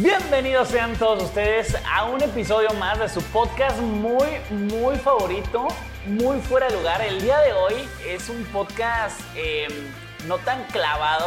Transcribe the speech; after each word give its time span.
Bienvenidos 0.00 0.68
sean 0.68 0.94
todos 0.94 1.24
ustedes 1.24 1.76
a 1.92 2.04
un 2.04 2.22
episodio 2.22 2.72
más 2.74 3.00
de 3.00 3.08
su 3.08 3.20
podcast 3.32 3.80
muy, 3.80 4.28
muy 4.48 4.94
favorito, 4.94 5.66
muy 6.06 6.38
fuera 6.38 6.68
de 6.68 6.76
lugar. 6.76 7.00
El 7.00 7.20
día 7.20 7.40
de 7.40 7.52
hoy 7.52 7.74
es 8.06 8.28
un 8.28 8.44
podcast 8.44 9.20
eh, 9.34 9.66
no 10.28 10.38
tan 10.38 10.62
clavado, 10.66 11.26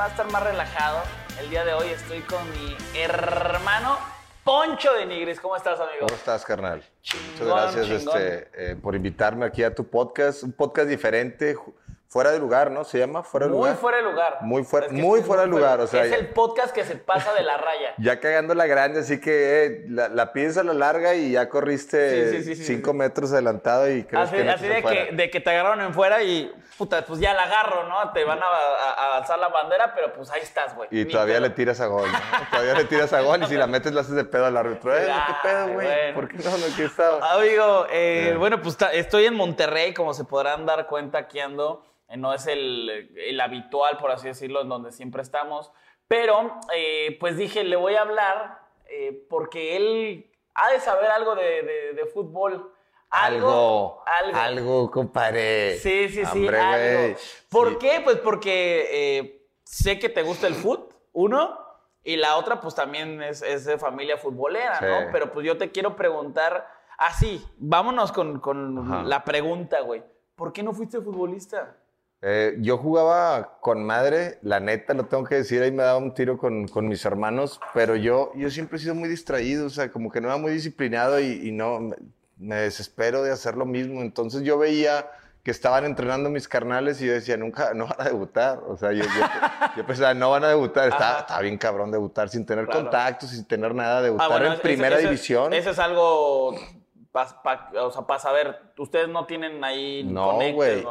va 0.00 0.06
a 0.06 0.08
estar 0.08 0.26
más 0.32 0.42
relajado. 0.42 1.02
El 1.38 1.50
día 1.50 1.66
de 1.66 1.74
hoy 1.74 1.88
estoy 1.88 2.20
con 2.20 2.40
mi 2.52 2.74
hermano 2.98 3.98
Poncho 4.42 4.94
de 4.94 5.04
Nigris. 5.04 5.38
¿Cómo 5.38 5.54
estás, 5.54 5.78
amigo? 5.78 6.06
¿Cómo 6.06 6.14
estás, 6.14 6.46
carnal? 6.46 6.82
Chingón, 7.02 7.48
Muchas 7.48 7.76
gracias 7.76 8.06
este, 8.06 8.48
eh, 8.54 8.76
por 8.76 8.94
invitarme 8.94 9.44
aquí 9.44 9.62
a 9.62 9.74
tu 9.74 9.84
podcast. 9.84 10.44
Un 10.44 10.52
podcast 10.52 10.88
diferente, 10.88 11.58
fuera 12.08 12.30
de 12.30 12.38
lugar, 12.38 12.70
¿no? 12.70 12.84
¿Se 12.84 12.98
llama? 12.98 13.22
Fuera 13.22 13.46
de 13.46 13.50
Muy 13.52 13.58
lugar. 13.60 13.76
fuera 13.76 13.96
de 13.98 14.02
lugar. 14.02 14.38
Muy 14.40 14.64
fuera- 14.64 14.86
Es 14.86 14.92
muy 14.92 15.20
fuera 15.22 15.42
de 15.42 15.48
lugar, 15.48 15.78
o 15.80 15.86
sea, 15.86 16.04
Es 16.04 16.10
ya- 16.10 16.16
el 16.16 16.28
podcast 16.30 16.74
que 16.74 16.82
se 16.84 16.96
pasa 16.96 17.34
de 17.34 17.42
la 17.42 17.58
raya. 17.58 17.92
Ya 17.98 18.18
cagando 18.18 18.54
la 18.54 18.66
grande, 18.66 19.00
así 19.00 19.20
que 19.20 19.64
eh, 19.66 19.84
la, 19.88 20.08
la 20.08 20.32
pides 20.32 20.56
a 20.56 20.62
la 20.64 20.72
larga 20.72 21.14
y 21.14 21.32
ya 21.32 21.48
corriste 21.50 22.30
Sí, 22.30 22.36
sí, 22.38 22.42
sí, 22.44 22.56
sí, 22.56 22.64
cinco 22.64 22.94
metros 22.94 23.30
adelantado 23.32 23.90
y 23.90 24.04
crees 24.04 24.28
Así, 24.28 24.36
que 24.36 24.44
no 24.44 24.52
así 24.52 24.66
de, 24.68 24.82
que, 24.82 25.10
de 25.12 25.30
que 25.30 25.40
te 25.40 25.50
agarraron 25.50 25.82
en 25.82 25.92
fuera 25.92 26.22
y, 26.22 26.50
puta, 26.78 27.04
pues 27.04 27.20
ya 27.20 27.34
la 27.34 27.42
agarro, 27.42 27.84
¿no? 27.88 28.10
Te 28.12 28.24
van 28.24 28.38
a, 28.42 28.46
a- 28.46 28.94
a 28.94 29.16
alzar 29.18 29.38
la 29.38 29.48
bandera, 29.48 29.92
pero 29.94 30.14
pues 30.14 30.30
ahí 30.30 30.40
estás, 30.40 30.74
güey. 30.74 30.88
Y 30.90 31.04
Ni 31.04 31.12
todavía 31.12 31.34
pedo. 31.36 31.48
le 31.48 31.50
tiras 31.50 31.80
a 31.82 31.86
gol, 31.88 32.10
¿no? 32.10 32.18
Todavía 32.50 32.72
le 32.74 32.84
tiras 32.84 33.12
a 33.12 33.20
gol 33.20 33.42
y 33.42 33.46
si 33.46 33.54
la 33.56 33.66
metes 33.66 33.92
la 33.92 34.00
haces 34.00 34.14
de 34.14 34.24
pedo 34.24 34.46
al 34.46 34.56
árbitro. 34.56 34.96
Eh, 34.96 35.06
¿qué 35.26 35.34
pedo, 35.48 35.64
güey? 35.74 35.86
bueno. 35.86 36.14
¿Por 36.14 36.28
qué 36.28 36.38
no? 36.38 36.56
No, 36.56 36.64
aquí 36.72 36.82
estaba. 36.84 37.34
Amigo, 37.34 37.84
eh, 37.90 38.30
Eh. 38.30 38.36
bueno, 38.38 38.62
pues 38.62 38.78
estoy 38.94 39.26
en 39.26 39.34
Monterrey, 39.34 39.92
como 39.92 40.14
se 40.14 40.24
podrán 40.24 40.64
dar 40.64 40.86
cuenta, 40.86 41.18
aquí 41.18 41.38
ando. 41.40 41.84
No 42.16 42.32
es 42.32 42.46
el, 42.46 43.10
el 43.16 43.40
habitual, 43.40 43.98
por 43.98 44.10
así 44.10 44.28
decirlo, 44.28 44.62
en 44.62 44.68
donde 44.68 44.92
siempre 44.92 45.20
estamos. 45.22 45.70
Pero, 46.08 46.58
eh, 46.74 47.16
pues 47.20 47.36
dije, 47.36 47.64
le 47.64 47.76
voy 47.76 47.94
a 47.96 48.00
hablar 48.02 48.60
eh, 48.86 49.26
porque 49.28 49.76
él 49.76 50.30
ha 50.54 50.70
de 50.70 50.80
saber 50.80 51.10
algo 51.10 51.34
de, 51.34 51.62
de- 51.62 51.92
de 51.92 52.06
fútbol. 52.06 52.72
Algo. 53.10 54.02
Algo, 54.06 54.38
algo, 54.38 54.90
compadre. 54.90 55.76
Sí, 55.78 56.08
sí, 56.08 56.24
sí, 56.24 56.40
Hombre, 56.40 56.60
algo. 56.60 57.16
¿Por 57.50 57.70
Sí. 57.70 57.76
qué? 57.80 58.00
Pues 58.02 58.16
porque 58.18 58.88
eh, 59.18 59.46
sé 59.64 59.98
que 59.98 60.08
te 60.08 60.22
gusta 60.22 60.46
el 60.46 60.54
fútbol, 60.54 60.88
uno, 61.12 61.58
y 62.04 62.16
la 62.16 62.36
otra, 62.36 62.60
pues 62.60 62.74
también 62.74 63.22
es, 63.22 63.42
es 63.42 63.64
de 63.66 63.76
familia 63.78 64.16
futbolera, 64.18 64.78
Sí. 64.78 64.84
¿no? 64.86 65.10
Pero 65.12 65.30
pues 65.32 65.44
yo 65.46 65.58
te 65.58 65.70
quiero 65.70 65.96
preguntar, 65.96 66.66
así, 66.96 67.44
vámonos 67.58 68.12
con, 68.12 68.40
con 68.40 69.08
la 69.08 69.24
pregunta, 69.24 69.80
güey. 69.80 70.02
¿Por 70.36 70.52
qué 70.52 70.62
no 70.62 70.72
fuiste 70.72 71.00
futbolista? 71.00 71.76
Eh, 72.20 72.56
yo 72.60 72.78
jugaba 72.78 73.58
con 73.60 73.84
madre, 73.84 74.38
la 74.42 74.58
neta, 74.58 74.92
lo 74.94 75.06
tengo 75.06 75.22
que 75.24 75.36
decir, 75.36 75.62
ahí 75.62 75.70
me 75.70 75.84
daba 75.84 75.98
un 75.98 76.14
tiro 76.14 76.36
con, 76.36 76.66
con 76.66 76.88
mis 76.88 77.04
hermanos, 77.04 77.60
pero 77.74 77.94
yo, 77.94 78.32
yo 78.34 78.50
siempre 78.50 78.76
he 78.76 78.80
sido 78.80 78.96
muy 78.96 79.08
distraído, 79.08 79.66
o 79.66 79.70
sea, 79.70 79.92
como 79.92 80.10
que 80.10 80.20
no 80.20 80.26
era 80.28 80.36
muy 80.36 80.50
disciplinado 80.52 81.20
y, 81.20 81.48
y 81.48 81.52
no, 81.52 81.78
me, 81.78 81.94
me 82.36 82.56
desespero 82.56 83.22
de 83.22 83.30
hacer 83.30 83.56
lo 83.56 83.66
mismo. 83.66 84.00
Entonces 84.02 84.42
yo 84.42 84.58
veía 84.58 85.06
que 85.44 85.52
estaban 85.52 85.84
entrenando 85.84 86.28
mis 86.28 86.48
carnales 86.48 87.00
y 87.00 87.06
yo 87.06 87.12
decía, 87.12 87.36
nunca, 87.36 87.72
no 87.72 87.86
van 87.86 88.00
a 88.00 88.04
debutar. 88.04 88.58
O 88.66 88.76
sea, 88.76 88.92
yo, 88.92 89.04
yo, 89.04 89.10
yo 89.76 89.86
pensaba, 89.86 90.12
no 90.12 90.30
van 90.30 90.42
a 90.44 90.48
debutar. 90.48 90.88
Está, 90.88 91.20
está 91.20 91.40
bien 91.40 91.56
cabrón 91.56 91.92
debutar 91.92 92.28
sin 92.28 92.44
tener 92.44 92.66
Claro. 92.66 92.82
contactos, 92.82 93.30
sin 93.30 93.44
tener 93.46 93.74
nada, 93.74 94.02
debutar 94.02 94.26
Ah, 94.26 94.38
bueno, 94.38 94.54
en 94.54 94.60
primera 94.60 94.98
división. 94.98 95.52
Eso 95.52 95.70
es 95.70 95.78
algo, 95.78 96.54
pa- 97.42 97.70
o 97.82 97.90
sea, 97.90 98.02
para 98.02 98.20
saber, 98.20 98.56
ustedes 98.78 99.08
no 99.08 99.26
tienen 99.26 99.62
ahí 99.64 100.02
No, 100.04 100.32
güey. 100.54 100.82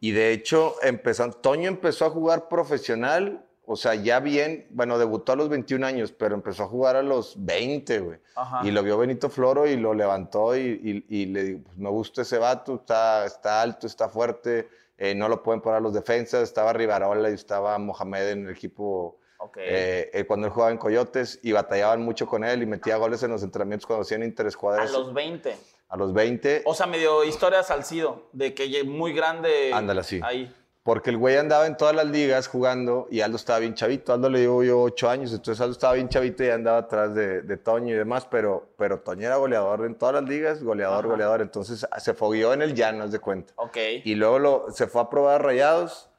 Y 0.00 0.12
de 0.12 0.32
hecho, 0.32 0.74
empezó, 0.82 1.30
Toño 1.30 1.68
empezó 1.68 2.06
a 2.06 2.10
jugar 2.10 2.48
profesional, 2.48 3.44
o 3.66 3.76
sea, 3.76 3.94
ya 3.94 4.18
bien, 4.20 4.66
bueno, 4.70 4.98
debutó 4.98 5.32
a 5.32 5.36
los 5.36 5.48
21 5.48 5.84
años, 5.84 6.10
pero 6.12 6.34
empezó 6.34 6.64
a 6.64 6.66
jugar 6.66 6.96
a 6.96 7.02
los 7.02 7.34
20, 7.44 8.00
güey. 8.00 8.18
Y 8.66 8.70
lo 8.72 8.82
vio 8.82 8.98
Benito 8.98 9.28
Floro 9.30 9.66
y 9.66 9.76
lo 9.76 9.94
levantó 9.94 10.56
y, 10.56 11.04
y- 11.08 11.22
y 11.22 11.26
le 11.26 11.44
digo, 11.44 11.60
pues 11.64 11.76
me 11.76 11.88
gusta 11.90 12.22
ese 12.22 12.38
vato, 12.38 12.74
está, 12.76 13.24
está 13.26 13.62
alto, 13.62 13.86
está 13.86 14.08
fuerte, 14.08 14.68
eh, 14.98 15.14
no 15.14 15.28
lo 15.28 15.42
pueden 15.42 15.60
parar 15.60 15.80
los 15.82 15.94
defensas, 15.94 16.42
estaba 16.42 16.72
Rivarola 16.72 17.30
y 17.30 17.34
estaba 17.34 17.78
Mohamed 17.78 18.28
en 18.30 18.46
el 18.46 18.52
equipo 18.52 19.19
Ok. 19.40 19.56
eh, 19.58 20.10
eh, 20.12 20.24
cuando 20.26 20.46
él 20.46 20.52
jugaba 20.52 20.70
en 20.70 20.78
Coyotes 20.78 21.40
y 21.42 21.52
batallaban 21.52 22.02
mucho 22.02 22.26
con 22.26 22.44
él 22.44 22.62
y 22.62 22.66
metía 22.66 22.96
goles 22.96 23.22
en 23.22 23.30
los 23.30 23.42
entrenamientos 23.42 23.86
cuando 23.86 24.02
hacían 24.02 24.22
a 24.22 24.26
interescuadras 24.26 24.92
los 24.92 25.12
20. 25.14 25.56
a 25.88 25.96
los 25.96 26.12
20. 26.12 26.62
O 26.66 26.74
sea, 26.74 26.86
medio 26.86 27.24
historia 27.24 27.62
Salcido, 27.62 28.28
de 28.32 28.54
que 28.54 28.84
muy 28.84 29.12
grande. 29.12 29.72
Ándale, 29.72 30.02
sí. 30.04 30.20
Ahí. 30.22 30.54
Porque 30.82 31.10
el 31.10 31.18
güey 31.18 31.36
andaba 31.36 31.66
en 31.66 31.76
todas 31.76 31.94
las 31.94 32.06
ligas 32.06 32.48
jugando 32.48 33.06
y 33.10 33.20
Aldo 33.20 33.36
estaba 33.36 33.58
bien 33.58 33.74
chavito. 33.74 34.14
Aldo 34.14 34.30
le 34.30 34.40
llevo 34.40 34.62
yo 34.64 34.80
ocho 34.80 35.10
años, 35.10 35.30
entonces 35.32 35.60
Aldo 35.60 35.72
estaba 35.72 35.92
bien 35.92 36.08
chavito 36.08 36.42
y 36.42 36.48
andaba 36.48 36.78
atrás 36.78 37.14
de, 37.14 37.42
de 37.42 37.56
Toño 37.58 37.94
y 37.94 37.98
demás, 37.98 38.26
pero, 38.30 38.70
pero 38.78 39.00
Toño 39.00 39.26
era 39.26 39.36
goleador 39.36 39.84
en 39.84 39.94
todas 39.94 40.14
las 40.14 40.24
ligas, 40.24 40.62
goleador, 40.62 41.00
Ajá. 41.04 41.08
goleador. 41.08 41.42
Entonces 41.42 41.86
se 41.98 42.14
fogueó 42.14 42.54
en 42.54 42.62
el 42.62 42.74
llano, 42.74 43.04
haz 43.04 43.12
de 43.12 43.18
cuenta. 43.18 43.52
Ok. 43.56 43.76
Y 44.04 44.14
luego 44.14 44.38
lo, 44.38 44.66
se 44.72 44.86
fue 44.86 45.02
a 45.02 45.10
probar 45.10 45.44
rayados, 45.44 46.09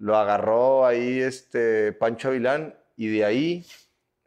lo 0.00 0.16
agarró 0.16 0.86
ahí 0.86 1.20
este 1.20 1.92
Pancho 1.92 2.28
Avilán 2.28 2.74
y 2.96 3.08
de 3.08 3.24
ahí 3.24 3.66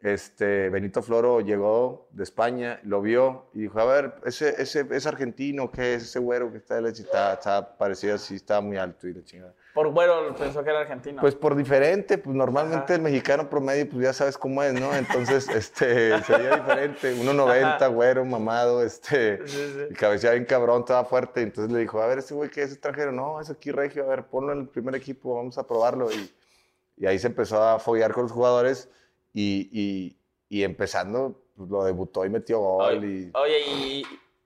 este, 0.00 0.68
Benito 0.68 1.02
Floro 1.02 1.40
llegó 1.40 2.08
de 2.12 2.22
España, 2.24 2.78
lo 2.84 3.00
vio 3.00 3.50
y 3.54 3.62
dijo, 3.62 3.80
a 3.80 3.84
ver, 3.86 4.14
ese, 4.24 4.60
ese 4.60 4.86
es 4.90 5.06
argentino, 5.06 5.70
¿qué 5.70 5.94
es 5.94 6.04
ese 6.04 6.18
güero 6.18 6.52
que 6.52 6.58
está 6.58 6.78
está, 6.88 7.32
está 7.32 7.76
parecido 7.76 8.14
así, 8.14 8.36
estaba 8.36 8.60
muy 8.60 8.76
alto 8.76 9.08
y 9.08 9.14
la 9.14 9.24
chingada. 9.24 9.54
Por 9.74 9.90
bueno, 9.90 10.34
pensó 10.38 10.62
que 10.62 10.70
era 10.70 10.82
argentino. 10.82 11.20
Pues 11.20 11.34
por 11.34 11.56
diferente, 11.56 12.16
pues 12.16 12.36
normalmente 12.36 12.84
Ajá. 12.84 12.94
el 12.94 13.02
mexicano 13.02 13.50
promedio, 13.50 13.88
pues 13.90 14.04
ya 14.04 14.12
sabes 14.12 14.38
cómo 14.38 14.62
es, 14.62 14.72
¿no? 14.72 14.94
Entonces, 14.94 15.48
este, 15.48 16.22
sería 16.22 16.56
diferente, 16.58 17.12
1.90, 17.16 17.64
Ajá. 17.64 17.86
güero, 17.88 18.24
mamado, 18.24 18.84
este, 18.84 19.44
Sí, 19.48 19.74
sí. 19.88 19.94
cabeceaba 19.96 20.34
bien 20.34 20.44
cabrón, 20.46 20.80
estaba 20.82 21.04
fuerte, 21.04 21.42
entonces 21.42 21.72
le 21.72 21.80
dijo, 21.80 22.00
a 22.00 22.06
ver, 22.06 22.18
ese 22.20 22.34
güey 22.34 22.50
que 22.50 22.62
es 22.62 22.70
extranjero, 22.70 23.10
no, 23.10 23.40
es 23.40 23.50
aquí 23.50 23.72
regio, 23.72 24.04
a 24.04 24.06
ver, 24.06 24.24
ponlo 24.26 24.52
en 24.52 24.60
el 24.60 24.68
primer 24.68 24.94
equipo, 24.94 25.34
vamos 25.34 25.58
a 25.58 25.66
probarlo, 25.66 26.08
y, 26.12 26.32
y 26.96 27.06
ahí 27.06 27.18
se 27.18 27.26
empezó 27.26 27.60
a 27.60 27.80
foguear 27.80 28.12
con 28.12 28.22
los 28.22 28.32
jugadores, 28.32 28.88
y, 29.32 29.68
y, 29.72 30.16
y 30.48 30.62
empezando, 30.62 31.42
pues, 31.56 31.68
lo 31.68 31.82
debutó 31.84 32.24
y 32.24 32.30
metió 32.30 32.60
gol, 32.60 32.98
Oye, 32.98 33.06
y... 33.08 33.30
oye, 33.34 33.60
y, 33.66 34.02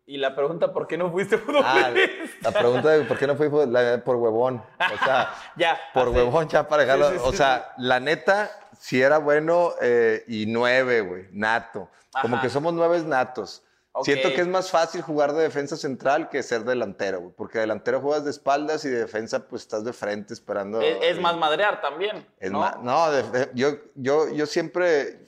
y 0.08 0.16
la 0.16 0.34
pregunta, 0.34 0.72
¿por 0.72 0.86
qué 0.86 0.96
no 0.98 1.10
fuiste 1.12 1.36
Ah, 1.62 1.84
futbolista? 1.84 2.38
la 2.42 2.50
pregunta 2.52 2.88
de 2.90 3.04
por 3.04 3.18
qué 3.18 3.26
no 3.26 3.36
fui 3.36 3.48
la- 3.68 4.02
por 4.04 4.16
huevón, 4.16 4.56
o 4.78 5.04
sea... 5.04 5.32
ya. 5.56 5.78
Por 5.94 6.08
así. 6.08 6.16
huevón, 6.16 6.48
ya 6.48 6.66
para 6.66 6.82
dejarlo. 6.82 7.10
Sí, 7.10 7.16
sí, 7.16 7.22
o 7.24 7.30
sí, 7.30 7.36
sea, 7.36 7.72
la 7.78 8.00
neta, 8.00 8.50
si 8.78 9.00
era 9.00 9.18
bueno 9.18 9.72
eh, 9.80 10.24
y 10.26 10.46
nueve, 10.46 11.02
güey, 11.02 11.26
nato. 11.32 11.88
Como 12.22 12.40
que 12.40 12.48
somos 12.48 12.72
nueves 12.74 13.04
natos. 13.04 13.62
Siento 14.02 14.28
que 14.28 14.40
es 14.42 14.46
más 14.46 14.70
fácil 14.70 15.02
jugar 15.02 15.32
de 15.32 15.42
defensa 15.42 15.76
central 15.76 16.28
que 16.28 16.42
ser 16.44 16.62
delantero, 16.64 17.20
güey. 17.20 17.32
Porque 17.36 17.58
delantero 17.58 18.00
juegas 18.00 18.24
de 18.24 18.30
espaldas 18.30 18.84
y 18.84 18.88
de 18.88 19.00
defensa, 19.00 19.48
pues 19.48 19.62
estás 19.62 19.84
de 19.84 19.92
frente 19.92 20.32
esperando. 20.34 20.80
Es, 20.80 20.98
es 21.02 21.20
más 21.20 21.36
madrear 21.36 21.80
también. 21.80 22.24
es 22.38 22.50
¿no? 22.52 22.60
más- 22.60 22.78
no, 22.80 23.10
de- 23.10 23.50
yo, 23.54 23.70
yo, 23.96 24.28
yo 24.32 24.46
siempre 24.46 25.24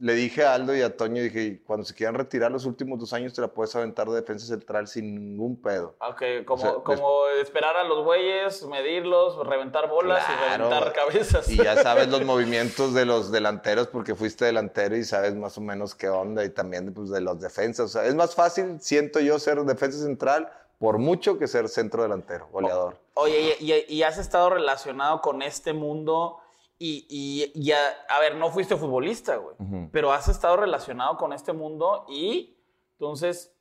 le 0.00 0.14
dije 0.14 0.44
a 0.44 0.54
Aldo 0.54 0.74
y 0.74 0.80
a 0.82 0.96
Toño, 0.96 1.22
dije, 1.22 1.62
cuando 1.66 1.84
se 1.84 1.94
quieran 1.94 2.14
retirar 2.14 2.50
los 2.50 2.64
últimos 2.64 2.98
dos 2.98 3.12
años, 3.12 3.32
te 3.34 3.40
la 3.42 3.48
puedes 3.48 3.76
aventar 3.76 4.08
de 4.08 4.16
defensa 4.16 4.46
central 4.46 4.88
sin 4.88 5.14
ningún 5.14 5.60
pedo. 5.60 5.94
Ok, 6.00 6.22
como, 6.46 6.62
O 6.62 6.66
sea, 6.66 6.74
como 6.82 7.26
esperar 7.40 7.76
a 7.76 7.84
los 7.84 8.02
güeyes, 8.04 8.64
medirlos, 8.66 9.46
reventar 9.46 9.88
bolas 9.90 10.24
y 10.28 10.50
reventar 10.56 10.92
cabezas. 10.94 11.48
Y 11.50 11.56
ya 11.58 11.76
sabes 11.82 12.08
los 12.08 12.22
movimientos 12.24 12.94
de 12.94 13.04
los 13.04 13.30
delanteros 13.30 13.88
porque 13.88 14.14
fuiste 14.14 14.46
delantero 14.46 14.96
y 14.96 15.04
sabes 15.04 15.34
más 15.36 15.58
o 15.58 15.60
menos 15.60 15.94
qué 15.94 16.08
onda 16.08 16.44
y 16.44 16.50
también 16.50 16.92
pues, 16.94 17.10
de 17.10 17.20
los 17.20 17.40
defensas. 17.40 17.84
O 17.84 17.88
sea, 17.88 18.06
es 18.06 18.14
más 18.14 18.34
fácil, 18.34 18.80
siento 18.80 19.20
yo, 19.20 19.38
ser 19.38 19.58
defensa 19.64 19.98
central 19.98 20.50
por 20.78 20.96
mucho 20.96 21.38
que 21.38 21.46
ser 21.46 21.68
centro 21.68 22.02
delantero, 22.02 22.48
goleador. 22.50 22.96
Oye, 23.12 23.54
y, 23.60 23.70
y- 23.70 23.84
y 23.86 24.02
has 24.02 24.16
estado 24.16 24.48
relacionado 24.48 25.20
con 25.20 25.42
este 25.42 25.74
mundo 25.74 26.38
y, 26.82 27.06
y- 27.10 27.52
y 27.54 27.72
a, 27.72 27.78
a 28.08 28.18
ver, 28.20 28.36
no 28.36 28.50
fuiste 28.50 28.74
futbolista, 28.74 29.36
güey, 29.36 29.54
Ujú. 29.58 29.90
pero 29.92 30.12
has 30.12 30.28
estado 30.28 30.56
relacionado 30.56 31.16
con 31.18 31.32
este 31.34 31.52
mundo 31.52 32.06
y 32.08 32.56
entonces 32.92 33.54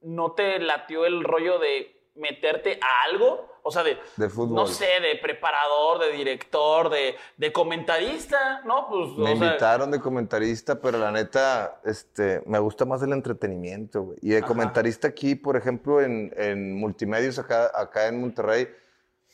no 0.00 0.32
te 0.32 0.58
latió 0.58 1.04
el 1.04 1.22
rollo 1.22 1.58
de 1.58 2.00
meterte 2.14 2.80
a 2.82 3.08
algo, 3.10 3.46
o 3.62 3.70
sea, 3.70 3.82
de, 3.82 3.98
De 4.16 4.28
fútbol. 4.30 4.54
no 4.56 4.66
sé, 4.66 4.86
de 5.00 5.16
preparador, 5.22 5.98
de 6.00 6.12
director, 6.12 6.88
de, 6.90 7.14
de 7.36 7.52
comentarista, 7.52 8.62
¿no? 8.64 8.88
Pues, 8.88 9.10
Me 9.18 9.32
o 9.34 9.36
sea, 9.36 9.46
invitaron 9.48 9.90
de 9.90 10.00
comentarista, 10.00 10.80
pero 10.80 10.96
la 10.98 11.10
neta, 11.12 11.80
este, 11.84 12.42
me 12.46 12.58
gusta 12.58 12.84
más 12.86 13.02
el 13.02 13.12
entretenimiento, 13.12 14.02
güey. 14.02 14.18
Y 14.22 14.30
de 14.30 14.38
Ajá. 14.38 14.46
comentarista 14.46 15.08
aquí, 15.08 15.34
por 15.34 15.56
ejemplo, 15.56 16.00
en, 16.00 16.32
en 16.36 16.74
multimedios 16.74 17.38
acá, 17.38 17.70
acá 17.74 18.08
en 18.08 18.20
Monterrey, 18.20 18.66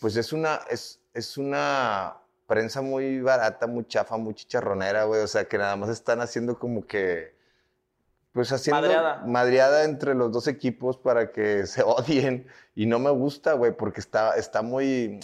pues 0.00 0.16
es 0.16 0.32
una, 0.32 0.60
es, 0.70 1.00
es 1.14 1.36
una 1.38 2.16
prensa 2.48 2.80
muy 2.82 3.20
barata, 3.20 3.66
muy 3.68 3.86
chafa, 3.86 4.16
muy 4.16 4.34
chicharronera, 4.34 5.04
güey. 5.04 5.20
O 5.22 5.28
sea, 5.28 5.44
que 5.46 5.58
nada 5.58 5.76
más 5.76 5.90
están 5.90 6.20
haciendo 6.22 6.58
como 6.58 6.86
que, 6.86 7.36
pues 8.32 8.50
haciendo 8.52 8.80
Madreada. 8.82 9.22
madreada 9.26 9.84
entre 9.84 10.14
los 10.14 10.32
dos 10.32 10.48
equipos 10.48 10.96
para 10.96 11.30
que 11.30 11.66
se 11.68 11.82
odien. 11.84 12.48
Y 12.74 12.86
no 12.86 12.98
me 12.98 13.10
gusta, 13.10 13.52
güey, 13.52 13.72
porque 13.76 14.00
está, 14.00 14.34
está 14.36 14.62
muy, 14.62 15.20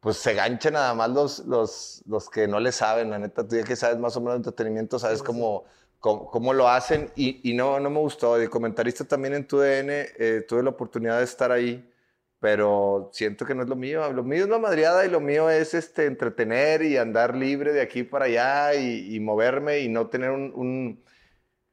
pues 0.00 0.16
se 0.16 0.34
ganchan 0.34 0.72
nada 0.74 0.94
más 0.94 1.10
los, 1.10 1.40
los, 1.40 2.02
los 2.06 2.30
que 2.30 2.48
no 2.48 2.60
le 2.60 2.72
saben, 2.72 3.10
la 3.10 3.18
neta. 3.18 3.46
Tú 3.46 3.56
ya 3.56 3.64
que 3.64 3.76
sabes 3.76 3.98
más 3.98 4.16
o 4.16 4.20
menos 4.20 4.34
de 4.34 4.38
entretenimiento, 4.38 4.98
sabes 4.98 5.18
Sí, 5.18 5.24
sí, 5.24 5.26
cómo, 5.26 5.64
cómo, 6.00 6.52
lo 6.54 6.68
hacen 6.68 7.10
y, 7.14 7.50
y 7.50 7.54
no, 7.54 7.78
no 7.78 7.90
me 7.90 8.00
gustó. 8.00 8.36
De 8.38 8.48
comentarista 8.48 9.04
también 9.04 9.34
en 9.34 9.46
tu 9.46 9.58
DN, 9.58 10.06
eh, 10.18 10.44
tuve 10.48 10.62
la 10.62 10.70
oportunidad 10.70 11.18
de 11.18 11.24
estar 11.24 11.52
ahí, 11.52 11.86
pero 12.44 13.08
siento 13.14 13.46
que 13.46 13.54
no 13.54 13.62
es 13.62 13.70
lo 13.70 13.74
mío. 13.74 14.12
Lo 14.12 14.22
mío 14.22 14.44
es 14.44 14.50
la 14.50 14.58
madriada 14.58 15.06
y 15.06 15.08
lo 15.08 15.18
mío 15.18 15.48
es 15.48 15.72
este, 15.72 16.04
entretener 16.04 16.82
y 16.82 16.98
andar 16.98 17.34
libre 17.34 17.72
de 17.72 17.80
aquí 17.80 18.02
para 18.02 18.26
allá 18.26 18.74
y, 18.74 19.14
y 19.16 19.18
moverme 19.18 19.78
y 19.78 19.88
no 19.88 20.08
tener 20.08 20.28
un... 20.30 20.52
un- 20.54 21.02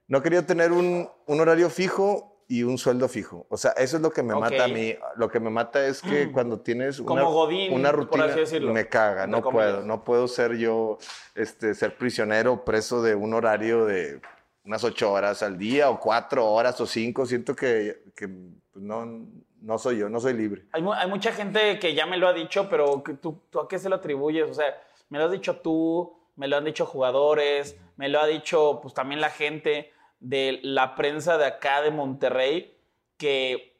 no 0.07 0.21
quería 0.21 0.45
tener 0.45 0.71
un, 0.71 1.09
un 1.25 1.39
horario 1.41 1.69
fijo 1.69 2.41
y 2.47 2.63
un 2.63 2.77
sueldo 2.77 3.09
fijo. 3.09 3.45
O 3.49 3.57
sea, 3.57 3.71
eso 3.71 3.97
es 3.97 4.01
lo 4.01 4.11
que 4.11 4.23
me 4.23 4.33
mata 4.33 4.63
a 4.63 4.67
mí. 4.69 4.95
Lo 5.17 5.29
que 5.29 5.41
me 5.41 5.49
mata 5.49 5.85
es 5.85 6.01
que 6.01 6.31
cuando 6.31 6.61
tienes 6.61 7.01
Como 7.01 7.15
una, 7.15 7.23
Godín, 7.23 7.73
una 7.73 7.91
rutina, 7.91 8.27
me 8.71 8.87
caga. 8.87 9.27
No 9.27 9.41
comillas. 9.41 9.73
puedo. 9.73 9.85
No 9.85 10.05
puedo 10.05 10.29
ser 10.29 10.55
yo, 10.55 10.99
este, 11.35 11.75
ser 11.75 11.97
prisionero, 11.97 12.63
preso 12.63 13.01
de 13.01 13.13
un 13.13 13.33
horario 13.33 13.83
de 13.85 14.21
unas 14.63 14.85
ocho 14.85 15.11
horas 15.11 15.43
al 15.43 15.57
día 15.57 15.89
o 15.89 15.99
cuatro 15.99 16.45
horas 16.49 16.79
o 16.79 16.85
cinco. 16.85 17.25
Siento 17.25 17.53
que, 17.57 18.03
que, 18.15 18.29
pues, 18.29 18.85
no, 18.85 19.27
no 19.61 19.77
soy 19.77 19.97
yo, 19.99 20.09
no 20.09 20.19
soy 20.19 20.33
libre. 20.33 20.63
Hay, 20.73 20.81
mu- 20.81 20.93
hay 20.93 21.07
mucha 21.07 21.31
gente 21.31 21.79
que 21.79 21.93
ya 21.93 22.05
me 22.05 22.17
lo 22.17 22.27
ha 22.27 22.33
dicho, 22.33 22.67
pero 22.69 23.01
que 23.03 23.13
tú, 23.13 23.41
¿tú 23.49 23.59
a 23.59 23.67
qué 23.67 23.79
se 23.79 23.89
lo 23.89 23.95
atribuyes? 23.97 24.49
O 24.49 24.53
sea, 24.53 24.75
me 25.09 25.17
lo 25.19 25.25
has 25.25 25.31
dicho 25.31 25.57
tú, 25.57 26.17
me 26.35 26.47
lo 26.47 26.57
han 26.57 26.65
dicho 26.65 26.85
jugadores, 26.85 27.77
me 27.97 28.09
lo 28.09 28.19
ha 28.19 28.27
dicho 28.27 28.79
pues 28.81 28.93
también 28.93 29.21
la 29.21 29.29
gente 29.29 29.91
de 30.19 30.59
la 30.63 30.95
prensa 30.95 31.37
de 31.37 31.45
acá 31.45 31.81
de 31.81 31.91
Monterrey, 31.91 32.77
que 33.17 33.77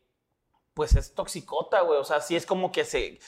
pues 0.74 0.96
es 0.96 1.14
toxicota, 1.14 1.82
güey. 1.82 2.00
O 2.00 2.04
sea, 2.04 2.22
sí 2.22 2.36
es 2.36 2.46
como 2.46 2.72
que 2.72 2.86
se... 2.86 3.20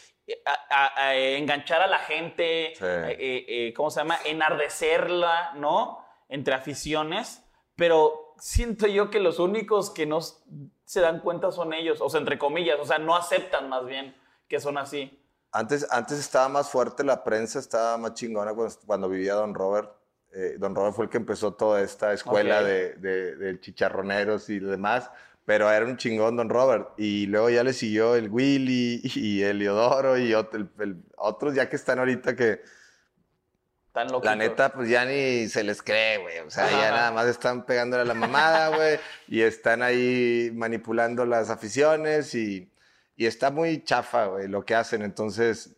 a- 0.45 0.67
a- 0.95 1.07
a 1.09 1.15
enganchar 1.15 1.81
a 1.81 1.87
la 1.87 1.99
gente, 1.99 2.73
Sí. 2.75 2.85
eh, 2.85 3.17
eh, 3.19 3.45
eh, 3.47 3.73
¿cómo 3.73 3.89
se 3.89 3.99
llama? 3.99 4.17
Enardecerla, 4.25 5.53
¿no? 5.55 5.99
Entre 6.29 6.53
aficiones, 6.53 7.43
pero 7.75 8.22
siento 8.43 8.87
yo 8.87 9.09
que 9.09 9.21
los 9.21 9.39
únicos 9.39 9.89
que 9.89 10.05
no 10.05 10.19
se 10.21 10.99
dan 10.99 11.21
cuenta 11.21 11.49
son 11.53 11.73
ellos, 11.73 12.01
o 12.01 12.09
sea, 12.09 12.19
entre 12.19 12.37
comillas, 12.37 12.77
o 12.77 12.85
sea, 12.85 12.97
no 12.99 13.15
aceptan 13.15 13.69
más 13.69 13.85
bien 13.85 14.13
que 14.49 14.59
son 14.59 14.77
así. 14.77 15.17
Antes, 15.53 15.87
antes 15.89 16.19
estaba 16.19 16.49
más 16.49 16.69
fuerte 16.69 17.05
la 17.05 17.23
prensa, 17.23 17.59
estaba 17.59 17.97
más 17.97 18.15
chingona 18.15 18.53
cuando, 18.53 18.75
cuando 18.85 19.07
vivía 19.07 19.35
Don 19.35 19.53
Robert. 19.53 19.91
Eh, 20.33 20.57
Don 20.59 20.75
Robert 20.75 20.93
fue 20.93 21.05
el 21.05 21.09
que 21.11 21.17
empezó 21.17 21.53
toda 21.53 21.81
esta 21.81 22.11
escuela 22.11 22.61
de, 22.63 22.95
de- 22.95 23.35
de 23.37 23.59
chicharroneros 23.61 24.49
y 24.49 24.59
demás, 24.59 25.09
pero 25.45 25.71
era 25.71 25.85
un 25.85 25.95
chingón 25.95 26.35
Don 26.35 26.49
Robert. 26.49 26.89
Y 26.97 27.27
luego 27.27 27.49
ya 27.49 27.63
le 27.63 27.71
siguió 27.71 28.15
el 28.15 28.29
Willy 28.29 28.99
y 29.15 29.41
el 29.43 29.59
Leodoro 29.59 30.17
y 30.17 30.31
ot- 30.31 30.53
el- 30.53 30.69
el- 30.79 31.01
otros 31.15 31.55
ya 31.55 31.69
que 31.69 31.77
están 31.77 31.99
ahorita 31.99 32.35
que 32.35 32.61
Tan 33.93 34.07
la 34.23 34.35
neta 34.35 34.73
pues 34.73 34.89
ya 34.89 35.05
ni 35.05 35.47
se 35.47 35.63
les 35.63 35.81
cree, 35.83 36.17
güey. 36.17 36.39
O 36.39 36.49
sea, 36.49 36.65
Ajá. 36.65 36.81
ya 36.81 36.91
nada 36.91 37.11
más 37.11 37.27
están 37.27 37.63
pegándole 37.65 38.01
a 38.01 38.05
la 38.05 38.15
mamada, 38.15 38.69
güey, 38.75 38.99
y 39.27 39.41
están 39.41 39.83
ahí 39.83 40.51
manipulando 40.55 41.25
las 41.27 41.51
aficiones 41.51 42.33
y, 42.33 42.71
y 43.15 43.27
está 43.27 43.51
muy 43.51 43.83
chafa, 43.83 44.25
güey, 44.25 44.47
lo 44.47 44.65
que 44.65 44.73
hacen. 44.73 45.03
Entonces, 45.03 45.75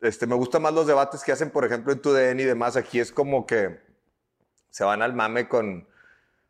este, 0.00 0.26
me 0.26 0.34
gustan 0.34 0.62
más 0.62 0.72
los 0.74 0.88
debates 0.88 1.22
que 1.22 1.30
hacen, 1.30 1.50
por 1.50 1.64
ejemplo, 1.64 1.92
en 1.92 2.00
TUDN 2.02 2.40
y 2.40 2.44
demás. 2.44 2.76
Aquí 2.76 2.98
es 2.98 3.12
como 3.12 3.46
que 3.46 3.78
se 4.70 4.82
van 4.82 5.00
al 5.02 5.14
mame 5.14 5.48
con, 5.48 5.86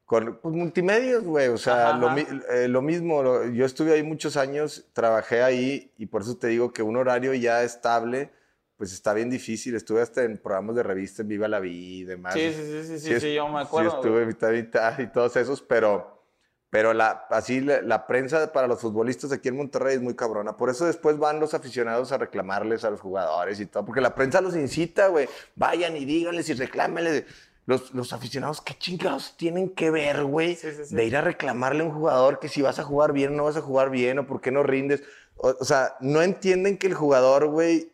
con 0.07 0.39
pues, 0.41 0.55
multimedios, 0.55 1.23
güey. 1.23 1.49
O 1.49 1.59
sea, 1.59 1.91
Ajá, 1.91 1.99
lo, 1.99 2.09
ajá. 2.09 2.21
eh, 2.50 2.67
lo 2.69 2.81
mismo. 2.81 3.23
lo- 3.23 3.47
yo 3.47 3.67
estuve 3.67 3.93
ahí 3.93 4.03
muchos 4.03 4.39
años, 4.39 4.87
trabajé 4.95 5.43
ahí 5.43 5.93
y 5.99 6.07
por 6.07 6.23
eso 6.23 6.39
te 6.39 6.47
digo 6.47 6.73
que 6.73 6.83
un 6.83 6.97
horario 6.97 7.35
ya 7.35 7.62
estable, 7.62 8.31
pues 8.76 8.93
está 8.93 9.15
bien 9.15 9.31
difícil. 9.31 9.75
Estuve 9.75 10.03
hasta 10.03 10.23
en 10.25 10.38
programas 10.38 10.76
de 10.76 10.82
revista, 10.82 11.23
en 11.23 11.29
Viva 11.29 11.49
la 11.49 11.61
Vida 11.61 11.79
y 11.79 12.05
demás. 12.05 12.35
Sí, 12.35 12.53
sí, 12.53 12.62
sí, 12.62 12.85
sí, 12.85 12.99
sí, 12.99 13.21
sí, 13.21 13.35
yo 13.35 13.49
me 13.49 13.61
acuerdo. 13.61 13.91
Sí, 13.91 13.97
estuve 13.97 14.26
mitad, 14.26 14.50
mitad 14.50 14.99
y 14.99 15.06
todos 15.06 15.37
esos, 15.37 15.62
pero, 15.62 16.23
pero 16.71 16.93
la, 16.93 17.26
así 17.31 17.61
la, 17.61 17.82
la 17.82 18.06
prensa 18.06 18.53
para 18.53 18.67
los 18.67 18.81
futbolistas 18.81 19.31
aquí 19.32 19.49
en 19.49 19.56
Monterrey 19.56 19.97
es 19.97 20.03
muy 20.03 20.15
cabrona. 20.15 20.56
Por 20.56 20.71
eso 20.71 20.87
después 20.87 21.19
van 21.19 21.41
los 21.41 21.55
aficionados 21.55 22.11
a 22.12 22.19
reclamarles 22.19 22.85
a 22.85 22.91
los 22.91 23.00
jugadores 23.00 23.61
y 23.61 23.67
todo, 23.67 23.85
porque 23.85 24.00
la 24.00 24.15
prensa 24.15 24.41
los 24.41 24.56
incita, 24.56 25.09
güey. 25.09 25.29
Vayan 25.55 25.97
y 25.97 26.05
díganles 26.05 26.49
y 26.49 26.55
reclámenles. 26.55 27.25
Los, 27.67 27.94
los 27.94 28.12
aficionados, 28.12 28.61
¿qué 28.61 28.75
chingados 28.75 29.38
tienen 29.38 29.71
que 29.71 29.91
ver, 29.91 30.25
güey? 30.25 30.55
Sí, 30.55 30.69
sí. 30.85 30.94
De 30.94 31.06
ir 31.06 31.17
a 31.17 31.23
reclamarle 31.23 31.82
a 31.82 31.87
un 31.87 31.93
jugador 31.93 32.38
que 32.38 32.49
si 32.49 32.61
vas 32.61 32.79
a 32.79 32.82
jugar 32.82 33.15
bien 33.15 33.32
o 33.32 33.37
no 33.37 33.44
vas 33.44 33.56
a 33.56 33.62
jugar 33.62 33.88
bien 33.88 34.19
o 34.19 34.26
por 34.26 34.43
qué 34.43 34.50
no 34.50 34.62
rindes. 34.62 35.03
O, 35.37 35.55
o 35.59 35.65
sea, 35.65 35.97
no 36.00 36.21
entienden 36.21 36.76
que 36.76 36.88
el 36.88 36.93
jugador, 36.93 37.47
güey, 37.47 37.94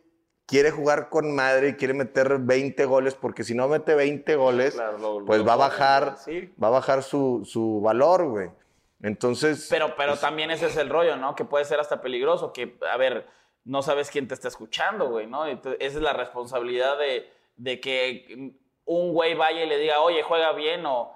quiere 0.51 0.69
jugar 0.69 1.09
con 1.09 1.33
madre 1.33 1.69
y 1.69 1.73
quiere 1.75 1.93
meter 1.93 2.37
20 2.39 2.85
goles, 2.85 3.15
porque 3.15 3.43
si 3.43 3.55
no 3.55 3.67
mete 3.69 3.95
20 3.95 4.35
goles, 4.35 4.75
Claro, 4.75 4.97
lo- 4.99 5.25
pues 5.25 5.39
lo 5.39 5.45
va 5.45 5.53
a 5.53 5.55
bajar, 5.55 6.17
sí. 6.17 6.53
va 6.61 6.67
a 6.67 6.71
bajar 6.71 7.01
su, 7.03 7.43
su 7.45 7.79
valor, 7.81 8.25
güey. 8.27 8.49
Entonces, 9.01 9.67
Pero, 9.69 9.95
pero 9.95 10.17
también 10.17 10.51
ese 10.51 10.67
es 10.67 10.75
el 10.77 10.89
rollo, 10.89 11.15
¿no? 11.15 11.35
Que 11.35 11.45
puede 11.45 11.65
ser 11.65 11.79
hasta 11.79 12.01
peligroso, 12.01 12.51
que, 12.53 12.77
a 12.91 12.97
ver, 12.97 13.25
no 13.63 13.81
sabes 13.81 14.11
quién 14.11 14.27
te 14.27 14.33
está 14.33 14.49
escuchando, 14.49 15.09
güey, 15.09 15.25
¿no? 15.25 15.47
Entonces, 15.47 15.79
esa 15.81 15.97
es 15.97 16.03
la 16.03 16.13
responsabilidad 16.13 16.99
de, 16.99 17.31
de 17.55 17.79
que 17.79 18.51
un 18.85 19.13
güey 19.13 19.33
vaya 19.35 19.63
y 19.63 19.67
le 19.69 19.77
diga, 19.77 20.01
oye, 20.01 20.21
juega 20.21 20.51
bien, 20.51 20.85
o 20.85 21.13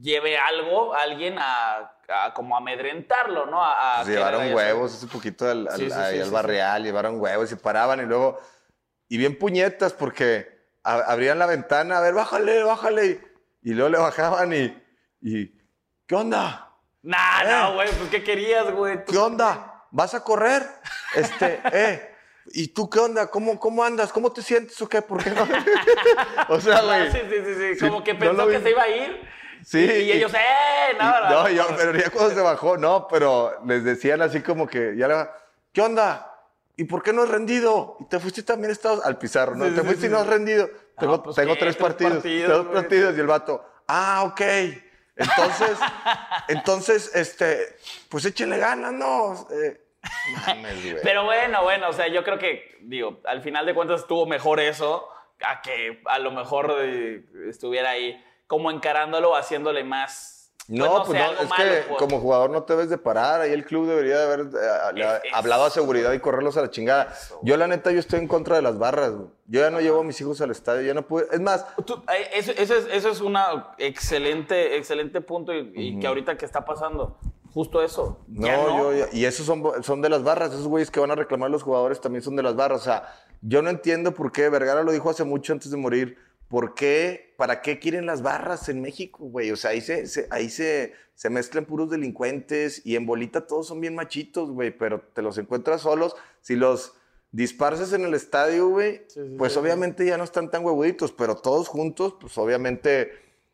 lleve 0.00 0.36
algo, 0.36 0.94
a 0.94 1.02
alguien 1.02 1.36
a, 1.38 1.95
a 2.08 2.32
como 2.34 2.56
amedrentarlo, 2.56 3.46
¿no? 3.46 3.62
A, 3.62 4.00
a 4.00 4.02
pues, 4.04 4.14
llevaron 4.14 4.52
huevos 4.54 4.94
hace 4.94 5.06
poquito 5.06 5.48
al, 5.48 5.66
al, 5.68 5.76
Sí, 5.78 5.90
sí, 5.90 5.96
ahí 5.96 6.14
sí, 6.14 6.20
al 6.20 6.26
sí, 6.28 6.32
barrial, 6.32 6.82
llevaron 6.84 7.20
huevos 7.20 7.50
y 7.52 7.56
paraban 7.56 8.00
y 8.00 8.04
luego, 8.04 8.40
y 9.08 9.16
bien 9.18 9.38
puñetas 9.38 9.92
porque 9.92 10.56
a- 10.84 11.00
abrían 11.12 11.38
la 11.38 11.46
ventana, 11.46 11.98
a 11.98 12.00
ver, 12.00 12.14
bájale, 12.14 12.62
bájale, 12.62 13.06
y, 13.62 13.70
y 13.70 13.74
luego 13.74 13.88
le 13.90 13.98
bajaban 13.98 14.52
y, 14.52 14.82
y, 15.20 15.52
¿qué 16.06 16.14
onda? 16.14 16.70
Nah, 17.02 17.42
Eh. 17.42 17.48
no, 17.50 17.74
güey, 17.74 17.88
pues 17.90 18.10
¿qué 18.10 18.22
querías, 18.24 18.70
güey? 18.72 19.04
¿Qué 19.04 19.16
onda? 19.18 19.84
¿Vas 19.90 20.14
a 20.14 20.22
correr? 20.24 20.62
Este, 21.14 21.60
eh. 21.72 22.12
¿Y 22.52 22.68
tú 22.68 22.88
qué 22.88 23.00
onda? 23.00 23.28
¿Cómo, 23.28 23.58
cómo 23.58 23.82
andas? 23.82 24.12
¿Cómo 24.12 24.32
te 24.32 24.40
sientes 24.40 24.80
o 24.80 24.88
qué? 24.88 25.02
¿Por 25.02 25.22
qué 25.22 25.30
no? 25.30 25.42
o 26.48 26.60
sea, 26.60 26.80
güey. 26.84 27.10
Sí, 27.10 27.18
sí, 27.28 27.36
sí, 27.44 27.74
sí, 27.74 27.84
como 27.84 28.04
que 28.04 28.14
no 28.14 28.20
pensó 28.20 28.46
vi. 28.46 28.54
que 28.54 28.62
se 28.62 28.70
iba 28.70 28.82
a 28.82 28.88
ir. 28.88 29.28
Sí, 29.64 29.78
Y, 29.80 30.12
ellos, 30.12 30.32
¡eh! 30.34 30.96
No, 30.98 31.30
no, 31.30 31.48
yo, 31.48 31.66
pero 31.76 31.94
ya 31.96 32.10
cuando 32.10 32.34
se 32.34 32.40
bajó, 32.40 32.76
no, 32.76 33.08
pero 33.08 33.52
les 33.66 33.84
decían 33.84 34.22
así 34.22 34.40
como 34.40 34.66
que, 34.66 34.94
ya 34.96 35.08
le 35.08 35.14
va, 35.14 35.36
¿qué 35.72 35.80
onda? 35.80 36.32
¿Y 36.76 36.84
por 36.84 37.02
qué 37.02 37.12
no 37.12 37.22
has 37.22 37.28
rendido? 37.28 37.96
Y 38.00 38.04
te 38.04 38.20
fuiste 38.20 38.42
también 38.42 38.70
Estados 38.70 39.04
al 39.04 39.18
pizarro, 39.18 39.54
¿no? 39.54 39.64
Sí, 39.64 39.70
te 39.70 39.80
sí, 39.80 39.86
fuiste 39.86 40.00
sí, 40.02 40.06
y 40.06 40.10
no 40.10 40.18
has 40.18 40.26
rendido. 40.26 40.68
Tengo, 40.98 41.22
pues, 41.22 41.36
tengo 41.36 41.54
¿qué? 41.54 41.60
tres 41.60 41.76
Tres 41.76 41.88
partidos, 41.88 42.14
partidos, 42.14 42.66
güey. 42.66 42.74
partidos. 42.74 43.16
Y 43.16 43.20
el 43.20 43.26
vato, 43.26 43.64
ah, 43.88 44.24
ok. 44.26 44.40
Entonces, 45.16 45.78
entonces, 46.48 47.14
este, 47.14 47.76
pues 48.10 48.24
échenle 48.26 48.58
ganas, 48.58 48.92
¿no? 48.92 49.48
Eh, 49.50 49.80
mames. 50.46 50.96
Pero 51.02 51.24
bueno, 51.24 51.62
bueno, 51.62 51.88
o 51.88 51.92
sea, 51.92 52.08
yo 52.08 52.22
creo 52.22 52.38
que, 52.38 52.76
digo, 52.82 53.20
al 53.24 53.40
final 53.42 53.64
de 53.64 53.74
cuentas 53.74 54.02
estuvo 54.02 54.26
mejor 54.26 54.60
eso 54.60 55.08
a 55.42 55.60
que 55.62 56.02
a 56.06 56.18
lo 56.18 56.30
mejor 56.30 56.74
eh, 56.80 57.24
estuviera 57.48 57.90
ahí 57.90 58.22
como 58.46 58.70
encarándolo, 58.70 59.34
haciéndole 59.36 59.84
más. 59.84 60.32
No, 60.68 61.04
pues 61.04 61.16
no, 61.16 61.24
algo 61.28 61.42
es 61.44 61.48
malo, 61.48 61.64
que 61.70 61.82
pues. 61.86 61.98
como 62.00 62.18
jugador 62.20 62.50
no 62.50 62.64
te 62.64 62.72
debes 62.72 62.90
de 62.90 62.98
parar. 62.98 63.40
Ahí 63.40 63.52
el 63.52 63.64
club 63.64 63.86
debería 63.86 64.18
de 64.18 64.24
haber 64.24 64.40
eh, 64.40 65.20
Es- 65.24 65.32
hablado 65.32 65.64
a 65.64 65.70
seguridad 65.70 66.12
y 66.12 66.18
correrlos 66.18 66.56
a 66.56 66.62
la 66.62 66.70
chingada. 66.70 67.14
Yo, 67.42 67.56
la 67.56 67.68
neta, 67.68 67.92
yo 67.92 68.00
estoy 68.00 68.18
en 68.18 68.26
contra 68.26 68.56
de 68.56 68.62
las 68.62 68.76
barras. 68.76 69.12
güey. 69.12 69.28
Yo 69.46 69.60
ya 69.60 69.70
no 69.70 69.80
llevo 69.80 70.00
a 70.00 70.02
mis 70.04 70.20
hijos 70.20 70.40
al 70.40 70.50
estadio. 70.50 70.82
Ya 70.82 70.92
no 70.92 71.06
pude. 71.06 71.28
Es 71.30 71.38
más, 71.40 71.64
Tú- 71.84 72.02
eh, 72.12 72.30
eso, 72.34 72.50
eso 72.50 72.74
es, 72.74 72.88
eso 72.90 73.08
es 73.10 73.20
un 73.20 73.36
excelente, 73.78 74.76
excelente 74.76 75.20
punto 75.20 75.54
y, 75.54 75.70
y 75.74 75.98
que 76.00 76.06
ahorita 76.08 76.36
que 76.36 76.44
está 76.44 76.64
pasando, 76.64 77.16
justo 77.54 77.80
eso. 77.82 78.18
no, 78.26 78.46
ya 78.46 78.56
no. 78.56 78.78
yo. 78.78 78.92
ya- 78.92 79.08
y 79.12 79.24
esos 79.24 79.46
son, 79.46 79.62
son 79.84 80.02
de 80.02 80.08
las 80.08 80.24
barras. 80.24 80.50
Esos 80.52 80.66
güeyes 80.66 80.90
que 80.90 80.98
van 80.98 81.12
a 81.12 81.14
reclamar 81.14 81.48
los 81.50 81.62
jugadores 81.62 82.00
también 82.00 82.22
son 82.22 82.34
de 82.34 82.42
las 82.42 82.56
barras. 82.56 82.80
O 82.80 82.84
sea, 82.84 83.14
yo 83.40 83.62
no 83.62 83.70
entiendo 83.70 84.14
por 84.14 84.32
qué. 84.32 84.48
Vergara 84.48 84.82
lo 84.82 84.90
dijo 84.90 85.10
hace 85.10 85.22
mucho 85.22 85.52
antes 85.52 85.70
de 85.70 85.76
morir. 85.76 86.18
¿Por 86.48 86.74
qué? 86.74 87.34
¿Para 87.36 87.60
qué 87.60 87.78
quieren 87.78 88.06
las 88.06 88.22
barras 88.22 88.68
en 88.68 88.80
México, 88.80 89.24
güey? 89.24 89.50
O 89.50 89.56
sea, 89.56 89.70
ahí 89.72 89.80
se, 89.80 90.06
se- 90.06 90.26
ahí 90.30 90.48
se, 90.48 90.92
se 91.14 91.28
mezclan 91.30 91.64
puros 91.64 91.90
delincuentes 91.90 92.82
y 92.86 92.96
en 92.96 93.04
bolita 93.06 93.46
todos 93.46 93.66
son 93.66 93.80
bien 93.80 93.94
machitos, 93.94 94.50
güey, 94.50 94.70
pero 94.76 95.00
te 95.12 95.22
los 95.22 95.36
encuentras 95.38 95.82
solos. 95.82 96.14
Si 96.40 96.54
los 96.56 96.94
disparces 97.32 97.92
en 97.92 98.04
el 98.04 98.14
estadio, 98.14 98.68
güey, 98.68 99.02
Sí, 99.08 99.20
sí, 99.28 99.34
pues 99.36 99.52
sí, 99.52 99.58
sí. 99.58 99.60
obviamente 99.60 100.06
ya 100.06 100.16
no 100.16 100.24
están 100.24 100.50
tan 100.50 100.64
huevuditos, 100.64 101.12
pero 101.12 101.34
todos 101.36 101.68
juntos, 101.68 102.14
pues 102.20 102.38
obviamente 102.38 103.10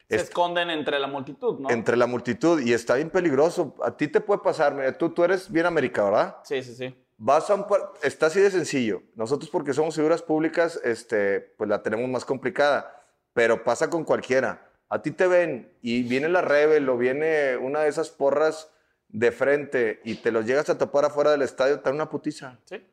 Se 0.09 0.17
es- 0.17 0.23
esconden 0.25 0.69
entre 0.71 0.99
la 1.01 1.07
multitud, 1.07 1.59
¿no? 1.61 1.71
entre 1.71 1.97
la 1.97 2.07
multitud 2.07 2.61
y 2.61 2.75
está 2.75 2.95
bien 2.97 3.09
peligroso. 3.11 3.75
A 3.83 3.97
ti 3.97 4.09
te 4.09 4.21
puede 4.21 4.41
pasar, 4.43 4.75
mira, 4.75 4.97
tú, 4.99 5.09
tú 5.11 5.25
eres 5.25 5.51
bien 5.51 5.65
América, 5.67 6.05
¿verdad? 6.05 6.37
Sí, 6.45 6.63
sí, 6.63 6.75
sí. 6.75 6.95
Vas 7.25 7.49
a 7.51 7.55
un 7.55 7.65
está 8.03 8.27
así 8.27 8.41
de 8.41 8.51
sencillo. 8.51 9.03
Nosotros 9.15 9.49
porque 9.49 9.73
somos 9.73 9.95
figuras 9.95 10.23
públicas, 10.23 10.81
este, 10.83 11.41
pues 11.57 11.71
la 11.71 11.81
tenemos 11.81 12.09
más 12.11 12.25
complicada, 12.25 13.01
pero 13.33 13.63
pasa 13.63 13.89
con 13.89 14.05
cualquiera. 14.05 14.69
A 14.89 15.01
ti 15.03 15.13
te 15.13 15.29
ven 15.29 15.73
y 15.83 16.03
viene 16.03 16.29
la 16.29 16.43
Rebel 16.43 16.89
o 16.89 16.97
viene 16.99 17.57
una 17.57 17.81
de 17.81 17.89
esas 17.89 18.11
porras 18.11 18.71
de 19.09 19.31
frente 19.31 20.01
y 20.05 20.17
te 20.17 20.33
los 20.33 20.47
llegas 20.47 20.69
a 20.69 20.79
topar 20.79 21.05
afuera 21.05 21.31
del 21.31 21.43
estadio, 21.43 21.79
te 21.79 21.91
una 21.91 22.09
putiza. 22.11 22.59
Sí. 22.65 22.85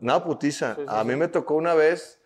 Una 0.00 0.22
putiza. 0.22 0.76
Sí, 0.76 0.82
sí, 0.82 0.86
a 0.88 1.02
sí. 1.02 1.08
mí 1.08 1.16
me 1.16 1.26
tocó 1.26 1.54
una 1.56 1.74
vez, 1.74 2.22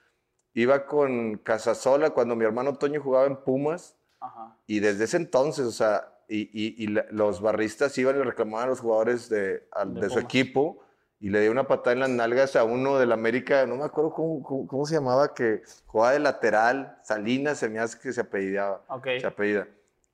iba 0.52 0.84
con 0.84 1.38
Casasola 1.38 2.10
cuando 2.10 2.36
mi 2.36 2.44
hermano 2.44 2.76
Toño 2.76 3.00
jugaba 3.02 3.26
en 3.26 3.36
Pumas 3.36 3.96
Ajá. 4.20 4.56
Y 4.66 4.80
desde 4.80 5.04
ese 5.04 5.16
entonces, 5.16 5.64
o 5.66 5.72
sea, 5.72 6.12
y, 6.28 6.42
y- 6.52 6.84
y 6.84 6.86
los 7.10 7.40
barristas 7.40 7.96
iban 7.98 8.18
y 8.18 8.22
reclamaban 8.22 8.66
a 8.66 8.70
los 8.70 8.80
jugadores 8.80 9.28
de, 9.30 9.66
a- 9.72 9.84
De 9.86 10.00
de 10.02 10.10
su 10.10 10.18
equipo 10.18 10.83
y 11.20 11.30
le 11.30 11.40
dio 11.40 11.50
una 11.50 11.66
patada 11.66 11.92
en 11.94 12.00
las 12.00 12.10
nalgas 12.10 12.54
a 12.56 12.64
uno 12.64 12.98
del 12.98 13.12
América, 13.12 13.64
no 13.66 13.76
me 13.76 13.84
acuerdo 13.84 14.12
cómo, 14.12 14.42
cómo- 14.42 14.66
cómo 14.66 14.84
se 14.86 14.94
llamaba, 14.94 15.32
que 15.34 15.62
jugaba 15.86 16.12
de 16.12 16.18
lateral, 16.18 16.98
Salinas 17.02 17.58
se 17.58 17.68
me 17.68 17.78
hace 17.78 17.98
que 17.98 18.12
se 18.12 18.20
apellidaba, 18.20 18.84
Ok. 18.88 19.06
se 19.20 19.26
apellida. 19.26 19.66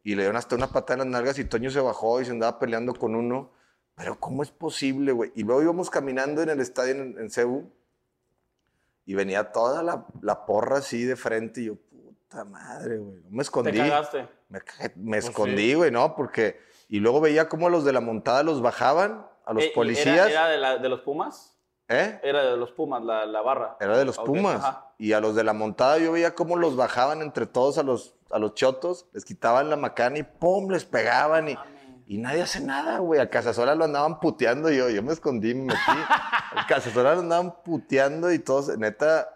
Y 0.04 0.14
le 0.14 0.23
dieron 0.23 0.37
hasta 0.37 0.54
una 0.57 0.69
patada 0.69 0.95
en 1.02 1.11
las 1.11 1.21
nalgas 1.21 1.38
y 1.38 1.45
Toño 1.45 1.71
se 1.71 1.80
bajó 1.80 2.21
y 2.21 2.25
se 2.25 2.30
andaba 2.30 2.59
peleando 2.59 2.95
con 2.95 3.14
uno. 3.14 3.50
Pero 3.97 4.19
¿cómo 4.19 4.42
es 4.42 4.50
posible, 4.50 5.12
güey? 5.12 5.30
Y 5.35 5.42
luego 5.42 5.61
íbamos 5.62 5.90
caminando 5.90 6.40
en 6.42 6.49
el 6.49 6.61
estadio 6.61 6.92
en, 6.95 7.19
en 7.19 7.28
Cebu 7.30 7.71
y 9.04 9.14
venía 9.14 9.52
toda 9.52 9.83
la, 9.83 10.07
la 10.23 10.47
porra 10.47 10.78
así 10.78 11.04
de 11.04 11.16
frente 11.16 11.62
y 11.62 11.64
yo, 11.66 11.75
puta 11.76 12.45
madre, 12.45 12.99
güey. 12.99 13.16
No 13.25 13.30
me 13.30 13.37
Te 13.37 13.42
escondí. 13.42 13.76
cagaste. 13.78 14.28
Me, 14.49 14.61
me 14.97 15.11
Pues 15.19 15.25
escondí, 15.26 15.71
sí. 15.71 15.75
güey, 15.75 15.90
¿no? 15.90 16.14
Porque. 16.14 16.61
Y 16.88 16.99
luego 17.00 17.21
veía 17.21 17.49
cómo 17.49 17.69
los 17.69 17.85
de 17.85 17.92
la 17.92 18.00
montada 18.00 18.42
los 18.42 18.62
bajaban, 18.62 19.26
a 19.50 19.54
los 19.54 19.64
Eh, 19.64 19.73
policías. 19.75 20.28
¿Era, 20.28 20.28
era 20.30 20.49
de, 20.49 20.59
la- 20.59 20.78
de 20.78 20.88
los 20.88 21.00
Pumas? 21.00 21.57
¿Eh? 21.88 22.21
Era 22.23 22.45
de 22.45 22.57
los 22.57 22.71
Pumas, 22.71 23.02
la, 23.02 23.26
la 23.26 23.40
barra. 23.42 23.76
Era 23.80 23.99
de 23.99 24.04
los 24.04 24.16
Pumas. 24.19 24.57
ajá. 24.64 24.92
Y 24.97 25.12
a 25.12 25.21
los 25.21 25.35
de 25.35 25.42
la 25.45 25.52
montada 25.52 25.99
yo 25.99 26.12
veía 26.12 26.35
cómo 26.35 26.57
los 26.57 26.76
bajaban 26.76 27.21
entre 27.23 27.47
todos 27.47 27.78
a 27.78 27.83
los, 27.83 28.14
a 28.30 28.38
los 28.38 28.54
chotos, 28.54 29.07
les 29.12 29.25
quitaban 29.25 29.69
la 29.71 29.76
macana 29.76 30.19
y 30.19 30.23
¡pum! 30.23 30.71
les 30.71 30.85
pegaban 30.85 31.49
y, 31.49 31.59
y 32.07 32.19
nadie 32.19 32.42
hace 32.42 32.61
nada, 32.61 32.99
güey. 32.99 33.21
A 33.21 33.28
Casasola 33.30 33.75
lo 33.75 33.85
andaban 33.87 34.21
puteando 34.21 34.71
yo, 34.71 34.88
yo 34.90 35.02
me 35.02 35.12
escondí, 35.12 35.54
me 35.54 35.64
metí. 35.64 35.78
A 36.54 36.66
Casasola 36.69 37.14
lo 37.14 37.21
andaban 37.21 37.54
puteando 37.64 38.30
y 38.33 38.38
todos, 38.38 38.76
neta, 38.78 39.28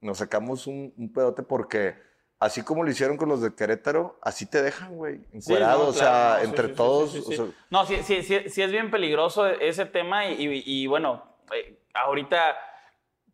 nos 0.00 0.18
sacamos 0.18 0.66
un, 0.66 0.92
un 0.96 1.12
pedote 1.12 1.42
porque 1.44 1.96
así 2.40 2.62
como 2.64 2.82
lo 2.82 2.90
hicieron 2.90 3.16
con 3.16 3.28
los 3.28 3.42
de 3.42 3.54
Querétaro, 3.54 4.18
así 4.22 4.46
te 4.46 4.62
dejan, 4.62 4.96
güey, 4.96 5.18
Sí, 5.18 5.24
encuerado, 5.52 5.84
no, 5.84 5.88
o 5.90 5.92
sea, 5.92 6.00
claro, 6.08 6.34
no, 6.34 6.40
sí, 6.40 6.44
entre 6.46 6.68
sí, 6.68 6.74
todos. 6.74 7.14
o 7.16 7.32
sea, 7.32 7.44
No, 7.70 7.86
sí, 7.86 7.98
sí, 8.02 8.22
sí, 8.22 8.48
sí 8.48 8.62
es 8.62 8.72
bien 8.72 8.90
peligroso 8.90 9.46
ese 9.46 9.86
tema 9.86 10.26
y, 10.26 10.42
y- 10.48 10.62
y, 10.64 10.86
bueno, 10.86 11.22
eh, 11.54 11.78
ahorita 11.94 12.56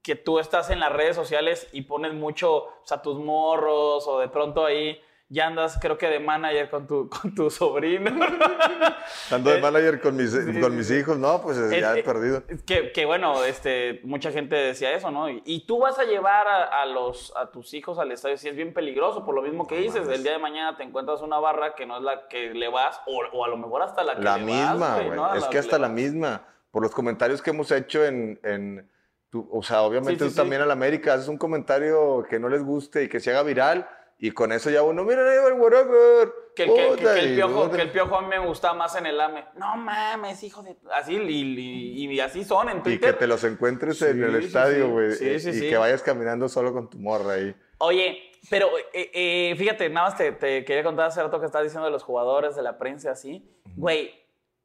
que 0.02 0.14
tú 0.16 0.38
estás 0.38 0.70
en 0.70 0.80
las 0.80 0.92
redes 0.92 1.16
sociales 1.16 1.68
y 1.72 1.82
pones 1.82 2.14
mucho, 2.14 2.52
o 2.56 2.82
sea, 2.84 3.00
tus 3.02 3.18
morros 3.18 4.06
o 4.06 4.20
de 4.20 4.28
pronto 4.28 4.64
ahí 4.64 5.00
ya 5.28 5.48
andas, 5.48 5.78
creo 5.80 5.98
que 5.98 6.06
de 6.08 6.20
manager 6.20 6.70
con 6.70 6.86
tu, 6.86 7.08
con 7.22 7.34
tu 7.34 7.50
sobrino. 7.50 8.10
Ando 9.30 9.50
de 9.50 9.58
Eh, 9.58 9.60
manager 9.60 10.00
con 10.00 10.16
mis, 10.16 10.30
sí, 10.32 10.60
con 10.60 10.76
mis 10.76 10.90
hijos, 10.90 11.18
no, 11.18 11.40
pues 11.42 11.58
Eh, 11.58 11.80
ya 11.80 11.96
he 11.96 12.02
perdido. 12.02 12.42
que, 12.66 12.92
que 12.92 13.06
bueno, 13.06 13.42
este, 13.44 14.00
mucha 14.04 14.30
gente 14.30 14.54
decía 14.56 14.92
eso, 14.92 15.10
¿no? 15.10 15.28
Y, 15.28 15.42
y 15.44 15.66
tú 15.66 15.78
vas 15.80 15.98
a 15.98 16.04
llevar 16.04 16.46
a, 16.46 16.82
a 16.82 16.86
los, 16.86 17.32
a 17.36 17.50
tus 17.50 17.74
hijos 17.74 17.98
al 17.98 18.12
estadio, 18.12 18.36
si 18.36 18.48
es 18.48 18.56
bien 18.56 18.72
peligroso, 18.72 19.24
por 19.24 19.34
lo 19.34 19.42
mismo 19.42 19.66
que 19.66 19.78
dices, 19.78 20.08
el 20.08 20.22
día 20.22 20.32
de 20.32 20.38
mañana 20.38 20.76
te 20.76 20.82
encuentras 20.84 21.22
una 21.22 21.38
barra 21.38 21.74
que 21.74 21.86
no 21.86 21.96
es 21.96 22.02
la 22.02 22.28
que 22.28 22.50
le 22.54 22.68
vas, 22.68 23.00
o, 23.06 23.20
o 23.32 23.44
a 23.44 23.48
lo 23.48 23.56
mejor 23.56 23.82
hasta 23.82 24.04
la 24.04 24.14
que 24.16 24.22
La 24.22 24.36
le 24.38 24.44
misma, 24.44 24.74
vas, 24.74 25.04
güey. 25.04 25.16
¿no? 25.16 25.34
Es 25.34 25.42
la 25.42 25.50
que 25.50 25.58
hasta 25.58 25.78
la 25.78 25.88
misma. 25.88 26.42
Por 26.70 26.82
los 26.82 26.92
comentarios 26.92 27.40
que 27.40 27.50
hemos 27.50 27.70
hecho 27.72 28.04
en. 28.04 28.38
en 28.42 28.90
tu- 29.30 29.48
o 29.50 29.62
sea, 29.62 29.82
obviamente 29.82 30.12
Sí, 30.12 30.18
sí, 30.18 30.24
tú 30.26 30.30
sí. 30.30 30.36
también 30.36 30.60
a 30.62 30.66
la 30.66 30.74
América 30.74 31.14
haces 31.14 31.26
un 31.28 31.38
comentario 31.38 32.24
que 32.28 32.38
no 32.38 32.48
les 32.48 32.62
guste 32.62 33.04
y 33.04 33.08
que 33.08 33.18
se 33.18 33.30
haga 33.30 33.42
viral. 33.42 33.88
Y 34.18 34.30
con 34.30 34.50
eso 34.52 34.70
ya 34.70 34.82
uno, 34.82 35.04
mira, 35.04 35.20
el 35.46 35.52
whatever. 35.54 36.32
Que, 36.54 36.62
el- 36.64 36.70
que- 36.70 36.74
que- 36.76 36.86
puta", 36.88 37.14
que 37.14 37.20
el 37.20 37.32
y 37.32 37.36
piojo, 37.36 37.70
que 37.70 37.82
el 37.82 37.90
piojo 37.90 38.16
a 38.16 38.22
mí 38.22 38.28
me 38.28 38.38
gustaba 38.38 38.72
más 38.74 38.96
en 38.96 39.04
el 39.04 39.20
AME. 39.20 39.44
No 39.56 39.76
mames, 39.76 40.42
hijo 40.42 40.62
de... 40.62 40.74
Así, 40.94 41.14
y, 41.16 42.04
y- 42.06 42.10
y 42.14 42.20
así 42.20 42.42
son 42.44 42.70
en 42.70 42.78
Y 42.78 42.82
Twitter. 42.82 43.12
que 43.12 43.18
te 43.18 43.26
los 43.26 43.44
encuentres 43.44 44.00
en 44.00 44.14
Sí, 44.16 44.22
el 44.22 44.40
sí, 44.40 44.46
estadio, 44.46 44.86
sí. 44.86 44.90
güey. 44.90 45.12
Sí, 45.12 45.28
y- 45.28 45.40
sí, 45.40 45.50
y 45.50 45.52
sí. 45.52 45.68
que 45.68 45.76
vayas 45.76 46.02
caminando 46.02 46.48
solo 46.48 46.72
con 46.72 46.88
tu 46.88 46.98
morra 46.98 47.34
ahí. 47.34 47.54
Oye, 47.78 48.32
pero 48.48 48.70
eh, 48.94 49.10
eh, 49.12 49.54
fíjate, 49.58 49.90
nada 49.90 50.08
más 50.08 50.16
te, 50.16 50.32
te 50.32 50.64
quería 50.64 50.82
contar 50.82 51.08
hace 51.08 51.22
rato 51.22 51.38
que 51.38 51.44
estás 51.44 51.62
diciendo 51.62 51.84
de 51.84 51.92
los 51.92 52.02
jugadores, 52.02 52.56
de 52.56 52.62
la 52.62 52.78
prensa, 52.78 53.10
así. 53.10 53.46
Güey, 53.76 54.14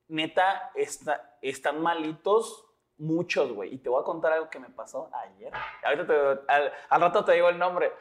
neta, 0.08 0.72
está, 0.76 1.38
están 1.42 1.82
malitos 1.82 2.68
muchos, 3.00 3.52
güey. 3.52 3.74
Y 3.74 3.78
te 3.80 3.90
voy 3.90 4.00
a 4.02 4.06
contar 4.06 4.32
algo 4.32 4.50
que 4.50 4.60
me 4.60 4.70
pasó 4.70 5.10
ayer. 5.14 5.52
Ahorita 5.84 6.08
te- 6.08 6.52
al, 6.54 6.72
al 6.88 7.02
rato 7.02 7.26
te 7.26 7.34
digo 7.34 7.50
el 7.50 7.58
nombre. 7.58 7.92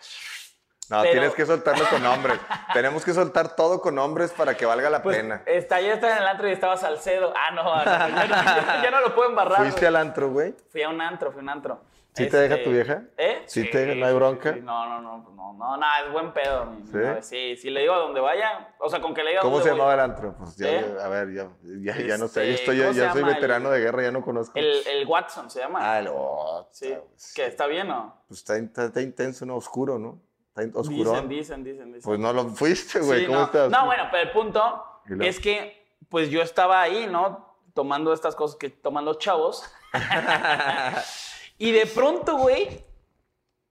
No, 0.90 1.02
Pero- 1.02 1.12
tienes 1.12 1.34
que 1.34 1.46
soltarlo 1.46 1.84
con 1.88 2.02
nombres. 2.02 2.38
Tenemos 2.74 3.04
que 3.04 3.12
soltar 3.14 3.54
todo 3.54 3.80
con 3.80 3.94
nombres 3.94 4.32
para 4.32 4.56
que 4.56 4.66
valga 4.66 4.90
la 4.90 5.02
Pues, 5.02 5.16
pena. 5.18 5.42
está, 5.46 5.76
ayer 5.76 5.94
estaba 5.94 6.16
en 6.16 6.22
el 6.22 6.28
antro 6.28 6.48
y 6.48 6.52
estaba 6.52 6.76
Salcedo. 6.76 7.32
Ah, 7.36 7.50
no, 7.52 7.84
ya, 7.84 8.08
no- 8.08 8.26
ya- 8.26 8.82
ya 8.82 8.90
no 8.90 9.00
lo 9.00 9.14
pueden 9.14 9.34
barrar. 9.36 9.58
¿Fuiste 9.58 9.86
al 9.86 9.96
antro, 9.96 10.30
güey? 10.30 10.54
Fui 10.70 10.82
a 10.82 10.88
un 10.88 11.00
antro, 11.00 11.30
fui 11.30 11.40
a 11.40 11.42
un 11.42 11.48
antro. 11.48 11.80
¿Sí 12.12 12.28
te 12.28 12.36
deja 12.38 12.62
tu 12.64 12.70
vieja? 12.70 13.04
¿Eh? 13.16 13.44
¿Sí 13.46 13.70
te- 13.70 13.94
no 13.94 14.04
hay 14.04 14.12
bronca? 14.14 14.52
sí, 14.52 14.60
no, 14.62 14.84
no, 14.84 15.00
no, 15.00 15.30
no, 15.32 15.52
no, 15.52 15.76
no, 15.76 15.86
es 16.04 16.12
buen 16.12 16.32
pedo. 16.32 16.66
mi- 16.66 16.84
¿Sí? 16.84 16.98
Sí, 17.20 17.56
sí, 17.56 17.70
le 17.70 17.82
digo 17.82 17.94
a 17.94 17.98
donde 17.98 18.20
vaya, 18.20 18.74
o 18.80 18.90
sea, 18.90 19.00
con 19.00 19.14
que 19.14 19.22
le 19.22 19.30
diga 19.30 19.40
a 19.40 19.44
¿Cómo 19.44 19.60
se 19.60 19.68
llamaba 19.70 19.94
el 19.94 20.00
antro? 20.00 20.34
Pues 20.36 20.56
ya, 20.56 20.68
¿Eh? 20.70 20.96
a 21.00 21.08
ver, 21.08 21.32
ya, 21.32 21.48
ya, 21.62 21.96
ya 21.98 22.18
no 22.18 22.26
sé. 22.26 22.46
Yo, 22.48 22.52
Este, 22.52 22.62
estoy, 22.64 22.78
¿cómo 22.80 22.88
ya, 22.90 22.94
se 22.94 23.00
ya 23.06 23.12
soy 23.12 23.22
veterano 23.22 23.68
el- 23.72 23.74
de 23.78 23.80
guerra, 23.86 24.02
ya 24.02 24.10
no 24.10 24.22
conozco. 24.22 24.58
El, 24.58 24.82
el 24.88 25.06
Watson 25.06 25.48
se 25.50 25.60
llama. 25.60 25.78
Ah, 25.82 26.00
el 26.00 26.08
oh, 26.12 26.68
sí, 26.72 26.92
que 27.36 27.46
está 27.46 27.66
bien, 27.68 27.86
¿no? 27.86 28.24
Pues 28.26 28.40
está, 28.40 28.56
está- 28.56 28.86
está 28.86 29.00
intenso, 29.00 29.46
¿no? 29.46 29.54
Oscuro, 29.54 29.96
¿no? 30.00 30.20
Está 30.56 30.78
oscurón. 30.78 31.28
Dicen, 31.28 31.62
dicen, 31.62 31.64
dicen, 31.64 31.92
dicen. 31.92 32.02
Pues 32.02 32.18
no 32.18 32.32
lo 32.32 32.48
fuiste, 32.50 33.00
güey. 33.00 33.20
Sí, 33.20 33.26
¿Cómo 33.26 33.38
no. 33.38 33.44
estás? 33.46 33.70
No, 33.70 33.86
bueno, 33.86 34.04
pero 34.10 34.22
el 34.22 34.32
punto 34.32 35.02
es 35.20 35.40
que, 35.40 35.94
pues 36.08 36.30
yo 36.30 36.42
estaba 36.42 36.82
ahí, 36.82 37.06
¿no? 37.06 37.54
Tomando 37.74 38.12
estas 38.12 38.34
cosas 38.34 38.56
que 38.56 38.70
toman 38.70 39.04
los 39.04 39.18
chavos. 39.18 39.64
y 41.58 41.72
de 41.72 41.86
pronto, 41.86 42.36
güey, 42.36 42.84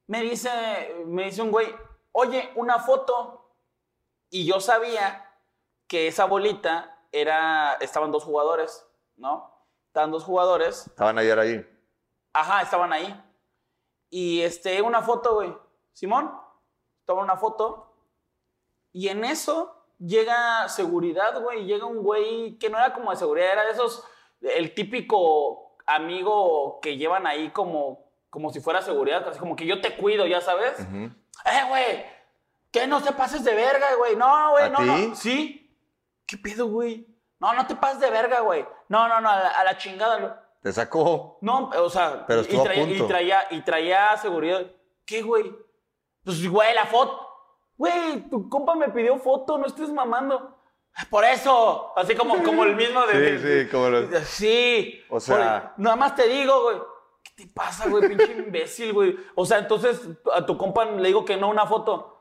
me 0.08 0.22
dice, 0.22 0.50
me 1.06 1.26
dice 1.26 1.42
un 1.42 1.52
güey, 1.52 1.68
oye, 2.12 2.52
una 2.56 2.80
foto. 2.80 3.52
Y 4.30 4.46
yo 4.46 4.60
sabía 4.60 5.26
que 5.88 6.08
esa 6.08 6.26
bolita 6.26 6.98
era, 7.12 7.74
estaban 7.82 8.12
dos 8.12 8.24
jugadores, 8.24 8.86
¿no? 9.18 9.54
Estaban 9.88 10.12
dos 10.12 10.24
jugadores. 10.24 10.88
Estaban 10.88 11.18
ayer 11.18 11.40
ahí. 11.40 11.68
Ajá, 12.34 12.62
estaban 12.62 12.94
ahí. 12.94 13.24
Y 14.10 14.42
este, 14.42 14.82
una 14.82 15.02
foto, 15.02 15.36
güey. 15.36 15.56
Simón, 15.94 16.32
toma 17.10 17.24
una 17.24 17.38
foto. 17.38 17.92
Y 18.94 19.08
en 19.08 19.26
eso 19.26 19.76
llega 19.98 20.70
seguridad, 20.70 21.42
güey. 21.42 21.66
Llega 21.66 21.88
un 21.88 22.04
güey 22.04 22.60
que 22.60 22.70
no 22.70 22.78
era 22.78 22.94
como 22.94 23.10
de 23.10 23.18
seguridad, 23.18 23.52
era 23.52 23.66
de 23.66 23.72
esos, 23.72 24.04
el 24.42 24.76
típico 24.76 25.76
amigo 25.88 26.80
que 26.84 26.98
llevan 26.98 27.26
ahí 27.26 27.50
como, 27.50 28.12
como 28.30 28.52
si 28.52 28.60
fuera 28.60 28.84
seguridad, 28.84 29.28
así 29.28 29.40
como 29.40 29.56
que 29.56 29.66
yo 29.66 29.82
te 29.82 29.98
cuido, 29.98 30.28
ya 30.28 30.40
sabes. 30.40 30.80
Eh, 30.82 31.64
güey, 31.68 32.06
que 32.72 32.86
no 32.86 33.02
te 33.02 33.12
pases 33.12 33.44
de 33.44 33.56
verga, 33.56 33.96
güey. 33.98 34.16
No, 34.16 34.52
güey, 34.52 34.66
¿A 34.66 34.70
no, 34.70 34.80
no. 34.82 35.16
Sí. 35.16 35.76
¿Qué 36.28 36.38
pedo, 36.38 36.68
güey? 36.68 37.08
No, 37.40 37.54
no 37.54 37.66
te 37.66 37.74
pases 37.76 38.02
de 38.02 38.12
verga, 38.12 38.42
güey. 38.42 38.68
No, 38.88 39.08
no, 39.08 39.20
no, 39.20 39.32
a 39.32 39.40
la, 39.40 39.48
a 39.50 39.64
la 39.64 39.78
chingada. 39.80 40.48
Te 40.62 40.72
sacó. 40.72 41.40
No, 41.42 41.72
o 41.76 41.90
sea, 41.90 42.26
Pero 42.28 42.44
y, 42.48 42.56
a 42.56 42.64
traía, 42.64 42.86
punto. 42.86 43.04
y 43.04 43.08
traía 43.08 43.48
y 43.50 43.62
traía 43.62 44.18
seguridad. 44.18 44.64
¿Qué, 45.06 45.24
güey? 45.24 45.52
Pues, 46.38 46.48
güey, 46.50 46.74
la 46.76 46.86
foto. 46.86 47.28
Güey, 47.78 48.30
tu 48.30 48.50
compa 48.50 48.76
me 48.76 48.90
pidió 48.90 49.18
foto, 49.18 49.58
no 49.58 49.66
estés 49.66 49.90
mamando. 49.90 50.56
Por 51.10 51.24
eso, 51.24 51.92
así 51.96 52.14
como, 52.16 52.44
como 52.44 52.64
el 52.66 52.76
mismo 52.76 53.06
de... 53.08 53.40
Sí, 53.40 53.64
sí, 53.64 53.70
como 53.72 53.90
los- 53.90 54.10
Sí. 54.28 55.02
O 55.10 55.20
sea- 55.20 55.74
nada 55.78 55.96
más 55.96 56.16
te 56.16 56.28
digo, 56.28 56.62
güey. 56.64 56.78
¿Qué 57.24 57.46
te 57.46 57.52
pasa, 57.54 57.88
güey? 57.88 58.08
Pinche 58.10 58.32
imbécil, 58.34 58.94
güey. 58.94 59.18
O 59.36 59.46
sea, 59.46 59.60
entonces 59.60 60.02
a 60.34 60.46
tu 60.46 60.58
compa 60.58 60.86
le 60.86 61.08
digo 61.08 61.24
que 61.26 61.38
no 61.38 61.50
una 61.50 61.66
foto. 61.66 62.19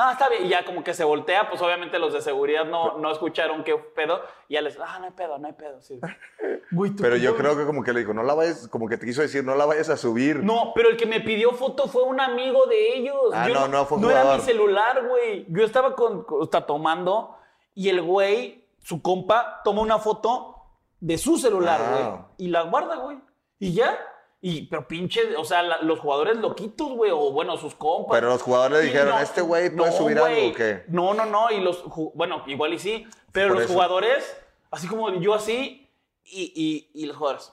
Ah, 0.00 0.12
está 0.12 0.28
bien. 0.28 0.46
Y 0.46 0.48
ya 0.48 0.64
como 0.64 0.84
que 0.84 0.94
se 0.94 1.02
voltea, 1.02 1.48
pues 1.50 1.60
obviamente 1.60 1.98
los 1.98 2.12
de 2.12 2.20
seguridad 2.22 2.64
no, 2.64 2.98
no 2.98 3.10
escucharon 3.10 3.64
qué 3.64 3.74
pedo. 3.76 4.22
Y 4.48 4.54
ya 4.54 4.62
les, 4.62 4.78
ah, 4.78 4.98
no 5.00 5.06
hay 5.06 5.10
pedo, 5.10 5.38
no 5.38 5.46
hay 5.48 5.54
pedo. 5.54 5.82
Sí. 5.82 5.98
Güey, 6.70 6.92
Pero 6.92 7.16
yo 7.16 7.34
creo 7.36 7.56
que 7.56 7.64
como 7.64 7.82
que 7.82 7.92
le 7.92 8.00
dijo, 8.00 8.12
no 8.14 8.22
la 8.22 8.34
vayas, 8.34 8.68
como 8.68 8.88
que 8.88 8.96
te 8.98 9.06
quiso 9.06 9.22
decir, 9.22 9.42
no 9.42 9.54
la 9.56 9.64
vayas 9.66 9.88
a 9.88 9.96
subir. 9.96 10.36
No, 10.44 10.72
pero 10.74 10.90
el 10.90 10.96
que 10.96 11.06
me 11.06 11.20
pidió 11.20 11.52
foto 11.52 11.88
fue 11.88 12.02
un 12.04 12.20
amigo 12.20 12.66
de 12.66 12.94
ellos. 12.94 13.16
Ah, 13.32 13.48
Yo 13.48 13.54
no, 13.54 13.68
no, 13.68 13.84
fue 13.86 13.98
No 13.98 14.10
era 14.10 14.34
mi 14.36 14.40
celular, 14.40 15.04
güey. 15.08 15.46
Yo 15.48 15.64
estaba 15.64 15.96
con, 15.96 16.22
con- 16.24 16.42
está 16.42 16.64
tomando 16.66 17.36
y 17.74 17.88
el 17.88 18.02
güey, 18.02 18.68
su 18.82 19.02
compa, 19.02 19.62
toma 19.64 19.80
una 19.82 19.98
foto 19.98 20.56
de 21.00 21.16
su 21.18 21.38
celular, 21.38 21.80
Ah. 21.82 21.90
güey. 22.36 22.46
Y 22.46 22.48
la 22.50 22.62
guarda, 22.62 22.96
güey. 22.96 23.18
Y 23.58 23.72
ya. 23.74 23.98
Y, 24.40 24.66
pero 24.68 24.86
pinche, 24.86 25.34
o 25.36 25.44
sea, 25.44 25.62
la- 25.64 25.82
los 25.82 25.98
jugadores 25.98 26.36
loquitos, 26.36 26.92
güey, 26.92 27.10
o 27.10 27.32
bueno, 27.32 27.56
sus 27.56 27.74
compas. 27.74 28.16
Pero 28.16 28.28
los 28.28 28.42
jugadores 28.42 28.82
dijeron, 28.84 29.08
no, 29.10 29.18
¿este 29.20 29.40
güey 29.40 29.70
puede 29.74 29.90
no, 29.90 29.96
subir 29.96 30.18
algo 30.18 30.50
o 30.50 30.54
qué? 30.54 30.84
No, 30.88 31.12
no, 31.14 31.24
no. 31.26 31.50
Y 31.50 31.60
los, 31.60 31.82
bueno, 32.14 32.44
igual 32.46 32.72
y 32.74 32.78
sí. 32.78 33.06
Pero 33.32 33.48
Por 33.48 33.56
los 33.56 33.64
eso. 33.64 33.72
jugadores, 33.74 34.36
así 34.70 34.86
como 34.86 35.10
yo 35.20 35.34
así, 35.34 35.90
y, 36.24 36.52
y, 36.94 37.02
y 37.02 37.06
los 37.06 37.16
jugadores, 37.16 37.52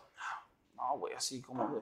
no, 0.76 0.98
güey, 1.00 1.14
así 1.16 1.42
como, 1.42 1.68
güey. 1.68 1.82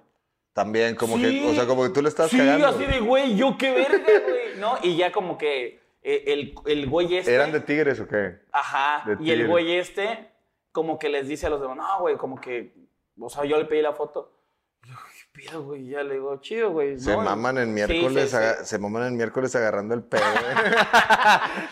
También, 0.54 0.96
como 0.96 1.18
Sí. 1.18 1.24
que, 1.24 1.50
o 1.50 1.54
sea, 1.54 1.66
como 1.66 1.84
que 1.84 1.90
tú 1.90 2.02
le 2.02 2.10
estás 2.10 2.30
Sí, 2.30 2.38
cagando. 2.38 2.68
así 2.68 2.86
de, 2.86 3.00
güey, 3.00 3.36
yo 3.36 3.58
qué 3.58 3.72
verga, 3.74 3.98
güey, 4.26 4.56
¿no? 4.58 4.78
Y 4.84 4.96
ya 4.96 5.12
como 5.12 5.38
que 5.38 5.82
eh, 6.04 6.24
el, 6.28 6.54
el 6.68 6.88
güey 6.90 7.18
este... 7.18 7.34
¿Eran 7.34 7.52
de 7.52 7.60
tigres 7.60 8.00
o 8.00 8.08
qué? 8.08 8.38
Ajá, 8.52 9.04
de 9.06 9.18
y 9.24 9.32
el 9.32 9.48
güey 9.48 9.74
este 9.78 10.30
como 10.72 10.98
que 11.00 11.10
les 11.10 11.28
dice 11.28 11.48
a 11.48 11.50
los 11.50 11.60
demás, 11.62 11.78
no, 11.78 12.00
güey, 12.02 12.18
como 12.18 12.40
que, 12.40 12.74
o 13.20 13.30
sea, 13.30 13.46
yo 13.46 13.58
le 13.58 13.66
pedí 13.66 13.82
la 13.82 13.94
foto. 13.94 14.32
Pido, 15.34 15.64
güey? 15.64 15.88
Ya 15.90 16.04
le 16.04 16.14
digo, 16.14 16.38
chido, 16.42 16.70
güey. 16.72 17.00
Se 17.00 17.12
¿no? 17.12 17.22
maman 17.24 17.58
en 17.58 17.70
Sí, 17.70 17.72
miércoles, 17.74 18.30
sí, 18.30 18.36
aga- 18.36 18.58
sí. 18.60 18.66
se 18.66 18.78
maman 18.78 19.08
en 19.08 19.18
miércoles 19.18 19.56
agarrando 19.56 19.96
el 19.96 20.04
pedo, 20.04 20.22
güey. 20.22 20.66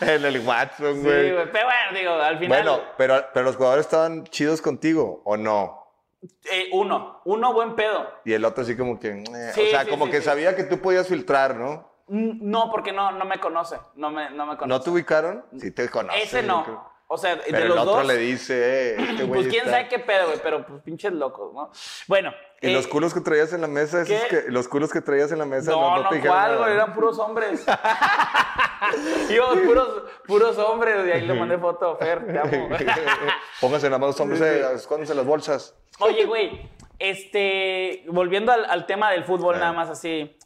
en 0.16 0.24
el 0.24 0.40
Watson, 0.46 0.94
Sí, 0.96 1.00
güey. 1.02 1.32
güey. 1.32 1.52
Pero 1.52 1.66
bueno, 1.66 1.98
digo, 1.98 2.12
al 2.14 2.38
final. 2.40 2.48
bueno, 2.64 2.80
pero, 2.98 3.24
pero 3.32 3.44
los 3.46 3.54
jugadores 3.56 3.86
estaban 3.86 4.24
chidos 4.24 4.60
contigo, 4.60 5.22
¿o 5.24 5.36
no? 5.36 5.80
eh, 6.50 6.68
uno, 6.72 7.20
uno 7.24 7.52
buen 7.52 7.74
pedo. 7.76 8.08
Y 8.24 8.32
el 8.32 8.44
otro 8.44 8.62
así 8.64 8.76
como 8.76 8.98
que, 8.98 9.08
eh, 9.10 9.50
o 9.52 9.70
sea, 9.70 9.86
como 9.88 10.10
que 10.10 10.22
sabía 10.22 10.54
que 10.56 10.64
tú 10.64 10.80
podías 10.80 11.06
filtrar, 11.08 11.54
¿no? 11.56 11.88
Mm, 12.08 12.38
No, 12.50 12.68
porque 12.70 12.92
no, 12.92 13.12
no 13.12 13.24
me 13.24 13.38
conoce. 13.38 13.76
No 13.94 14.10
me, 14.10 14.28
no 14.30 14.44
me 14.46 14.56
conoce. 14.56 14.68
¿No 14.68 14.80
te 14.80 14.90
ubicaron? 14.90 15.44
Sí 15.60 15.70
te 15.70 15.88
conoce. 15.88 16.20
Ese 16.22 16.42
no. 16.42 16.91
O 17.12 17.18
sea, 17.18 17.38
Pero 17.44 17.56
de 17.58 17.62
el 17.64 17.68
los 17.68 17.78
otro 17.80 17.94
dos. 17.96 18.06
le 18.06 18.16
dice, 18.16 18.54
eh, 18.54 18.96
este 19.10 19.24
güey 19.24 19.42
pues 19.42 19.46
quién 19.48 19.64
está- 19.66 19.70
sabe 19.78 19.88
qué 19.88 19.98
pedo, 19.98 20.26
güey, 20.28 20.38
pero 20.42 20.66
pues 20.66 20.82
pinches 20.82 21.12
locos, 21.12 21.52
¿no? 21.52 21.70
Bueno. 22.08 22.32
¿Y 22.60 22.68
eh, 22.70 22.72
los 22.72 22.86
culos 22.86 23.12
que 23.12 23.20
traías 23.20 23.52
en 23.52 23.60
la 23.60 23.66
mesa? 23.66 24.02
esos 24.02 24.22
que, 24.28 24.44
los 24.48 24.66
culos 24.68 24.90
que 24.92 25.00
traías 25.00 25.30
en 25.32 25.38
la 25.40 25.44
mesa 25.44 25.72
No, 25.72 25.98
no, 26.02 26.08
te 26.08 26.14
dijeron 26.16 26.36
¿cuál, 26.36 26.50
nada? 26.52 26.62
güey? 26.62 26.72
Eran 26.74 26.92
puros 26.94 27.18
hombres. 27.18 27.66
Íbamos 29.30 29.58
puros, 29.60 29.88
puros 30.26 30.58
hombres, 30.58 31.06
y 31.06 31.10
ahí 31.12 31.26
le 31.26 31.34
mandé 31.34 31.58
foto 31.58 31.92
a 31.92 31.96
Fer, 31.96 32.26
te 32.26 32.38
amo. 32.38 32.68
Pónganse 33.60 33.88
las 33.90 34.00
manos, 34.00 34.18
hombres, 34.20 34.40
Sí, 34.40 34.44
sí. 34.46 34.50
eh, 34.50 34.74
escóndanse 34.74 35.14
las 35.14 35.24
bolsas. 35.26 35.74
Oye, 36.00 36.24
güey, 36.24 36.68
este, 36.98 38.04
volviendo 38.08 38.52
al, 38.52 38.64
al 38.64 38.86
tema 38.86 39.10
del 39.10 39.24
fútbol, 39.24 39.56
Ah. 39.56 39.58
nada 39.60 39.72
más 39.72 39.90
así, 39.90 40.36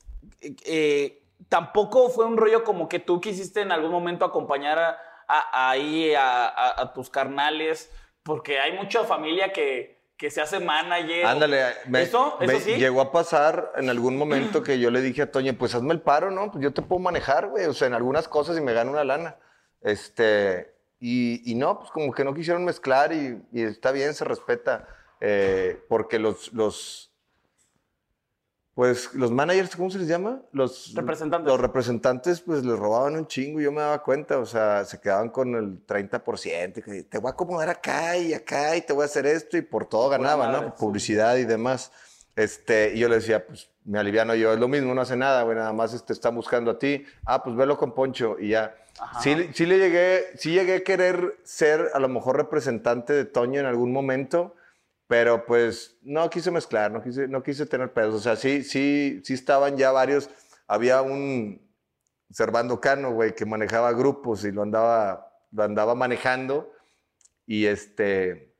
eh, 0.40 0.54
eh, 0.64 1.22
tampoco 1.48 2.08
fue 2.10 2.24
un 2.26 2.36
rollo 2.36 2.64
como 2.64 2.88
que 2.88 2.98
tú 2.98 3.20
quisiste 3.20 3.60
en 3.60 3.72
algún 3.72 3.90
momento 3.90 4.24
acompañar 4.24 4.78
a, 4.78 4.98
a- 5.28 5.70
ahí 5.70 6.14
a, 6.14 6.80
a- 6.80 6.92
tus 6.92 7.10
carnales, 7.10 7.90
porque 8.22 8.58
hay 8.60 8.72
mucha 8.72 9.04
familia 9.04 9.52
que, 9.52 10.00
que 10.16 10.30
se 10.30 10.40
hace 10.40 10.58
manager. 10.60 11.26
Ándale, 11.26 11.64
me- 11.88 12.02
¿Eso? 12.02 12.38
¿Eso 12.40 12.52
me 12.52 12.60
sí? 12.60 12.74
llegó 12.76 13.00
a 13.00 13.12
pasar 13.12 13.72
en 13.76 13.90
algún 13.90 14.16
momento 14.16 14.62
que 14.62 14.78
yo 14.78 14.90
le 14.90 15.00
dije 15.00 15.22
a 15.22 15.30
Toño, 15.30 15.52
pues 15.58 15.74
hazme 15.74 15.92
el 15.94 16.00
paro, 16.00 16.30
¿no? 16.30 16.50
Pues 16.50 16.62
yo 16.64 16.72
te 16.72 16.82
puedo 16.82 17.00
manejar, 17.00 17.48
güey, 17.48 17.66
o 17.66 17.72
sea, 17.74 17.86
en 17.88 17.94
algunas 17.94 18.28
cosas 18.28 18.56
y 18.56 18.60
me 18.60 18.72
gano 18.72 18.90
una 18.92 19.04
lana. 19.04 19.36
Este, 19.82 20.74
y, 20.98 21.50
y 21.50 21.54
no, 21.54 21.78
pues 21.78 21.90
como 21.90 22.12
que 22.12 22.24
no 22.24 22.34
quisieron 22.34 22.64
mezclar 22.64 23.12
y, 23.12 23.40
y 23.52 23.62
está 23.62 23.92
bien, 23.92 24.14
se 24.14 24.24
respeta, 24.24 24.88
eh, 25.20 25.80
porque 25.88 26.18
los, 26.18 26.52
los, 26.52 27.12
pues 28.76 29.14
los 29.14 29.30
managers, 29.30 29.74
¿cómo 29.74 29.90
se 29.90 29.98
les 29.98 30.06
llama? 30.06 30.42
Los 30.52 30.92
Representantes. 30.94 31.50
Los 31.50 31.58
representantes, 31.58 32.42
pues 32.42 32.62
les 32.62 32.78
robaban 32.78 33.16
un 33.16 33.26
chingo 33.26 33.58
y 33.58 33.64
yo 33.64 33.72
me 33.72 33.80
daba 33.80 34.02
cuenta, 34.02 34.36
o 34.36 34.44
sea, 34.44 34.84
se 34.84 35.00
quedaban 35.00 35.30
con 35.30 35.54
el 35.54 35.86
30%, 35.86 36.82
y 36.98 37.04
te 37.04 37.16
voy 37.16 37.30
a 37.30 37.32
acomodar 37.32 37.70
acá 37.70 38.18
y 38.18 38.34
acá 38.34 38.76
y 38.76 38.82
te 38.82 38.92
voy 38.92 39.04
a 39.04 39.06
hacer 39.06 39.24
esto 39.24 39.56
y 39.56 39.62
por 39.62 39.86
todo 39.86 40.10
madre, 40.18 40.52
¿no? 40.52 40.60
sí. 40.60 40.74
Publicidad 40.78 41.36
y 41.36 41.46
demás. 41.46 41.90
Este, 42.36 42.92
y 42.94 42.98
yo 42.98 43.08
le 43.08 43.14
decía, 43.14 43.46
pues 43.46 43.70
me 43.86 43.98
aliviano 43.98 44.34
yo, 44.34 44.52
es 44.52 44.58
lo 44.58 44.68
mismo, 44.68 44.94
no 44.94 45.00
hace 45.00 45.16
nada, 45.16 45.42
güey, 45.44 45.56
nada 45.56 45.72
más 45.72 45.94
este, 45.94 46.12
está 46.12 46.28
buscando 46.28 46.72
a 46.72 46.78
ti. 46.78 47.02
Ah, 47.24 47.42
pues 47.42 47.56
velo 47.56 47.78
con 47.78 47.94
Poncho 47.94 48.36
y 48.38 48.50
ya. 48.50 48.76
Ajá. 49.00 49.22
Sí 49.22 49.64
le 49.64 49.78
llegué, 49.78 50.32
sí 50.36 50.52
llegué 50.52 50.74
a 50.74 50.84
querer 50.84 51.38
ser 51.44 51.92
a 51.94 51.98
lo 51.98 52.10
mejor 52.10 52.36
representante 52.36 53.14
de 53.14 53.24
Toño 53.24 53.58
en 53.58 53.64
algún 53.64 53.90
momento, 53.90 54.54
pero 55.06 55.46
pues 55.46 55.98
no 56.02 56.28
quise 56.30 56.50
mezclar, 56.50 56.90
no 56.90 57.02
quise, 57.02 57.28
no 57.28 57.42
quise 57.42 57.66
tener 57.66 57.92
pedos. 57.92 58.14
O 58.14 58.20
sea, 58.20 58.36
sí, 58.36 58.62
sí, 58.62 59.20
sí 59.24 59.34
estaban 59.34 59.76
ya 59.76 59.92
varios. 59.92 60.30
Había 60.66 61.02
un 61.02 61.64
Servando 62.30 62.80
Cano, 62.80 63.12
güey, 63.12 63.34
que 63.34 63.46
manejaba 63.46 63.92
grupos 63.92 64.44
y 64.44 64.50
lo 64.50 64.62
andaba, 64.62 65.32
lo 65.52 65.62
andaba 65.62 65.94
manejando. 65.94 66.72
Y 67.46 67.66
este, 67.66 68.56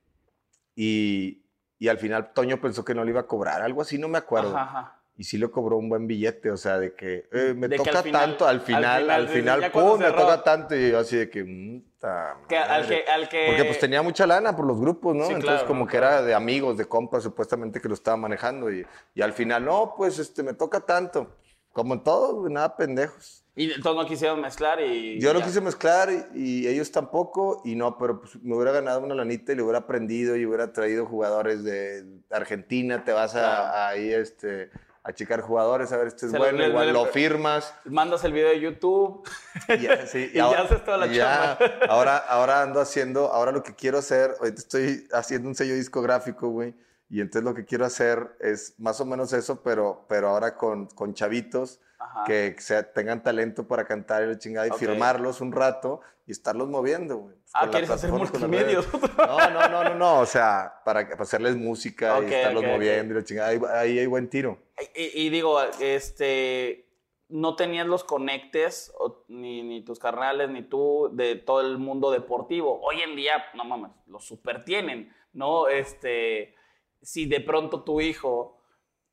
y, 0.73 1.45
y 1.77 1.89
al 1.89 1.97
final 1.97 2.31
Toño 2.33 2.61
pensó 2.61 2.85
que 2.85 2.95
no 2.95 3.03
le 3.03 3.11
iba 3.11 3.21
a 3.21 3.27
cobrar, 3.27 3.61
algo 3.61 3.81
así, 3.81 3.97
no 3.97 4.07
me 4.07 4.17
acuerdo. 4.17 4.55
Ajá. 4.57 4.96
Y 5.19 5.23
sí 5.23 5.37
le 5.39 5.49
cobró 5.49 5.77
un 5.77 5.89
buen 5.89 6.05
billete, 6.05 6.51
o 6.51 6.57
sea, 6.57 6.77
de 6.77 6.93
que 6.93 7.27
eh, 7.31 7.53
me 7.57 7.67
De 7.67 7.77
que 7.77 7.83
toca 7.83 7.97
al 7.99 8.03
final- 8.03 8.21
tanto, 8.29 8.45
al 8.47 8.55
al 8.57 8.61
final, 8.61 9.01
final, 9.01 9.09
al 9.09 9.27
final, 9.29 9.61
ya 9.61 9.71
cuando 9.71 9.91
pum, 9.93 9.99
me 10.01 10.11
toca 10.11 10.43
tanto. 10.43 10.75
Y 10.75 10.91
yo 10.91 10.99
así 10.99 11.17
de 11.17 11.29
que, 11.31 11.81
ta 11.99 12.37
Que 12.47 12.55
al 12.57 12.83
madre. 12.83 13.03
que, 13.03 13.11
al 13.11 13.27
que... 13.29 13.45
Porque 13.47 13.63
pues 13.65 13.79
tenía 13.79 14.03
mucha 14.03 14.27
lana 14.27 14.55
por 14.55 14.65
los 14.67 14.79
grupos, 14.79 15.15
¿no? 15.15 15.23
Sí, 15.25 15.33
Entonces 15.33 15.53
claro, 15.61 15.67
como 15.67 15.85
¿no? 15.85 15.87
que 15.89 15.97
era 15.97 16.21
de 16.21 16.35
amigos, 16.35 16.77
de 16.77 16.85
compas, 16.85 17.23
supuestamente 17.23 17.81
que 17.81 17.87
lo 17.87 17.95
estaba 17.95 18.15
manejando. 18.15 18.71
Y, 18.71 18.85
y 19.15 19.21
al 19.23 19.33
final, 19.33 19.65
no, 19.65 19.95
pues 19.97 20.19
este, 20.19 20.43
me 20.43 20.53
toca 20.53 20.81
tanto. 20.81 21.35
Como 21.73 21.95
en 21.95 22.03
todo, 22.03 22.47
nada 22.49 22.75
pendejos. 22.75 23.43
Y 23.55 23.71
entonces 23.71 23.95
no 24.03 24.07
quisieron 24.07 24.39
mezclar 24.39 24.79
y... 24.81 25.19
Yo 25.19 25.33
no 25.33 25.39
ya. 25.39 25.45
quise 25.47 25.61
mezclar 25.61 26.09
y, 26.35 26.61
y 26.63 26.67
ellos 26.67 26.91
tampoco, 26.91 27.61
y 27.65 27.73
no, 27.75 27.97
pero 27.97 28.19
pues 28.21 28.35
me 28.43 28.55
hubiera 28.55 28.71
ganado 28.71 28.99
una 28.99 29.15
lanita 29.15 29.51
y 29.51 29.55
le 29.55 29.63
hubiera 29.63 29.79
aprendido 29.79 30.35
y 30.35 30.45
hubiera 30.45 30.71
traído 30.73 31.07
jugadores 31.07 31.63
de 31.63 32.03
Argentina, 32.29 33.03
te 33.03 33.11
vas 33.13 33.33
a, 33.35 33.39
Claro. 33.39 33.63
a 33.63 33.87
ahí 33.89 34.11
este, 34.13 34.69
a 35.07 35.13
checar 35.13 35.39
jugadores, 35.41 35.91
a 35.93 35.97
ver, 35.97 36.07
este 36.07 36.25
es 36.25 36.31
Se 36.33 36.37
lo- 36.37 36.43
bueno, 36.43 36.57
le- 36.57 36.67
igual 36.67 36.87
le- 36.87 36.91
lo 36.93 37.05
firmas. 37.05 37.73
Mandas 37.85 38.23
el 38.25 38.33
video 38.33 38.49
de 38.49 38.59
YouTube. 38.59 39.23
Y 39.69 39.77
ya, 39.83 40.05
sí, 40.05 40.29
Y 40.33 40.37
ya 40.37 40.49
haces 40.61 40.83
toda 40.83 40.97
la 40.97 41.07
ya, 41.07 41.57
chamba. 41.59 41.85
Ahora, 41.89 42.17
ahora 42.17 42.61
ando 42.61 42.81
haciendo, 42.81 43.31
ahora 43.31 43.51
lo 43.53 43.63
que 43.63 43.73
quiero 43.73 43.97
hacer, 43.99 44.35
ahorita 44.39 44.59
estoy 44.59 45.07
haciendo 45.13 45.47
un 45.47 45.55
sello 45.55 45.75
discográfico, 45.75 46.49
güey, 46.49 46.75
y 47.09 47.21
entonces 47.21 47.43
lo 47.45 47.55
que 47.55 47.63
quiero 47.63 47.85
hacer 47.85 48.35
es 48.41 48.73
más 48.79 48.99
o 48.99 49.05
menos 49.05 49.31
eso, 49.31 49.61
pero, 49.63 50.05
pero 50.09 50.27
ahora 50.27 50.55
con, 50.55 50.87
con 50.87 51.13
chavitos 51.13 51.79
Ajá. 51.99 52.25
que 52.25 52.57
sea- 52.59 52.83
tengan 52.91 53.23
talento 53.23 53.65
para 53.65 53.85
cantar 53.85 54.23
y 54.23 54.27
la 54.27 54.37
chingada 54.37 54.67
y 54.67 54.71
Ok. 54.71 54.77
firmarlos 54.77 55.39
un 55.39 55.53
rato 55.53 56.01
y 56.25 56.31
estarlos 56.33 56.67
moviendo, 56.67 57.15
güey. 57.19 57.35
Pues, 57.35 57.51
Ah, 57.53 57.69
¿quieres 57.71 57.89
hacer 57.89 58.11
redes. 58.11 58.31
No, 59.17 59.49
no, 59.49 59.69
no, 59.69 59.83
no, 59.85 59.95
no, 59.95 60.19
o 60.19 60.25
sea, 60.25 60.81
para, 60.83 61.07
para 61.07 61.23
hacerles 61.23 61.55
música 61.55 62.17
Ok, 62.17 62.23
y 62.29 62.33
estarlos 62.33 62.63
ok, 62.63 62.67
ok. 62.67 62.73
moviendo 62.75 63.13
y 63.13 63.17
la 63.17 63.23
chingada, 63.23 63.47
ahí, 63.49 63.61
ahí 63.73 63.99
hay 63.99 64.05
buen 64.05 64.29
tiro. 64.29 64.57
Y, 64.95 65.23
y 65.25 65.29
digo, 65.29 65.59
este, 65.81 66.87
no 67.29 67.55
tenías 67.55 67.87
los 67.87 68.03
conectes, 68.03 68.93
o- 68.99 69.23
ni, 69.27 69.63
ni 69.63 69.81
tus 69.83 69.99
carnales, 69.99 70.49
ni 70.49 70.63
tú, 70.63 71.09
de 71.13 71.35
todo 71.35 71.61
el 71.61 71.77
mundo 71.77 72.11
deportivo. 72.11 72.79
Hoy 72.81 73.01
en 73.01 73.15
día, 73.15 73.43
no 73.55 73.65
mames, 73.65 73.91
los 74.07 74.25
super 74.25 74.63
tienen, 74.63 75.13
¿no? 75.33 75.67
Este, 75.67 76.55
si 77.01 77.25
de 77.25 77.41
pronto 77.41 77.83
tu 77.83 78.01
hijo, 78.01 78.61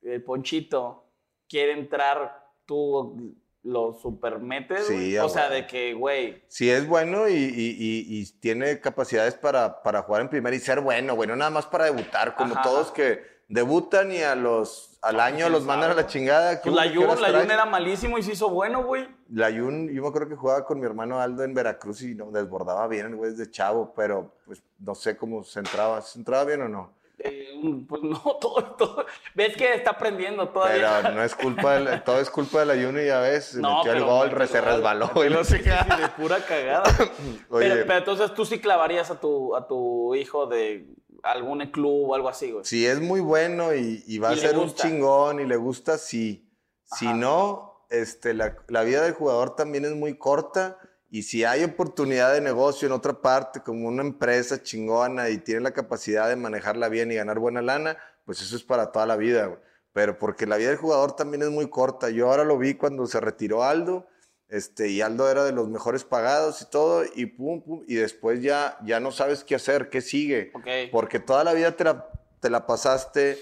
el 0.03 0.22
Ponchito, 0.22 1.07
quiere 1.48 1.72
entrar, 1.72 2.46
tú 2.66 3.35
lo 3.62 3.94
super 3.94 4.38
metes, 4.40 4.87
Sí, 4.87 5.16
O 5.16 5.29
sea, 5.31 5.48
de 5.48 5.66
que, 5.66 5.94
güey, 5.94 6.42
Si 6.48 6.68
es 6.70 6.87
bueno 6.87 7.27
y, 7.31 7.33
y- 7.33 7.77
y- 7.79 8.20
y 8.20 8.27
tiene 8.38 8.79
capacidades 8.81 9.35
para, 9.35 9.83
para 9.83 10.03
jugar 10.03 10.20
en 10.20 10.29
primera 10.29 10.55
y 10.55 10.59
ser 10.59 10.83
bueno, 10.83 11.14
güey, 11.14 11.27
no 11.27 11.35
nada 11.37 11.50
más 11.50 11.64
para 11.64 11.87
debutar, 11.87 12.37
como 12.37 12.53
Ajá, 12.53 12.62
todos 12.62 12.90
que 12.90 13.22
debutan 13.48 14.11
y 14.12 14.22
a 14.22 14.35
los, 14.35 14.98
al 15.02 15.20
año 15.20 15.37
quién 15.38 15.52
los 15.52 15.64
mandan 15.64 15.90
a 15.90 15.94
la 15.94 16.07
chingada. 16.07 16.61
¿Qué 16.61 16.70
pues 16.70 16.74
la 16.74 16.94
Jun, 16.94 17.20
la? 17.20 17.40
Jun 17.40 17.50
era 17.50 17.64
malísimo 17.66 18.18
y 18.18 18.22
se 18.22 18.33
hizo 18.33 18.48
bueno, 18.50 18.85
güey. 18.85 19.07
La 19.30 19.50
Jun, 19.50 19.88
yo 19.92 20.02
me 20.02 20.09
acuerdo 20.09 20.28
que 20.28 20.37
jugaba 20.37 20.64
con 20.64 20.80
mi 20.80 20.87
hermano 20.87 21.20
Aldo 21.20 21.42
en 21.44 21.54
Veracruz 21.54 22.02
y 22.02 22.14
no, 22.14 22.30
desbordaba 22.30 22.87
bien 22.88 23.07
el 23.07 23.16
güey 23.16 23.30
desde 23.33 23.50
chavo, 23.50 23.92
pero 23.94 24.33
pues 24.46 24.62
no 24.78 24.94
sé 24.94 25.16
cómo 25.16 25.44
se 25.44 25.61
entraba. 25.61 26.00
¿Se 26.02 26.18
entraba 26.18 26.44
bien 26.44 26.62
o 26.62 26.68
no? 26.68 26.92
Eh, 27.18 27.85
pues 27.88 28.02
no, 28.02 28.18
todo, 28.40 28.62
todo. 28.76 29.07
Ves 29.35 29.57
que 29.57 29.72
está 29.74 29.90
aprendiendo 29.92 30.48
todavía. 30.48 31.00
Pero 31.02 31.14
no 31.14 31.22
es 31.22 31.35
culpa, 31.35 31.74
de 31.74 31.80
la- 31.80 32.04
todo 32.04 32.20
es 32.20 32.28
culpa 32.30 32.61
de 32.61 32.66
la 32.66 32.74
y 32.76 33.07
ya 33.07 33.20
ves, 33.20 33.54
No, 33.54 33.78
metió 33.78 33.92
el 33.92 34.04
gol, 34.04 34.30
re- 34.30 34.46
se 34.46 34.61
resbaló. 34.61 35.11
Y 35.24 35.30
no 35.30 35.44
sé 35.44 35.62
qué. 35.62 35.70
de 35.70 36.09
pura 36.16 36.38
cagada. 36.44 36.85
Oye, 37.50 37.68
pero, 37.70 37.87
pero 37.87 37.98
entonces 37.98 38.35
tú 38.35 38.44
sí 38.44 38.59
clavarías 38.61 39.11
a 39.11 39.20
tu, 39.20 39.54
a 39.57 39.66
tu 39.66 40.14
hijo 40.14 40.46
de 40.46 40.87
algún 41.24 41.60
club 41.70 42.10
o 42.10 42.14
algo 42.14 42.28
así, 42.28 42.50
güey. 42.52 42.64
Si 42.64 42.87
es 42.87 43.00
muy 43.00 43.20
bueno 43.20 43.74
y, 43.74 44.02
y 44.06 44.18
va 44.18 44.34
Y 44.34 44.38
a 44.38 44.40
ser 44.40 44.56
un 44.56 44.64
gusta. 44.64 44.82
chingón 44.82 45.40
y 45.40 45.46
le 45.46 45.56
gusta, 45.56 45.98
sí. 45.98 46.48
Si 46.84 47.06
Ajá. 47.06 47.14
no, 47.16 47.87
este, 47.90 48.34
la, 48.34 48.56
la 48.68 48.82
vida 48.84 49.02
del 49.02 49.14
jugador 49.14 49.56
también 49.56 49.84
es 49.84 49.92
muy 49.92 50.16
corta 50.18 50.78
y 51.10 51.22
si 51.22 51.44
hay 51.44 51.62
oportunidad 51.64 52.32
de 52.34 52.40
negocio 52.40 52.87
en 52.87 52.92
otra 52.92 53.20
parte, 53.22 53.60
como 53.60 53.88
una 53.88 54.02
empresa 54.02 54.62
chingona 54.62 55.28
y 55.30 55.38
tiene 55.38 55.60
la 55.60 55.72
capacidad 55.72 56.28
de 56.28 56.37
manejarla 56.37 56.88
bien 56.88 57.12
y 57.12 57.14
ganar 57.14 57.38
buena 57.38 57.62
lana, 57.62 57.96
pues 58.24 58.40
eso 58.42 58.56
es 58.56 58.64
para 58.64 58.90
toda 58.92 59.06
la 59.06 59.16
vida, 59.16 59.46
güey. 59.46 59.58
Pero 59.92 60.18
porque 60.18 60.44
la 60.46 60.56
vida 60.56 60.70
del 60.70 60.78
jugador 60.78 61.14
también 61.14 61.42
es 61.42 61.50
muy 61.50 61.70
corta. 61.70 62.10
Yo 62.10 62.28
ahora 62.28 62.42
lo 62.42 62.58
vi 62.58 62.74
cuando 62.74 63.06
se 63.06 63.20
retiró 63.20 63.62
Aldo, 63.62 64.08
este, 64.48 64.88
y 64.88 65.00
Aldo 65.00 65.30
era 65.30 65.44
de 65.44 65.52
los 65.52 65.68
mejores 65.68 66.04
pagados 66.04 66.62
y 66.62 66.66
todo, 66.70 67.02
y 67.14 67.26
pum, 67.26 67.62
pum, 67.62 67.83
y 67.88 67.94
después 67.96 68.40
ya, 68.42 68.78
ya 68.85 69.00
no 69.00 69.11
sabes 69.12 69.42
qué 69.44 69.54
hacer, 69.57 69.88
qué 69.90 70.00
sigue. 70.00 70.50
Porque 70.92 71.18
toda 71.20 71.44
la 71.44 71.52
vida 71.52 71.72
te 71.76 71.85
la, 71.85 72.09
te 72.40 72.50
la 72.50 72.66
pasaste 72.66 73.38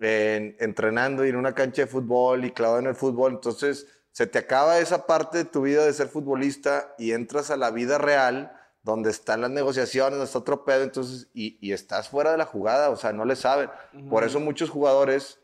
en- 0.00 0.56
entrenando 0.60 1.24
y 1.24 1.28
en 1.30 1.36
una 1.36 1.54
cancha 1.54 1.82
de 1.82 1.86
fútbol 1.88 2.44
y 2.44 2.50
clavado 2.52 2.78
en 2.80 2.86
el 2.86 2.94
fútbol. 2.94 3.32
Entonces 3.32 3.86
se 4.12 4.26
te 4.26 4.38
acaba 4.38 4.78
esa 4.78 5.06
parte 5.06 5.38
de 5.38 5.44
tu 5.44 5.62
vida 5.62 5.84
de 5.84 5.92
ser 5.92 6.08
futbolista 6.08 6.94
y 6.98 7.12
entras 7.12 7.50
a 7.50 7.56
la 7.56 7.70
vida 7.70 7.98
real 7.98 8.52
donde 8.82 9.10
están 9.10 9.40
las 9.40 9.50
negociaciones, 9.50 10.12
donde 10.12 10.26
está 10.26 10.38
otro 10.38 10.64
pedo, 10.64 10.82
entonces, 10.82 11.28
y, 11.32 11.56
y 11.66 11.72
estás 11.72 12.10
fuera 12.10 12.32
de 12.32 12.36
la 12.38 12.44
jugada, 12.44 12.90
o 12.90 12.96
sea, 12.96 13.12
no 13.14 13.24
le 13.24 13.34
saben. 13.34 13.70
Por 14.10 14.24
eso 14.24 14.40
muchos 14.40 14.68
jugadores, 14.68 15.40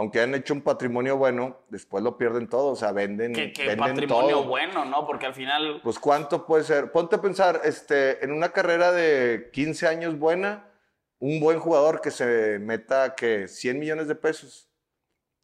aunque 0.00 0.22
han 0.22 0.34
hecho 0.34 0.54
un 0.54 0.62
patrimonio 0.62 1.18
bueno, 1.18 1.58
después 1.68 2.02
lo 2.02 2.16
pierden 2.16 2.48
todo, 2.48 2.68
o 2.68 2.76
sea, 2.76 2.90
venden, 2.90 3.34
Qué, 3.34 3.52
qué 3.52 3.66
venden 3.66 3.86
patrimonio 3.94 4.36
todo. 4.38 4.44
bueno, 4.48 4.86
¿no? 4.86 5.06
Porque 5.06 5.26
al 5.26 5.34
final. 5.34 5.80
Pues 5.84 5.98
cuánto 5.98 6.46
puede 6.46 6.64
ser. 6.64 6.90
Ponte 6.90 7.16
a 7.16 7.20
pensar, 7.20 7.60
este, 7.64 8.24
en 8.24 8.32
una 8.32 8.48
carrera 8.48 8.92
de 8.92 9.50
15 9.52 9.86
años 9.86 10.18
buena, 10.18 10.64
un 11.18 11.38
buen 11.38 11.58
jugador 11.58 12.00
que 12.00 12.10
se 12.10 12.58
meta 12.60 13.14
que 13.14 13.46
100 13.46 13.78
millones 13.78 14.08
de 14.08 14.14
pesos. 14.14 14.70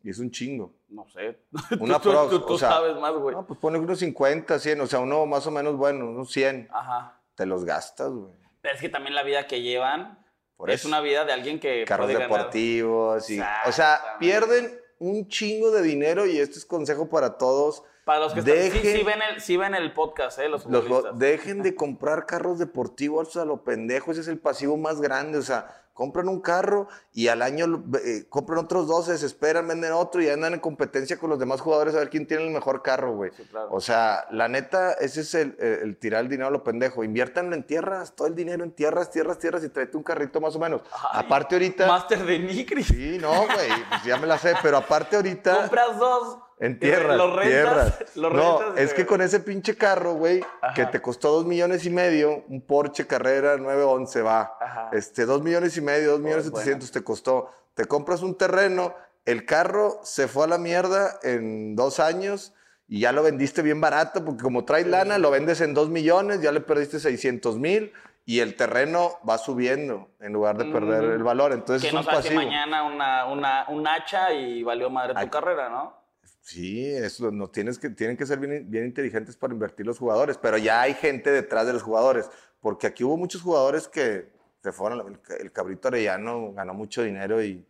Y 0.02 0.08
es 0.08 0.18
un 0.20 0.30
chingo. 0.30 0.72
No 0.88 1.06
sé. 1.08 1.38
Una 1.78 1.98
tú, 2.00 2.10
prox, 2.10 2.30
tú- 2.30 2.40
tú 2.46 2.54
o 2.54 2.58
sea, 2.58 2.70
sabes 2.70 2.96
más, 2.96 3.12
güey. 3.12 3.34
No, 3.36 3.46
pues 3.46 3.60
pone 3.60 3.78
unos 3.78 3.98
50, 3.98 4.58
100, 4.58 4.80
o 4.80 4.86
sea, 4.86 5.00
uno 5.00 5.26
más 5.26 5.46
o 5.46 5.50
menos 5.50 5.76
bueno, 5.76 6.06
unos 6.08 6.30
100. 6.32 6.68
Ajá. 6.72 7.20
Te 7.34 7.44
los 7.44 7.66
gastas, 7.66 8.10
güey. 8.10 8.32
Pero 8.62 8.74
es 8.74 8.80
que 8.80 8.88
también 8.88 9.14
la 9.14 9.22
vida 9.22 9.46
que 9.46 9.60
llevan 9.60 10.24
Por 10.56 10.70
es 10.70 10.80
eso. 10.80 10.88
una 10.88 11.00
vida 11.00 11.24
de 11.24 11.32
alguien 11.32 11.60
que 11.60 11.84
Carros 11.86 12.06
puede 12.06 12.18
deportivos. 12.18 13.28
Y, 13.30 13.40
o 13.66 13.72
sea, 13.72 14.00
pierden 14.18 14.80
un 14.98 15.28
chingo 15.28 15.70
de 15.70 15.82
dinero 15.82 16.24
y 16.26 16.38
este 16.38 16.58
es 16.58 16.64
consejo 16.64 17.08
para 17.08 17.36
todos. 17.36 17.82
Para 18.04 18.20
los 18.20 18.32
que 18.32 18.38
están, 18.40 18.54
sí, 18.54 18.70
Dejen- 18.78 18.96
sí 18.98 19.02
ven 19.02 19.20
el, 19.22 19.40
sí 19.40 19.56
ven 19.56 19.74
el 19.74 19.92
podcast, 19.92 20.38
¿eh? 20.38 20.48
Los 20.48 20.64
Los, 20.66 21.18
dejen 21.18 21.62
de 21.62 21.74
comprar 21.74 22.24
carros 22.24 22.58
deportivos 22.58 23.36
a 23.36 23.44
lo 23.44 23.64
pendejo, 23.64 24.12
ese 24.12 24.20
es 24.20 24.28
el 24.28 24.38
pasivo 24.38 24.76
más 24.76 25.00
grande. 25.00 25.38
O 25.38 25.42
sea, 25.42 25.82
compran 25.96 26.28
un 26.28 26.40
carro 26.40 26.88
y 27.14 27.28
al 27.28 27.40
año 27.40 27.82
eh, 28.04 28.26
compran 28.28 28.58
otros 28.58 28.86
dos, 28.86 29.06
se 29.06 29.12
desesperan, 29.12 29.66
venden 29.66 29.92
otro 29.92 30.22
y 30.22 30.28
andan 30.28 30.52
en 30.52 30.60
competencia 30.60 31.18
con 31.18 31.30
los 31.30 31.38
demás 31.38 31.62
jugadores 31.62 31.94
a 31.94 32.00
ver 32.00 32.10
quién 32.10 32.26
tiene 32.26 32.44
el 32.44 32.50
mejor 32.50 32.82
carro, 32.82 33.16
güey. 33.16 33.30
Sí, 33.34 33.44
claro. 33.44 33.68
O 33.72 33.80
sea, 33.80 34.26
la 34.30 34.46
neta, 34.46 34.92
ese 34.92 35.22
es 35.22 35.34
el, 35.34 35.96
tirar 35.98 36.20
el 36.20 36.28
dinero 36.28 36.48
a 36.48 36.50
lo 36.50 36.62
pendejo. 36.62 37.02
Inviértanlo 37.02 37.56
en 37.56 37.64
tierras, 37.66 38.14
todo 38.14 38.28
el 38.28 38.34
dinero 38.34 38.62
en 38.62 38.72
tierras, 38.72 39.10
tierras, 39.10 39.38
tierras 39.38 39.64
y 39.64 39.70
tráete 39.70 39.96
un 39.96 40.02
carrito 40.02 40.38
más 40.38 40.54
o 40.54 40.58
menos. 40.58 40.82
Ay, 40.92 41.24
aparte 41.24 41.54
ahorita... 41.54 41.86
Master 41.86 42.26
de 42.26 42.38
Nigri. 42.40 42.84
Sí, 42.84 43.16
no, 43.18 43.32
güey, 43.46 43.70
pues 43.88 44.04
ya 44.04 44.18
me 44.18 44.26
la 44.26 44.36
sé, 44.36 44.54
pero 44.62 44.76
aparte 44.76 45.16
ahorita... 45.16 45.56
Compras 45.62 45.98
dos. 45.98 46.38
En 46.58 46.78
tierras, 46.78 47.16
Los 47.18 47.36
rentas. 47.36 47.98
tierras. 47.98 47.98
Los 48.16 48.32
no, 48.32 48.58
rentas, 48.60 48.78
es 48.82 48.94
que 48.94 49.04
con 49.04 49.20
ese 49.20 49.40
pinche 49.40 49.76
carro, 49.76 50.14
güey, 50.14 50.42
que 50.74 50.86
te 50.86 51.02
costó 51.02 51.30
dos 51.32 51.44
millones 51.44 51.84
y 51.84 51.90
medio, 51.90 52.44
un 52.48 52.62
Porsche 52.62 53.06
Carrera 53.06 53.56
911 53.58 54.22
va. 54.22 54.56
Ajá. 54.60 54.90
Este, 54.92 55.26
dos 55.26 55.42
millones 55.42 55.76
y 55.76 55.80
medio, 55.82 56.12
dos 56.12 56.20
millones 56.20 56.44
bueno. 56.44 56.56
setecientos 56.56 56.90
te 56.92 57.04
costó. 57.04 57.50
Te 57.74 57.84
compras 57.84 58.22
un 58.22 58.38
terreno, 58.38 58.94
el 59.26 59.44
carro 59.44 60.00
se 60.02 60.28
fue 60.28 60.44
a 60.44 60.46
la 60.48 60.56
mierda 60.58 61.18
en 61.22 61.76
dos 61.76 62.00
años 62.00 62.54
y 62.88 63.00
ya 63.00 63.12
lo 63.12 63.22
vendiste 63.22 63.60
bien 63.60 63.80
barato, 63.80 64.24
porque 64.24 64.42
como 64.42 64.64
traes 64.64 64.86
lana, 64.86 65.18
lo 65.18 65.30
vendes 65.30 65.60
en 65.60 65.74
dos 65.74 65.90
millones, 65.90 66.40
ya 66.40 66.52
le 66.52 66.60
perdiste 66.60 67.00
600 67.00 67.58
mil 67.58 67.92
y 68.24 68.40
el 68.40 68.56
terreno 68.56 69.18
va 69.28 69.36
subiendo 69.38 70.08
en 70.20 70.32
lugar 70.32 70.56
de 70.56 70.64
perder 70.64 71.02
Ujú. 71.04 71.12
el 71.12 71.22
valor. 71.22 71.52
Entonces 71.52 71.82
que 71.82 71.88
es 71.88 71.94
no 71.94 72.00
un 72.00 72.06
si 72.06 72.10
pasivo. 72.12 72.36
mañana 72.36 72.82
una, 72.84 73.26
una, 73.26 73.66
un 73.68 73.86
hacha 73.86 74.32
y 74.32 74.62
valió 74.62 74.88
madre 74.88 75.12
tu 75.12 75.18
Ay. 75.20 75.28
carrera, 75.28 75.68
¿no? 75.68 76.05
Sí, 76.46 76.86
eso 76.86 77.32
no 77.32 77.48
tienes 77.50 77.76
que 77.76 77.90
tienen 77.90 78.16
que 78.16 78.24
ser 78.24 78.38
bien, 78.38 78.72
inteligentes 78.72 79.36
para 79.36 79.52
invertir 79.52 79.84
los 79.84 79.98
jugadores, 79.98 80.38
pero 80.38 80.56
ya 80.56 80.80
hay 80.80 80.94
gente 80.94 81.32
detrás 81.32 81.66
de 81.66 81.72
los 81.72 81.82
jugadores, 81.82 82.30
porque 82.60 82.86
aquí 82.86 83.02
hubo 83.02 83.16
muchos 83.16 83.42
jugadores 83.42 83.88
que 83.88 84.28
se 84.62 84.70
fueron, 84.70 85.00
el, 85.08 85.40
el 85.40 85.50
cabrito 85.50 85.88
Arellano 85.88 86.52
ganó 86.52 86.72
mucho 86.72 87.02
dinero 87.02 87.42
y, 87.42 87.66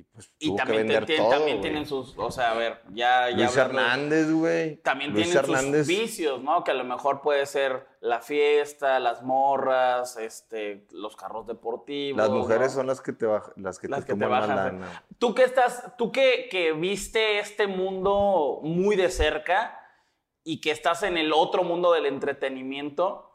y, 0.00 0.04
pues 0.12 0.32
Y 0.38 0.46
tuvo 0.48 0.56
que 0.56 0.62
también, 0.62 0.88
vender 0.88 1.16
todo. 1.16 1.28
también 1.28 1.60
tienen 1.60 1.86
sus, 1.86 2.14
o 2.16 2.30
sea, 2.30 2.52
a 2.52 2.54
ver, 2.54 2.80
ya, 2.92 3.28
ya 3.30 3.36
Luis 3.36 3.56
hablando- 3.58 3.80
Hernández, 3.82 4.32
güey. 4.32 4.76
También 4.78 5.12
Luis 5.12 5.24
tienen 5.30 5.44
Hernández. 5.44 5.86
sus 5.86 5.88
vicios, 5.88 6.42
¿no? 6.42 6.64
Que 6.64 6.70
a 6.70 6.74
lo 6.74 6.84
mejor 6.84 7.20
puede 7.20 7.44
ser 7.46 7.86
la 8.00 8.20
fiesta, 8.20 8.98
las 8.98 9.22
morras, 9.22 10.16
este, 10.16 10.86
los 10.92 11.16
carros 11.16 11.46
deportivos. 11.46 12.16
Las 12.16 12.30
mujeres 12.30 12.68
¿no? 12.68 12.80
son 12.80 12.86
las 12.86 13.00
que 13.00 13.12
te 13.12 13.26
bajan, 13.26 13.52
las 13.56 13.78
que 13.78 13.88
Las 13.88 14.06
te 14.06 14.12
que 14.14 14.18
te 14.18 14.24
bajan. 14.26 14.56
lana. 14.56 15.04
Tú 15.18 15.34
que 15.34 15.42
estás, 15.44 15.94
tú 15.98 16.10
que, 16.12 16.48
que 16.50 16.72
viste 16.72 17.38
este 17.38 17.66
mundo 17.66 18.60
muy 18.62 18.96
de 18.96 19.10
cerca 19.10 19.76
y 20.42 20.60
que 20.62 20.70
estás 20.70 21.02
en 21.02 21.18
el 21.18 21.32
otro 21.34 21.62
mundo 21.62 21.92
del 21.92 22.06
entretenimiento, 22.06 23.26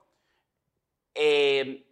eh, 1.14 1.88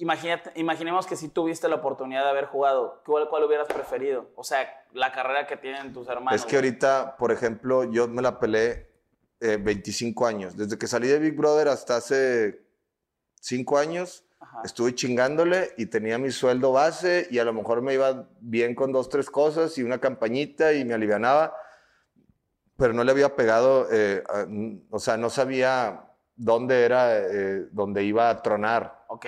imagínate- 0.00 0.52
imaginemos 0.56 1.06
que 1.06 1.16
si 1.16 1.28
tuviste 1.28 1.68
la 1.68 1.76
oportunidad 1.76 2.24
de 2.24 2.30
haber 2.30 2.46
jugado, 2.46 3.02
¿cuál, 3.06 3.28
cuál 3.28 3.44
hubieras 3.44 3.68
preferido? 3.68 4.30
O 4.34 4.42
sea, 4.44 4.66
la 4.92 5.12
carrera 5.12 5.46
que 5.46 5.56
tienen 5.56 5.92
tus 5.92 6.08
hermanos. 6.08 6.40
Es 6.40 6.46
que 6.46 6.56
ahorita, 6.56 7.16
por 7.16 7.30
ejemplo, 7.32 7.84
yo 7.84 8.08
me 8.08 8.22
la 8.22 8.38
pelé 8.40 8.88
eh, 9.40 9.56
25 9.60 10.26
años. 10.26 10.56
Desde 10.56 10.76
que 10.76 10.86
salí 10.86 11.08
de 11.08 11.18
Big 11.18 11.34
Brother 11.36 11.68
hasta 11.68 11.96
hace 11.96 12.60
5 13.40 13.78
años, 13.78 14.24
Ajá. 14.38 14.62
estuve 14.64 14.94
chingándole 14.94 15.72
y 15.78 15.86
tenía 15.86 16.18
mi 16.18 16.30
sueldo 16.30 16.72
base 16.72 17.26
y 17.30 17.38
a 17.38 17.44
lo 17.44 17.52
mejor 17.52 17.80
me 17.82 17.94
iba 17.94 18.28
bien 18.40 18.74
con 18.74 18.92
dos, 18.92 19.08
tres 19.08 19.30
cosas 19.30 19.76
y 19.78 19.82
una 19.82 19.98
campañita 19.98 20.72
y 20.74 20.84
me 20.84 20.94
alivianaba, 20.94 21.54
pero 22.76 22.92
no 22.92 23.04
le 23.04 23.12
había 23.12 23.34
pegado, 23.36 23.86
eh, 23.92 24.22
a- 24.28 24.46
o 24.90 24.98
sea, 24.98 25.16
no 25.16 25.28
sabía 25.30 26.04
dónde 26.36 26.84
era, 26.84 27.18
eh, 27.18 27.66
dónde 27.72 28.02
iba 28.04 28.30
a 28.30 28.42
tronar. 28.42 29.04
Ok. 29.08 29.26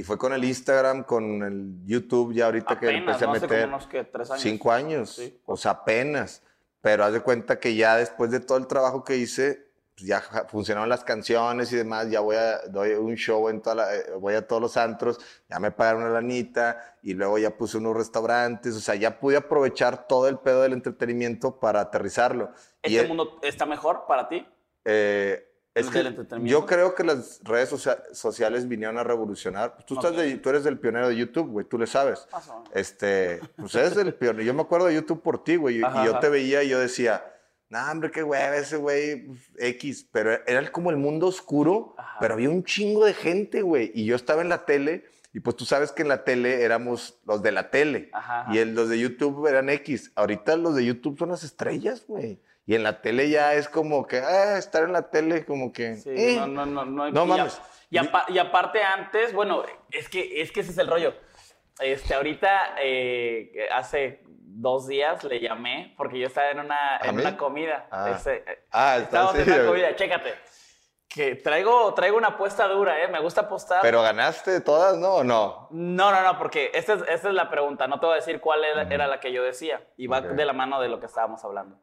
Y 0.00 0.02
fue 0.02 0.16
con 0.16 0.32
el 0.32 0.42
Instagram, 0.42 1.04
con 1.04 1.42
el 1.42 1.84
YouTube, 1.86 2.32
ya 2.32 2.46
ahorita 2.46 2.78
que 2.80 2.86
Apenas, 2.86 3.20
empecé 3.20 3.24
a 3.24 3.26
¿no? 3.26 3.32
Hace 3.34 3.46
meter. 3.46 3.60
como 3.64 3.74
unos, 3.76 3.86
¿qué? 3.86 4.04
¿Tres 4.04 4.30
años? 4.30 4.42
Cinco 4.42 4.72
años, 4.72 5.10
Sí. 5.14 5.38
o 5.44 5.56
sea, 5.58 5.72
apenas. 5.72 6.42
Pero 6.80 7.04
haz 7.04 7.12
de 7.12 7.20
cuenta 7.20 7.60
que 7.60 7.74
ya 7.74 7.96
después 7.98 8.30
de 8.30 8.40
todo 8.40 8.56
el 8.56 8.66
trabajo 8.66 9.04
que 9.04 9.16
hice, 9.18 9.68
pues 9.94 10.06
ya 10.06 10.22
funcionaron 10.48 10.88
las 10.88 11.04
canciones 11.04 11.70
y 11.74 11.76
demás, 11.76 12.08
ya 12.08 12.20
voy 12.20 12.36
a 12.36 12.60
doy 12.68 12.92
un 12.92 13.14
show 13.16 13.50
en 13.50 13.60
toda 13.60 13.74
la- 13.76 13.94
eh, 13.94 14.04
voy 14.18 14.32
a 14.32 14.46
todos 14.48 14.62
los 14.62 14.78
antros, 14.78 15.18
ya 15.50 15.60
me 15.60 15.70
pagaron 15.70 16.04
una 16.04 16.12
lanita 16.12 16.96
y 17.02 17.12
luego 17.12 17.36
ya 17.36 17.50
puse 17.50 17.76
unos 17.76 17.94
restaurantes, 17.94 18.74
o 18.74 18.80
sea, 18.80 18.94
ya 18.94 19.20
pude 19.20 19.36
aprovechar 19.36 20.06
todo 20.08 20.28
el 20.28 20.38
pedo 20.38 20.62
del 20.62 20.72
entretenimiento 20.72 21.60
para 21.60 21.80
aterrizarlo. 21.82 22.52
y 22.82 22.92
¿Este 22.96 23.00
el- 23.02 23.08
mundo 23.08 23.38
está 23.42 23.66
mejor 23.66 24.06
para 24.08 24.26
ti? 24.30 24.48
eh, 24.86 25.46
es 25.74 25.86
¿El 25.86 25.92
que 25.92 25.98
entretenimiento? 26.00 26.60
yo 26.60 26.66
creo 26.66 26.94
que 26.94 27.04
las 27.04 27.40
redes 27.44 27.68
socia- 27.68 28.02
sociales 28.12 28.66
vinieron 28.68 28.98
a 28.98 29.04
revolucionar. 29.04 29.76
Tú, 29.86 29.94
estás 29.94 30.16
de- 30.16 30.36
tú 30.38 30.48
eres 30.50 30.66
el 30.66 30.78
pionero 30.78 31.08
de 31.08 31.16
YouTube, 31.16 31.48
güey, 31.50 31.66
tú 31.66 31.78
le 31.78 31.86
sabes. 31.86 32.26
Más 32.32 32.48
o 32.48 32.54
menos. 32.60 32.70
Este, 32.74 33.40
pues 33.56 33.74
eres 33.76 33.96
el 33.96 34.14
pionero. 34.14 34.42
Yo 34.44 34.52
me 34.54 34.62
acuerdo 34.62 34.86
de 34.86 34.94
YouTube 34.94 35.22
por 35.22 35.44
ti, 35.44 35.56
güey. 35.56 35.78
y- 35.78 35.82
Ajá, 35.82 36.02
y 36.02 36.06
yo 36.06 36.12
ajá. 36.12 36.20
te 36.20 36.28
veía 36.28 36.62
y 36.64 36.68
yo 36.70 36.78
decía, 36.80 37.24
nah, 37.68 37.90
hombre, 37.92 38.10
qué 38.10 38.22
güey, 38.22 38.40
ese 38.58 38.76
güey 38.78 39.26
pues, 39.26 39.38
X. 39.58 40.06
Pero 40.10 40.32
era 40.46 40.72
como 40.72 40.90
el 40.90 40.96
mundo 40.96 41.28
oscuro, 41.28 41.94
Ajá. 41.98 42.16
pero 42.20 42.34
había 42.34 42.50
un 42.50 42.64
chingo 42.64 43.04
de 43.04 43.14
gente, 43.14 43.62
güey. 43.62 43.92
Y 43.94 44.04
yo 44.06 44.16
estaba 44.16 44.42
en 44.42 44.48
la 44.48 44.64
tele, 44.66 45.04
y 45.32 45.38
pues 45.38 45.54
tú 45.54 45.64
sabes 45.64 45.92
que 45.92 46.02
en 46.02 46.08
la 46.08 46.24
tele 46.24 46.64
éramos 46.64 47.20
los 47.24 47.40
de 47.42 47.52
la 47.52 47.70
tele. 47.70 48.10
Y 48.52 48.58
el- 48.58 48.74
los 48.74 48.88
de 48.88 48.98
YouTube 48.98 49.46
eran 49.46 49.68
X. 49.70 50.10
Ahorita 50.16 50.56
los 50.56 50.74
de 50.74 50.84
YouTube 50.84 51.16
son 51.16 51.28
las 51.28 51.44
estrellas, 51.44 52.04
güey. 52.08 52.40
Y 52.70 52.76
en 52.76 52.84
la 52.84 53.02
tele 53.02 53.28
ya 53.28 53.54
es 53.54 53.68
como 53.68 54.06
que, 54.06 54.18
ah, 54.20 54.56
estar 54.56 54.84
en 54.84 54.92
la 54.92 55.10
tele, 55.10 55.44
como 55.44 55.72
que. 55.72 55.96
Sí, 55.96 56.10
eh. 56.14 56.36
no, 56.38 56.46
no, 56.46 56.64
no, 56.66 56.84
no. 56.84 57.10
No 57.10 57.24
y 57.24 57.26
mames. 57.26 57.58
a- 57.58 57.62
Y, 57.90 57.98
apa- 57.98 58.26
y 58.28 58.38
aparte 58.38 58.80
antes, 58.84 59.32
bueno, 59.32 59.64
es 59.90 60.08
que, 60.08 60.40
es 60.40 60.52
que 60.52 60.60
ese 60.60 60.70
es 60.70 60.78
el 60.78 60.86
rollo. 60.86 61.12
Este, 61.80 62.14
ahorita, 62.14 62.76
eh, 62.80 63.66
hace 63.72 64.22
dos 64.24 64.86
días 64.86 65.24
le 65.24 65.40
llamé 65.40 65.94
porque 65.96 66.20
yo 66.20 66.28
estaba 66.28 66.50
en 66.50 66.60
una, 66.60 66.98
¿A 66.98 67.08
en 67.08 67.18
una 67.18 67.36
comida. 67.36 67.88
Ah. 67.90 68.10
Este, 68.14 68.36
eh, 68.48 68.64
Ah, 68.70 68.98
estábamos 68.98 69.34
en 69.34 69.52
una 69.52 69.66
comida, 69.66 69.96
chécate. 69.96 70.34
Que 71.08 71.34
traigo, 71.34 71.92
traigo 71.94 72.16
una 72.18 72.28
apuesta 72.28 72.68
dura, 72.68 73.02
¿eh? 73.02 73.08
Me 73.08 73.18
gusta 73.18 73.40
apostar. 73.40 73.80
Pero 73.82 74.00
ganaste 74.02 74.60
todas, 74.60 74.96
¿no? 74.96 75.14
¿O 75.14 75.24
no? 75.24 75.66
No, 75.72 76.12
no, 76.12 76.22
no, 76.22 76.38
porque 76.38 76.70
esta 76.72 76.92
es, 76.92 77.00
esta 77.08 77.28
es 77.30 77.34
la 77.34 77.50
pregunta. 77.50 77.88
No 77.88 77.98
te 77.98 78.06
voy 78.06 78.12
a 78.12 78.16
decir 78.16 78.40
cuál 78.40 78.62
era, 78.64 78.82
era 78.82 79.08
la 79.08 79.18
que 79.18 79.32
yo 79.32 79.42
decía. 79.42 79.82
Y 79.96 80.06
va 80.06 80.18
Ok. 80.20 80.26
de 80.26 80.44
la 80.44 80.52
mano 80.52 80.80
de 80.80 80.88
lo 80.88 81.00
que 81.00 81.06
estábamos 81.06 81.44
hablando. 81.44 81.80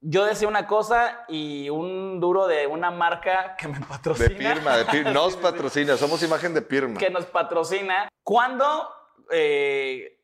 Yo 0.00 0.24
decía 0.24 0.46
una 0.46 0.66
cosa 0.66 1.24
y 1.28 1.70
un 1.70 2.20
duro 2.20 2.46
de 2.46 2.66
una 2.66 2.90
marca 2.90 3.56
que 3.56 3.66
me 3.66 3.78
De 3.78 3.86
patrocina. 3.86 4.54
Pirma, 4.54 4.76
de 4.76 4.84
Pirma. 4.84 5.10
Nos 5.12 5.26
sí, 5.32 5.38
sí. 5.38 5.42
patrocina, 5.42 5.96
somos 5.96 6.22
imagen 6.22 6.54
de 6.54 6.62
Pirma. 6.62 6.98
Que 6.98 7.10
nos 7.10 7.26
patrocina. 7.26 8.08
¿Cuándo 8.22 8.90
eh, 9.30 10.22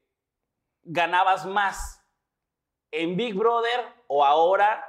ganabas 0.83 1.47
más? 1.47 2.05
¿En 2.91 3.17
Big 3.17 3.35
Brother 3.35 3.87
o 4.09 4.25
ahora? 4.25 4.85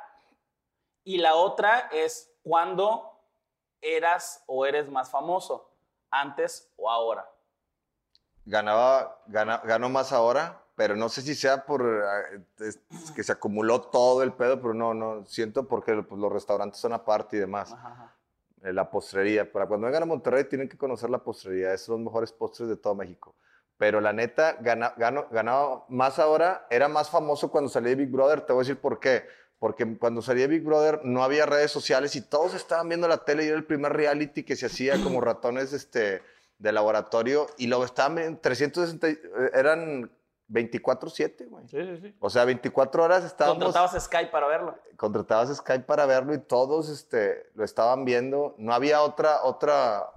Y 1.05 1.17
la 1.17 1.35
otra 1.35 1.89
es 1.91 2.33
¿cuándo 2.43 3.21
eras 3.81 4.43
o 4.47 4.65
eres 4.65 4.89
más 4.89 5.09
famoso? 5.09 5.71
¿Antes 6.11 6.71
o 6.75 6.89
ahora? 6.89 7.29
Ganaba, 8.45 9.21
gana, 9.27 9.57
ganó 9.63 9.89
más 9.89 10.11
ahora, 10.11 10.62
pero 10.75 10.95
no 10.95 11.09
sé 11.09 11.21
si 11.21 11.35
sea 11.35 11.65
por 11.65 11.81
eh, 12.33 12.41
es- 12.59 12.79
que 13.15 13.23
se 13.23 13.31
acumuló 13.31 13.81
todo 13.81 14.23
el 14.23 14.33
pedo, 14.33 14.61
pero 14.61 14.73
no, 14.73 14.93
no, 14.93 15.25
siento 15.25 15.67
porque 15.67 15.93
pues, 16.03 16.19
los 16.19 16.31
restaurantes 16.31 16.79
son 16.79 16.93
aparte 16.93 17.37
y 17.37 17.39
demás. 17.39 17.71
Ajá, 17.73 17.87
ajá. 17.89 18.15
Eh, 18.63 18.73
La 18.73 18.89
postrería, 18.89 19.51
para 19.51 19.67
cuando 19.67 19.85
vengan 19.87 20.03
a 20.03 20.05
Monterrey 20.07 20.45
tienen 20.45 20.69
que 20.69 20.77
conocer 20.77 21.09
la 21.09 21.19
postrería, 21.23 21.77
son 21.77 21.95
los 21.97 22.05
mejores 22.05 22.31
postres 22.31 22.69
de 22.69 22.77
todo 22.77 22.95
México. 22.95 23.35
Pero 23.77 23.99
la 23.99 24.13
neta, 24.13 24.53
gana, 24.61 24.93
gano- 24.97 25.27
ganaba 25.31 25.85
más 25.89 26.17
ahora, 26.19 26.65
era 26.69 26.87
más 26.87 27.09
famoso 27.09 27.51
cuando 27.51 27.69
salí 27.69 27.89
de 27.89 27.95
Big 27.95 28.09
Brother, 28.11 28.41
te 28.41 28.53
voy 28.53 28.61
a 28.61 28.65
decir 28.67 28.79
por 28.79 28.99
qué. 28.99 29.25
Porque 29.59 29.97
cuando 29.97 30.21
salí 30.21 30.41
de 30.41 30.47
Big 30.47 30.63
Brother 30.63 31.01
no 31.03 31.23
había 31.23 31.45
redes 31.45 31.71
sociales 31.71 32.15
y 32.15 32.21
todos 32.21 32.53
estaban 32.53 32.87
viendo 32.89 33.07
la 33.07 33.25
tele 33.25 33.45
y 33.45 33.47
era 33.47 33.57
el 33.57 33.65
primer 33.65 33.93
reality 33.93 34.43
que 34.43 34.55
se 34.55 34.65
hacía 34.67 35.01
como 35.03 35.19
ratones 35.21 35.71
este, 35.73 36.21
de 36.57 36.71
laboratorio 36.71 37.47
y 37.57 37.67
lo 37.67 37.83
estaban 37.83 38.17
en 38.19 38.37
360, 38.39 39.07
eh, 39.09 39.19
eran 39.53 40.11
24/7, 40.53 41.47
güey. 41.49 41.67
Sí, 41.67 41.77
sí, 41.81 41.97
sí. 42.01 42.15
O 42.19 42.29
sea, 42.29 42.45
24 42.45 43.03
horas 43.03 43.23
estábamos 43.23 43.63
Contratabas 43.63 44.03
Skype 44.03 44.31
para 44.31 44.47
verlo. 44.47 44.77
contratabas 44.95 45.55
Skype 45.57 45.85
para 45.85 46.05
verlo 46.05 46.33
y 46.33 46.39
todos 46.39 46.89
este, 46.89 47.49
lo 47.55 47.63
estaban 47.63 48.05
viendo. 48.05 48.55
No 48.57 48.73
había 48.73 49.01
otra, 49.01 49.43
otra, 49.43 50.07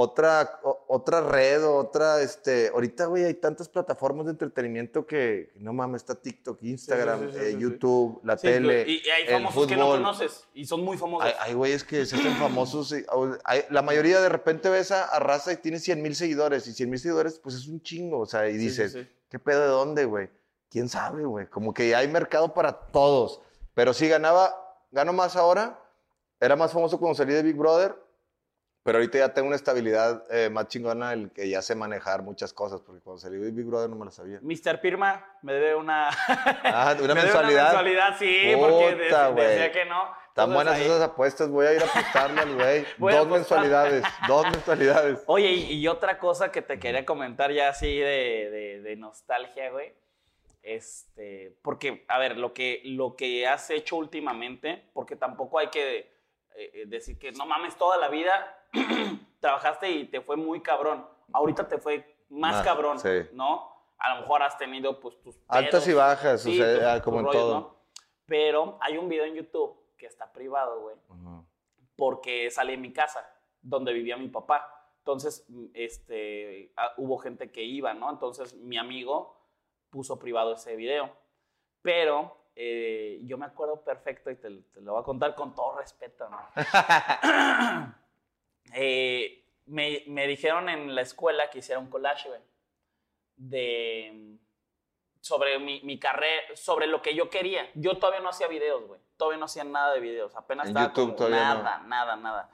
otra, 0.00 0.60
o- 0.62 0.84
otra 0.86 1.20
red 1.22 1.64
o 1.64 1.74
otra, 1.74 2.22
este, 2.22 2.68
ahorita, 2.68 3.06
güey, 3.06 3.24
hay 3.24 3.34
tantas 3.34 3.68
plataformas 3.68 4.26
de 4.26 4.30
entretenimiento 4.32 5.04
que, 5.04 5.50
no 5.56 5.72
mames, 5.72 6.02
está 6.02 6.14
TikTok, 6.14 6.62
Instagram, 6.62 7.18
sí, 7.18 7.26
sí, 7.32 7.38
eh, 7.38 7.46
sí, 7.46 7.52
sí. 7.54 7.58
YouTube, 7.58 8.20
la 8.22 8.38
Sí, 8.38 8.46
tele, 8.46 8.84
y, 8.86 9.02
y 9.04 9.10
hay 9.10 9.22
el 9.24 9.32
famosos 9.32 9.66
que 9.66 9.76
no 9.76 9.88
conoces 9.88 10.46
y 10.54 10.66
son 10.66 10.84
muy 10.84 10.96
famosos. 10.96 11.34
Hay, 11.40 11.52
güeyes 11.54 11.82
que 11.82 12.06
se 12.06 12.14
hacen 12.14 12.36
famosos. 12.36 12.92
y- 12.92 13.04
o- 13.10 13.36
hay- 13.42 13.64
la 13.70 13.82
mayoría 13.82 14.20
de 14.20 14.28
repente 14.28 14.70
ves 14.70 14.92
a, 14.92 15.04
a 15.04 15.18
raza 15.18 15.52
y 15.52 15.56
tiene 15.56 15.80
100 15.80 16.00
mil 16.00 16.14
seguidores. 16.14 16.68
Y 16.68 16.74
100 16.74 16.90
mil 16.90 17.00
seguidores, 17.00 17.40
pues 17.40 17.56
es 17.56 17.66
un 17.66 17.82
chingo. 17.82 18.20
O 18.20 18.26
sea, 18.26 18.48
y 18.48 18.52
Sí, 18.52 18.58
dices, 18.58 18.92
sí, 18.92 19.02
sí. 19.02 19.08
¿Qué 19.28 19.38
pedo 19.38 19.60
de 19.60 19.68
dónde, 19.68 20.04
güey? 20.04 20.30
¿Quién 20.70 20.88
sabe, 20.88 21.24
güey? 21.24 21.46
Como 21.46 21.72
que 21.72 21.94
hay 21.94 22.08
mercado 22.08 22.52
para 22.52 22.72
todos. 22.72 23.40
Pero 23.74 23.94
sí 23.94 24.08
ganaba, 24.08 24.54
gano 24.90 25.12
más 25.12 25.36
ahora. 25.36 25.78
Era 26.40 26.56
más 26.56 26.72
famoso 26.72 26.98
cuando 26.98 27.14
salí 27.16 27.32
de 27.32 27.42
Big 27.42 27.56
Brother. 27.56 27.96
Pero 28.88 29.00
ahorita 29.00 29.18
ya 29.18 29.34
tengo 29.34 29.48
una 29.48 29.56
estabilidad 29.56 30.24
eh, 30.30 30.48
más 30.48 30.66
chingona, 30.68 31.12
el 31.12 31.30
que 31.30 31.46
ya 31.46 31.60
sé 31.60 31.74
manejar 31.74 32.22
muchas 32.22 32.54
cosas. 32.54 32.80
Porque 32.80 33.02
cuando 33.02 33.20
salí 33.20 33.36
de 33.36 33.50
Big 33.50 33.66
Brother 33.66 33.90
no 33.90 33.96
me 33.96 34.06
la 34.06 34.10
sabía. 34.10 34.38
Mr. 34.40 34.80
Pirma 34.80 35.26
me 35.42 35.52
debe 35.52 35.74
una, 35.74 36.08
Ah, 36.64 36.94
una 36.98 37.12
me 37.14 37.20
debe 37.20 37.22
mensualidad. 37.24 37.64
mensualidad, 37.64 38.16
sí, 38.18 38.52
porque 38.58 38.96
Puta, 39.04 39.28
güey. 39.28 39.46
decía 39.46 39.72
que 39.72 39.84
no. 39.84 40.10
Tan 40.32 40.54
buenas 40.54 40.76
ahí- 40.76 40.84
esas 40.86 41.02
apuestas, 41.02 41.50
voy 41.50 41.66
a 41.66 41.74
ir 41.74 41.82
a 41.82 41.84
apostarle 41.84 42.40
al 42.40 42.54
güey. 42.54 42.80
Dos 42.98 43.14
apostar. 43.14 43.28
mensualidades, 43.28 44.04
dos 44.26 44.42
mensualidades. 44.50 45.22
Oye, 45.26 45.50
y, 45.50 45.72
y 45.74 45.86
otra 45.88 46.18
cosa 46.18 46.50
que 46.50 46.62
te 46.62 46.78
quería 46.78 47.04
comentar 47.04 47.52
ya 47.52 47.68
así 47.68 47.94
de, 47.98 48.48
de- 48.50 48.80
de 48.80 48.96
nostalgia, 48.96 49.70
güey. 49.70 49.92
Este, 50.62 51.56
porque, 51.62 52.04
a 52.08 52.18
ver, 52.18 52.36
lo 52.38 52.54
que, 52.54 52.80
lo 52.84 53.16
que 53.16 53.46
has 53.46 53.68
hecho 53.70 53.96
últimamente, 53.96 54.88
porque 54.92 55.14
tampoco 55.16 55.58
hay 55.58 55.68
que 55.68 55.98
eh, 55.98 56.06
eh, 56.56 56.84
decir 56.86 57.18
que 57.18 57.32
no 57.32 57.44
mames 57.46 57.76
toda 57.76 57.96
la 57.98 58.08
vida 58.08 58.54
trabajaste 59.40 59.90
y 59.90 60.04
te 60.06 60.20
fue 60.20 60.36
muy 60.36 60.60
cabrón. 60.60 61.06
Ahorita 61.32 61.66
te 61.68 61.78
fue 61.78 62.16
más, 62.28 62.56
Más, 62.56 62.64
cabrón, 62.64 62.98
sí. 62.98 63.28
¿no? 63.32 63.70
A 63.98 64.14
lo 64.14 64.20
mejor 64.22 64.42
has 64.42 64.56
tenido 64.58 65.00
pues 65.00 65.20
tus 65.22 65.36
Altas 65.48 65.70
pedos, 65.84 65.88
y 65.88 65.92
bajas, 65.94 66.42
sí, 66.42 66.60
o 66.60 66.64
sea, 66.64 66.74
tus- 66.74 66.84
ah, 66.84 66.94
tus 66.96 67.02
como 67.02 67.18
en 67.20 67.24
rollos, 67.26 67.40
todo. 67.42 67.54
¿no? 67.60 67.76
Pero 68.26 68.78
hay 68.80 68.96
un 68.98 69.08
video 69.08 69.24
en 69.24 69.34
YouTube 69.34 69.76
que 69.96 70.06
está 70.06 70.32
privado, 70.32 70.80
güey 70.80 70.96
Ajá. 71.08 71.42
porque 71.96 72.50
salí 72.50 72.74
en 72.74 72.80
mi 72.80 72.92
casa, 72.92 73.28
donde 73.60 73.92
vivía 73.92 74.16
mi 74.16 74.28
papá. 74.28 74.74
Entonces, 74.98 75.44
mm, 75.48 75.66
este, 75.74 76.72
ah, 76.76 76.92
hubo 76.98 77.18
gente 77.18 77.50
que 77.50 77.62
iba, 77.64 77.94
¿no? 77.94 78.10
Entonces, 78.10 78.54
mi 78.54 78.76
amigo 78.78 79.36
puso 79.90 80.18
privado 80.18 80.52
ese 80.54 80.76
video. 80.76 81.10
Pero 81.82 82.36
eh, 82.54 83.20
yo 83.24 83.38
me 83.38 83.46
acuerdo 83.46 83.82
perfecto 83.82 84.30
y 84.30 84.36
te, 84.36 84.50
te 84.50 84.80
lo 84.82 84.92
voy 84.92 85.00
a 85.00 85.04
contar 85.04 85.34
con 85.34 85.54
todo 85.54 85.76
respeto, 85.78 86.28
¿no? 86.28 86.38
Eh, 88.74 89.44
me, 89.66 90.04
me 90.06 90.26
dijeron 90.26 90.68
en 90.68 90.94
la 90.94 91.02
escuela 91.02 91.50
que 91.50 91.58
hiciera 91.58 91.78
un 91.78 91.90
collage, 91.90 92.28
güey, 92.28 92.40
de 93.36 94.38
sobre 95.20 95.58
mi, 95.58 95.80
mi 95.82 95.98
carrera, 95.98 96.42
sobre 96.54 96.86
lo 96.86 97.02
que 97.02 97.14
yo 97.14 97.28
quería. 97.28 97.68
Yo 97.74 97.98
todavía 97.98 98.20
no 98.20 98.30
hacía 98.30 98.48
videos, 98.48 98.86
güey. 98.86 99.00
Todavía 99.16 99.38
no 99.38 99.44
hacía 99.44 99.64
nada 99.64 99.92
de 99.92 100.00
videos. 100.00 100.34
Apenas 100.36 100.66
En 100.66 100.70
estaba 100.70 100.86
YouTube 100.88 101.04
como 101.04 101.16
todavía 101.16 101.54
no. 101.54 101.62
nada, 101.62 101.82
nada, 101.86 102.16
nada. 102.16 102.50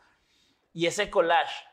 Y 0.72 0.86
ese 0.86 1.08
collage 1.10 1.64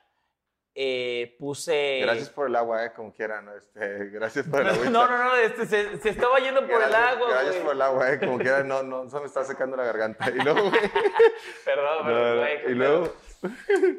eh, 0.75 1.35
puse... 1.39 1.99
Gracias 2.01 2.29
por 2.29 2.47
el 2.47 2.55
agua, 2.55 2.85
eh, 2.85 2.93
como 2.93 3.13
quieran. 3.13 3.45
¿no? 3.45 3.55
Este, 3.55 4.09
gracias 4.11 4.45
por 4.47 4.61
el 4.61 4.67
agua. 4.67 4.89
No, 4.89 5.07
no, 5.07 5.17
no, 5.17 5.35
este, 5.35 5.65
se, 5.65 5.97
se 5.97 6.09
estaba 6.09 6.39
yendo 6.39 6.67
por 6.67 6.81
el 6.83 6.93
agua, 6.93 7.29
Gracias 7.29 7.55
por 7.57 7.73
el 7.73 7.81
agua, 7.81 8.11
eh, 8.11 8.19
como 8.19 8.37
quieran. 8.37 8.67
No, 8.67 8.83
no, 8.83 9.09
se 9.09 9.19
me 9.19 9.25
está 9.25 9.43
secando 9.43 9.77
la 9.77 9.85
garganta. 9.85 10.29
Y 10.29 10.39
luego, 10.43 10.69
güey. 10.69 10.81
Perdón, 11.65 12.05
perdón, 12.05 12.37
güey. 12.37 12.71
y 12.71 12.75
luego. 12.75 13.13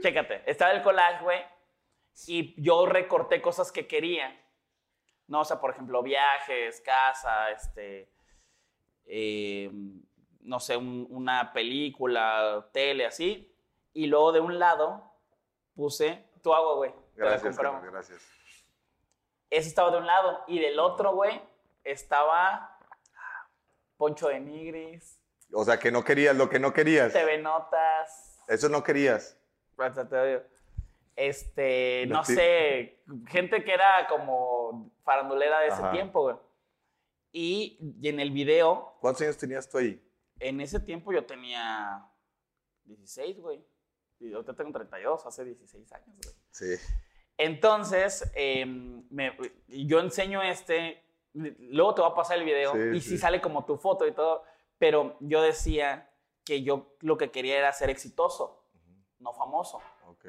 Chécate, 0.01 0.43
estaba 0.51 0.73
el 0.73 0.83
collage, 0.83 1.23
güey, 1.25 1.41
y 2.27 2.61
yo 2.63 2.87
recorté 2.87 3.41
cosas 3.43 3.73
que 3.73 3.87
quería. 3.87 4.39
No, 5.27 5.41
o 5.41 5.45
sea, 5.45 5.61
por 5.61 5.71
ejemplo, 5.71 6.03
viajes, 6.03 6.81
casa, 6.83 7.51
este, 7.51 8.13
eh, 9.07 9.71
no 10.41 10.61
sé, 10.61 10.77
un- 10.77 11.07
una 11.11 11.53
película, 11.53 12.69
tele, 12.73 13.07
así. 13.07 13.49
Y 13.93 14.07
luego 14.07 14.33
de 14.33 14.41
un 14.41 14.59
lado 14.59 15.13
puse 15.75 16.29
tu 16.43 16.53
agua, 16.53 16.75
güey. 16.75 16.93
te 17.15 17.21
la 17.23 17.31
gracias, 17.31 17.57
carnal, 17.57 17.91
gracias. 17.91 18.21
Ese 19.51 19.69
estaba 19.69 19.91
de 19.91 19.99
un 19.99 20.07
lado. 20.07 20.45
Y 20.49 20.59
del 20.59 20.79
otro, 20.79 21.15
güey, 21.15 21.41
estaba 21.85 22.79
Poncho 23.97 24.29
de 24.29 24.41
Nigris, 24.41 25.21
O 25.55 25.65
sea, 25.65 25.79
que 25.79 25.93
no 25.93 26.03
querías, 26.03 26.35
lo 26.35 26.49
que 26.49 26.59
no 26.59 26.73
querías. 26.73 27.13
TV 27.13 27.39
Notas. 27.39 28.32
Eso 28.53 28.69
no 28.69 28.83
querías. 28.83 29.39
Te 29.77 30.17
odio. 30.17 30.43
Este, 31.17 32.07
no 32.09 32.25
sé, 32.25 33.03
gente 33.29 33.63
que 33.65 33.73
era 33.73 34.07
como 34.09 34.91
farandulera 35.05 35.61
de 35.61 35.69
ese 35.69 35.77
Ajá. 35.83 35.91
tiempo, 35.93 36.23
güey. 36.23 36.37
Y, 37.33 37.79
y 38.01 38.09
en 38.09 38.21
el 38.21 38.31
video, 38.31 38.97
¿Cuántos 39.01 39.23
años 39.23 39.37
tenías 39.39 39.69
tú 39.69 39.79
ahí? 39.79 40.01
en 40.41 40.61
ese 40.61 40.81
tiempo 40.81 41.13
yo 41.13 41.25
tenía 41.25 42.05
16, 42.85 43.39
güey. 43.41 43.65
Y 44.21 44.33
ahorita 44.33 44.55
tengo 44.55 44.73
32, 44.73 45.27
hace 45.27 45.45
16 45.45 45.93
años, 45.93 46.17
güey. 46.23 46.35
Sí. 46.51 46.75
Entonces, 47.39 48.31
em, 48.35 49.05
me- 49.11 49.37
yo 49.69 50.01
enseño 50.01 50.43
este, 50.43 51.03
luego 51.33 51.95
te 51.95 52.03
va 52.03 52.09
a 52.09 52.15
pasar 52.15 52.39
el 52.39 52.45
video 52.45 52.73
Sí, 52.73 52.79
y 52.97 53.01
sí. 53.01 53.09
sí 53.11 53.19
sale 53.19 53.41
como 53.41 53.65
tu 53.65 53.77
foto 53.79 54.07
y 54.07 54.13
todo, 54.13 54.45
pero 54.79 55.17
yo 55.21 55.43
decía 55.43 56.09
que 56.45 56.63
yo 56.63 56.97
lo 57.01 57.17
que 57.17 57.31
quería 57.31 57.59
era 57.59 57.73
ser 57.73 57.91
exitoso, 57.91 58.65
no 59.19 59.33
famoso. 59.33 59.81
Ok. 60.07 60.25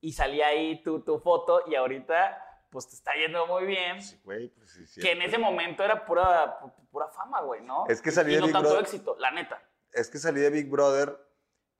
Y 0.00 0.12
salía 0.12 0.48
ahí 0.48 0.82
tu, 0.82 1.00
tu 1.02 1.18
foto 1.20 1.62
y 1.66 1.74
ahorita 1.74 2.44
pues 2.70 2.86
te 2.88 2.96
está 2.96 3.12
yendo 3.14 3.46
muy 3.46 3.64
bien. 3.64 4.02
Sí, 4.02 4.20
güey, 4.24 4.48
pues 4.48 4.70
sí, 4.72 4.86
sí. 4.86 5.00
Que 5.00 5.12
en 5.12 5.22
ese 5.22 5.38
momento 5.38 5.82
era 5.82 6.04
pura, 6.04 6.60
pu- 6.60 6.72
pura 6.90 7.08
fama, 7.08 7.40
güey, 7.40 7.62
¿no? 7.62 7.86
Es 7.88 8.02
que 8.02 8.10
salí 8.10 8.32
y 8.32 8.34
de 8.34 8.40
no 8.40 8.46
Big 8.46 8.52
tanto 8.52 8.68
Brother. 8.68 8.84
éxito, 8.84 9.16
la 9.18 9.30
neta. 9.30 9.62
es 9.92 10.10
que 10.10 10.18
salí 10.18 10.40
de 10.40 10.50
Big 10.50 10.68
Brother 10.68 11.16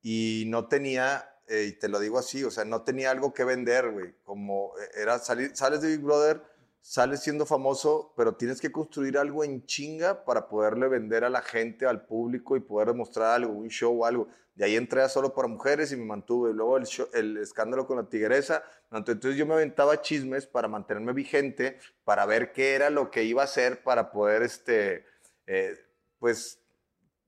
y 0.00 0.44
no 0.46 0.66
tenía, 0.68 1.30
eh, 1.46 1.64
y 1.68 1.78
te 1.78 1.88
lo 1.88 1.98
digo 2.00 2.18
así, 2.18 2.42
o 2.44 2.50
sea, 2.50 2.64
no 2.64 2.82
tenía 2.84 3.10
algo 3.10 3.34
que 3.34 3.44
vender, 3.44 3.90
güey. 3.90 4.14
Como 4.22 4.72
eh, 4.78 4.88
era 5.02 5.18
salir, 5.18 5.54
sales 5.56 5.82
de 5.82 5.88
Big 5.88 6.00
Brother, 6.00 6.42
sales 6.80 7.20
siendo 7.20 7.44
famoso, 7.44 8.12
pero 8.16 8.36
tienes 8.36 8.60
que 8.60 8.72
construir 8.72 9.18
algo 9.18 9.44
en 9.44 9.64
chinga 9.66 10.24
para 10.24 10.48
poderle 10.48 10.88
vender 10.88 11.24
a 11.24 11.28
la 11.30 11.42
gente, 11.42 11.86
al 11.86 12.06
público 12.06 12.56
y 12.56 12.60
poder 12.60 12.88
demostrar 12.88 13.34
algo, 13.34 13.52
un 13.52 13.68
show 13.68 14.00
o 14.02 14.04
algo. 14.06 14.28
De 14.54 14.64
ahí 14.64 14.74
entré 14.76 15.02
a 15.02 15.08
solo 15.08 15.34
para 15.34 15.46
mujeres 15.48 15.92
y 15.92 15.96
me 15.96 16.04
mantuve. 16.04 16.52
Luego 16.52 16.78
el, 16.78 16.84
show- 16.86 17.08
el 17.12 17.36
escándalo 17.36 17.86
con 17.86 17.96
la 17.98 18.08
tigresa. 18.08 18.64
Entonces 18.90 19.36
yo 19.36 19.46
me 19.46 19.54
aventaba 19.54 20.00
chismes 20.00 20.46
para 20.46 20.66
mantenerme 20.66 21.12
vigente, 21.12 21.78
para 22.04 22.26
ver 22.26 22.52
qué 22.52 22.74
era 22.74 22.90
lo 22.90 23.10
que 23.10 23.22
iba 23.24 23.42
a 23.42 23.44
hacer 23.44 23.82
para 23.82 24.10
poder, 24.10 24.42
este, 24.42 25.04
eh, 25.46 25.76
pues, 26.18 26.60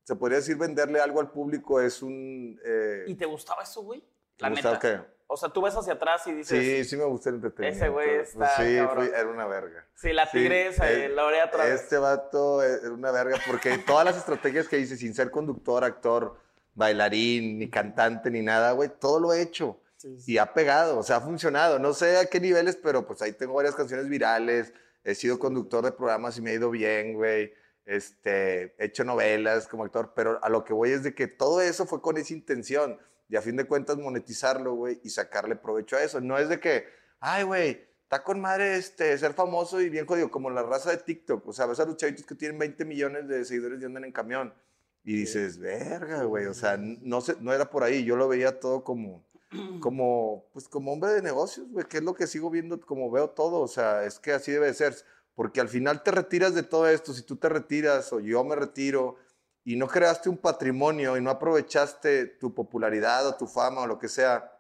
se 0.03 0.17
podría 0.17 0.39
decir 0.39 0.57
venderle 0.57 1.01
algo 1.01 1.21
al 1.21 1.31
público 1.31 1.81
es 1.81 2.03
un... 2.03 2.59
eh, 2.65 3.05
¿Y 3.07 3.15
te 3.15 3.27
gustaba 3.27 3.63
eso, 3.63 3.83
güey? 3.83 4.01
¿te 4.37 4.43
La 4.43 4.51
neta. 4.51 4.79
qué? 4.81 5.01
O 5.33 5.37
sea, 5.37 5.49
tú 5.49 5.63
ves 5.63 5.75
hacia 5.77 5.93
atrás 5.93 6.27
y 6.27 6.33
dices, 6.33 6.59
Sí, 6.59 6.85
sí 6.85 6.97
me 6.97 7.05
gusta 7.05 7.29
el 7.29 7.37
entretenimiento. 7.37 7.85
Ese 7.85 7.89
güey 7.89 8.17
Pues 8.17 8.29
está 8.31 8.57
sí, 8.57 8.79
fui- 8.95 9.09
era 9.17 9.29
una 9.29 9.47
verga. 9.47 9.87
sí, 9.95 10.13
la 10.13 10.27
Sí, 10.27 10.39
tigresa, 10.39 10.91
eh, 10.91 11.05
eh, 11.05 11.09
la 11.09 11.25
oré 11.25 11.43
otra 11.43 11.65
vez. 11.67 11.81
Este 11.83 11.99
vato 11.99 12.63
era 12.65 12.91
una 12.91 13.13
verga 13.13 13.39
porque 13.47 13.79
todas 13.79 14.05
las 14.05 14.17
estrategias 14.17 14.67
que 14.67 14.79
hice 14.81 14.97
sin 14.97 15.15
ser 15.15 15.31
conductor, 15.31 15.85
actor, 15.85 16.37
bailarín, 16.75 17.59
ni 17.61 17.71
cantante, 17.71 18.31
ni 18.31 18.43
nada, 18.43 18.73
güey, 18.73 18.89
todo 18.99 19.21
lo 19.21 19.33
he 19.33 19.41
hecho. 19.41 19.81
Sí, 19.97 20.19
sí. 20.19 20.33
Y 20.33 20.39
ha 20.39 20.53
pegado, 20.53 20.99
o 20.99 21.03
sea, 21.05 21.17
ha 21.17 21.21
funcionado. 21.21 21.79
No 21.79 21.93
sé 21.93 22.17
a 22.17 22.27
qué 22.27 22.41
niveles, 22.41 22.75
pero 22.77 23.07
pues 23.07 23.23
ahí 23.23 23.33
tengo 23.33 23.55
varias 23.55 23.75
canciones 23.77 24.09
virales. 24.09 24.73
He 25.05 25.15
sido 25.15 25.39
conductor 25.39 25.85
de 25.85 25.93
programas 25.93 26.37
y 26.39 26.43
me 26.43 26.51
ha 26.51 26.55
ido 26.55 26.71
bien, 26.71 27.15
güey. 27.15 27.53
Este, 27.87 28.75
he 28.79 28.87
hecho 28.87 29.05
novelas 29.05 29.69
como 29.69 29.85
actor, 29.85 30.13
pero 30.15 30.43
a 30.43 30.49
lo 30.49 30.65
que 30.65 30.73
voy 30.73 30.91
es 30.91 31.03
de 31.03 31.15
que 31.15 31.27
todo 31.27 31.61
eso 31.61 31.87
fue 31.87 32.01
con 32.01 32.17
esa 32.17 32.33
intención. 32.33 32.99
Y 33.31 33.37
a 33.37 33.43
fin 33.43 33.57
de 33.57 33.65
cuentas 33.65 33.97
monetizarlo, 33.97 34.75
güey, 34.75 35.01
y 35.05 35.11
sacarle 35.11 35.55
provecho 35.55 35.97
a 35.97 36.03
eso. 36.03 36.21
No 36.21 36.37
es 36.37 36.49
de 36.49 36.59
que, 36.59 36.85
ay, 37.21 37.45
güey, 37.45 37.87
está 38.03 38.25
con 38.25 38.41
madre 38.41 38.77
este, 38.77 39.17
ser 39.17 39.35
famoso 39.35 39.81
y 39.81 39.89
bien 39.89 40.05
jodido, 40.05 40.31
como 40.31 40.51
la 40.51 40.65
raza 40.65 40.91
de 40.91 40.97
TikTok. 40.97 41.47
O 41.47 41.53
sea, 41.53 41.67
ves 41.67 41.79
a 41.79 41.85
los 41.85 41.97
chavitos 41.97 42.27
que 42.27 42.35
tienen 42.35 42.59
20 42.59 42.85
millones 42.85 43.29
de 43.29 43.45
seguidores 43.45 43.81
y 43.81 43.85
andan 43.85 44.05
en 44.05 44.11
camión. 44.11 44.53
Y 45.05 45.15
dices, 45.15 45.59
verga, 45.59 46.25
güey, 46.25 46.47
o 46.47 46.55
sea, 46.55 46.77
no, 46.77 47.21
se, 47.21 47.37
no 47.41 47.53
era 47.53 47.71
por 47.71 47.85
ahí. 47.85 48.05
Yo 48.05 48.17
lo 48.17 48.27
veía 48.27 48.59
todo 48.59 48.83
como, 48.83 49.25
como, 49.81 50.47
pues 50.53 50.69
como 50.69 50.93
hombre 50.93 51.13
de 51.13 51.23
negocios, 51.23 51.69
güey, 51.71 51.87
que 51.87 51.99
es 51.99 52.03
lo 52.03 52.15
que 52.15 52.27
sigo 52.27 52.51
viendo, 52.51 52.81
como 52.81 53.11
veo 53.11 53.31
todo, 53.31 53.61
o 53.61 53.69
sea, 53.69 54.05
es 54.05 54.19
que 54.19 54.33
así 54.33 54.53
debe 54.53 54.67
de 54.67 54.75
ser, 54.75 54.95
porque 55.35 55.61
al 55.61 55.69
final 55.69 56.03
te 56.03 56.11
retiras 56.11 56.55
de 56.55 56.63
todo 56.63 56.89
esto, 56.89 57.13
si 57.13 57.23
tú 57.23 57.37
te 57.37 57.49
retiras 57.49 58.13
o 58.13 58.21
yo 58.21 58.45
me 58.45 58.55
retiro 58.55 59.17
y 59.71 59.77
no 59.77 59.87
creaste 59.87 60.29
un 60.29 60.37
patrimonio 60.37 61.17
y 61.17 61.21
no 61.21 61.31
aprovechaste 61.31 62.27
tu 62.27 62.53
popularidad 62.53 63.25
o 63.29 63.37
tu 63.37 63.47
fama 63.47 63.83
o 63.83 63.87
lo 63.87 64.01
que 64.01 64.09
sea 64.09 64.53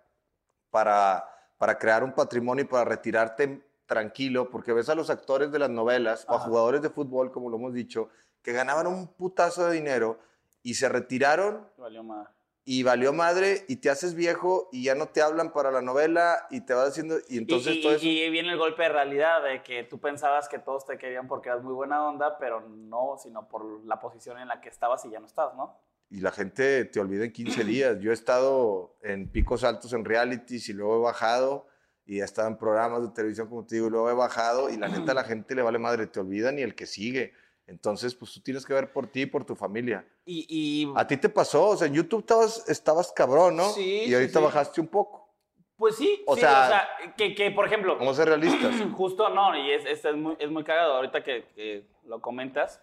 para, 0.70 1.28
para 1.58 1.76
crear 1.78 2.04
un 2.04 2.12
patrimonio 2.12 2.64
y 2.64 2.68
para 2.68 2.84
retirarte 2.84 3.66
tranquilo, 3.86 4.50
porque 4.50 4.72
ves 4.72 4.88
a 4.88 4.94
los 4.94 5.10
actores 5.10 5.50
de 5.50 5.58
las 5.58 5.68
novelas 5.68 6.24
o 6.28 6.34
a 6.34 6.38
jugadores 6.38 6.80
de 6.80 6.90
fútbol, 6.90 7.32
como 7.32 7.50
lo 7.50 7.56
hemos 7.56 7.74
dicho, 7.74 8.08
que 8.40 8.52
ganaban 8.52 8.86
un 8.86 9.08
putazo 9.08 9.66
de 9.66 9.72
dinero 9.72 10.20
y 10.62 10.74
se 10.74 10.88
retiraron 10.88 11.66
Valió 11.76 12.04
madre. 12.04 12.30
Y 12.72 12.84
valió 12.84 13.12
madre 13.12 13.64
y 13.66 13.76
te 13.76 13.90
haces 13.90 14.14
viejo 14.14 14.68
y 14.70 14.84
ya 14.84 14.94
no 14.94 15.08
te 15.08 15.22
hablan 15.22 15.52
para 15.52 15.72
la 15.72 15.82
novela 15.82 16.46
y 16.50 16.60
te 16.60 16.72
vas 16.72 16.90
haciendo 16.90 17.16
y 17.28 17.38
entonces 17.38 17.74
y, 17.74 17.82
todo 17.82 17.94
eso 17.96 18.06
y 18.06 18.30
viene 18.30 18.52
el 18.52 18.58
golpe 18.58 18.84
de 18.84 18.90
realidad 18.90 19.42
de 19.42 19.60
que 19.64 19.82
tú 19.82 19.98
pensabas 19.98 20.48
que 20.48 20.60
todos 20.60 20.86
te 20.86 20.96
querían 20.96 21.26
porque 21.26 21.48
eras 21.48 21.64
muy 21.64 21.72
buena 21.72 22.06
onda, 22.06 22.38
pero 22.38 22.60
no, 22.60 23.16
sino 23.20 23.48
por 23.48 23.84
la 23.84 23.98
posición 23.98 24.38
en 24.38 24.46
la 24.46 24.60
que 24.60 24.68
estabas 24.68 25.04
y 25.04 25.10
ya 25.10 25.18
no 25.18 25.26
estás, 25.26 25.52
¿no? 25.56 25.80
y 26.10 26.20
la 26.20 26.30
gente 26.30 26.84
te 26.84 27.00
olvida 27.00 27.24
en 27.24 27.32
15 27.32 27.64
días. 27.64 27.98
Yo 27.98 28.12
he 28.12 28.14
estado 28.14 28.96
en 29.02 29.28
picos 29.28 29.64
altos 29.64 29.92
en 29.92 30.04
realities 30.04 30.68
y 30.68 30.72
luego 30.72 30.98
he 30.98 31.02
bajado 31.02 31.66
y 32.06 32.20
he 32.20 32.24
estado 32.24 32.46
en 32.46 32.56
programas 32.56 33.02
de 33.02 33.08
televisión 33.08 33.48
como 33.48 33.66
te 33.66 33.74
digo 33.74 33.88
y 33.88 33.90
luego 33.90 34.10
he 34.10 34.14
bajado 34.14 34.70
y 34.70 34.76
la 34.76 34.86
neta 34.86 35.10
a 35.10 35.16
la 35.16 35.24
gente 35.24 35.56
le 35.56 35.62
vale 35.62 35.80
madre, 35.80 36.06
te 36.06 36.20
olvidan 36.20 36.56
y 36.56 36.62
el 36.62 36.76
que 36.76 36.86
sigue. 36.86 37.32
Entonces, 37.70 38.14
pues 38.16 38.32
tú 38.34 38.40
tienes 38.40 38.66
que 38.66 38.74
ver 38.74 38.92
por 38.92 39.06
ti 39.06 39.22
y 39.22 39.26
por 39.26 39.44
tu 39.44 39.54
familia. 39.54 40.04
Y, 40.24 40.44
y 40.48 40.92
A 40.96 41.06
ti 41.06 41.16
te 41.16 41.28
pasó, 41.28 41.68
o 41.68 41.76
sea, 41.76 41.86
en 41.86 41.94
YouTube 41.94 42.20
estabas, 42.20 42.68
estabas 42.68 43.12
cabrón, 43.12 43.56
¿no? 43.56 43.68
Sí, 43.70 44.02
y 44.02 44.06
sí, 44.08 44.14
ahorita 44.14 44.38
sí. 44.40 44.44
bajaste 44.44 44.80
un 44.80 44.88
poco. 44.88 45.32
pues 45.76 45.96
sí, 45.96 46.22
O 46.26 46.34
sí, 46.34 46.40
sea- 46.40 46.64
o 46.64 46.68
sea, 46.68 46.88
que, 47.16 47.34
que, 47.34 47.50
por 47.52 47.66
ejemplo, 47.66 47.96
Vamos 47.96 48.18
a 48.18 48.22
ser 48.24 48.28
realistas. 48.28 48.74
justo 48.96 49.28
no, 49.30 49.56
y 49.56 49.70
es, 49.72 49.84
es, 49.86 50.04
es 50.04 50.16
muy, 50.16 50.36
es 50.40 50.50
muy 50.50 50.64
cagado 50.64 50.94
ahorita 50.96 51.22
que, 51.22 51.46
que 51.54 51.86
lo 52.04 52.20
comentas, 52.20 52.82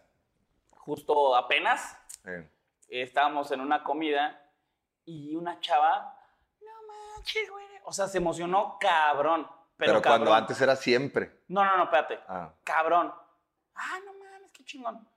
justo 0.71 1.35
apenas 1.35 1.97
Eh, 2.25 2.49
estábamos 2.89 3.51
en 3.51 3.59
una 3.61 3.83
comida 3.83 4.41
y 5.05 5.35
una 5.35 5.59
chava, 5.59 6.17
no 6.61 6.71
manches, 6.87 7.49
güey, 7.51 7.65
o 7.83 7.91
sea, 7.91 8.07
se 8.07 8.17
emocionó 8.19 8.77
cabrón, 8.79 9.45
pero, 9.75 9.91
pero 9.91 10.01
cabrón. 10.01 10.19
cuando 10.27 10.33
antes 10.33 10.59
era 10.61 10.75
siempre. 10.77 11.41
No, 11.49 11.63
no, 11.65 11.75
no, 11.77 11.83
espérate. 11.83 12.19
Ah. 12.27 12.53
Cabrón. 12.63 13.13
Ah, 13.75 13.99
no 14.05 14.13
chingón. 14.67 15.07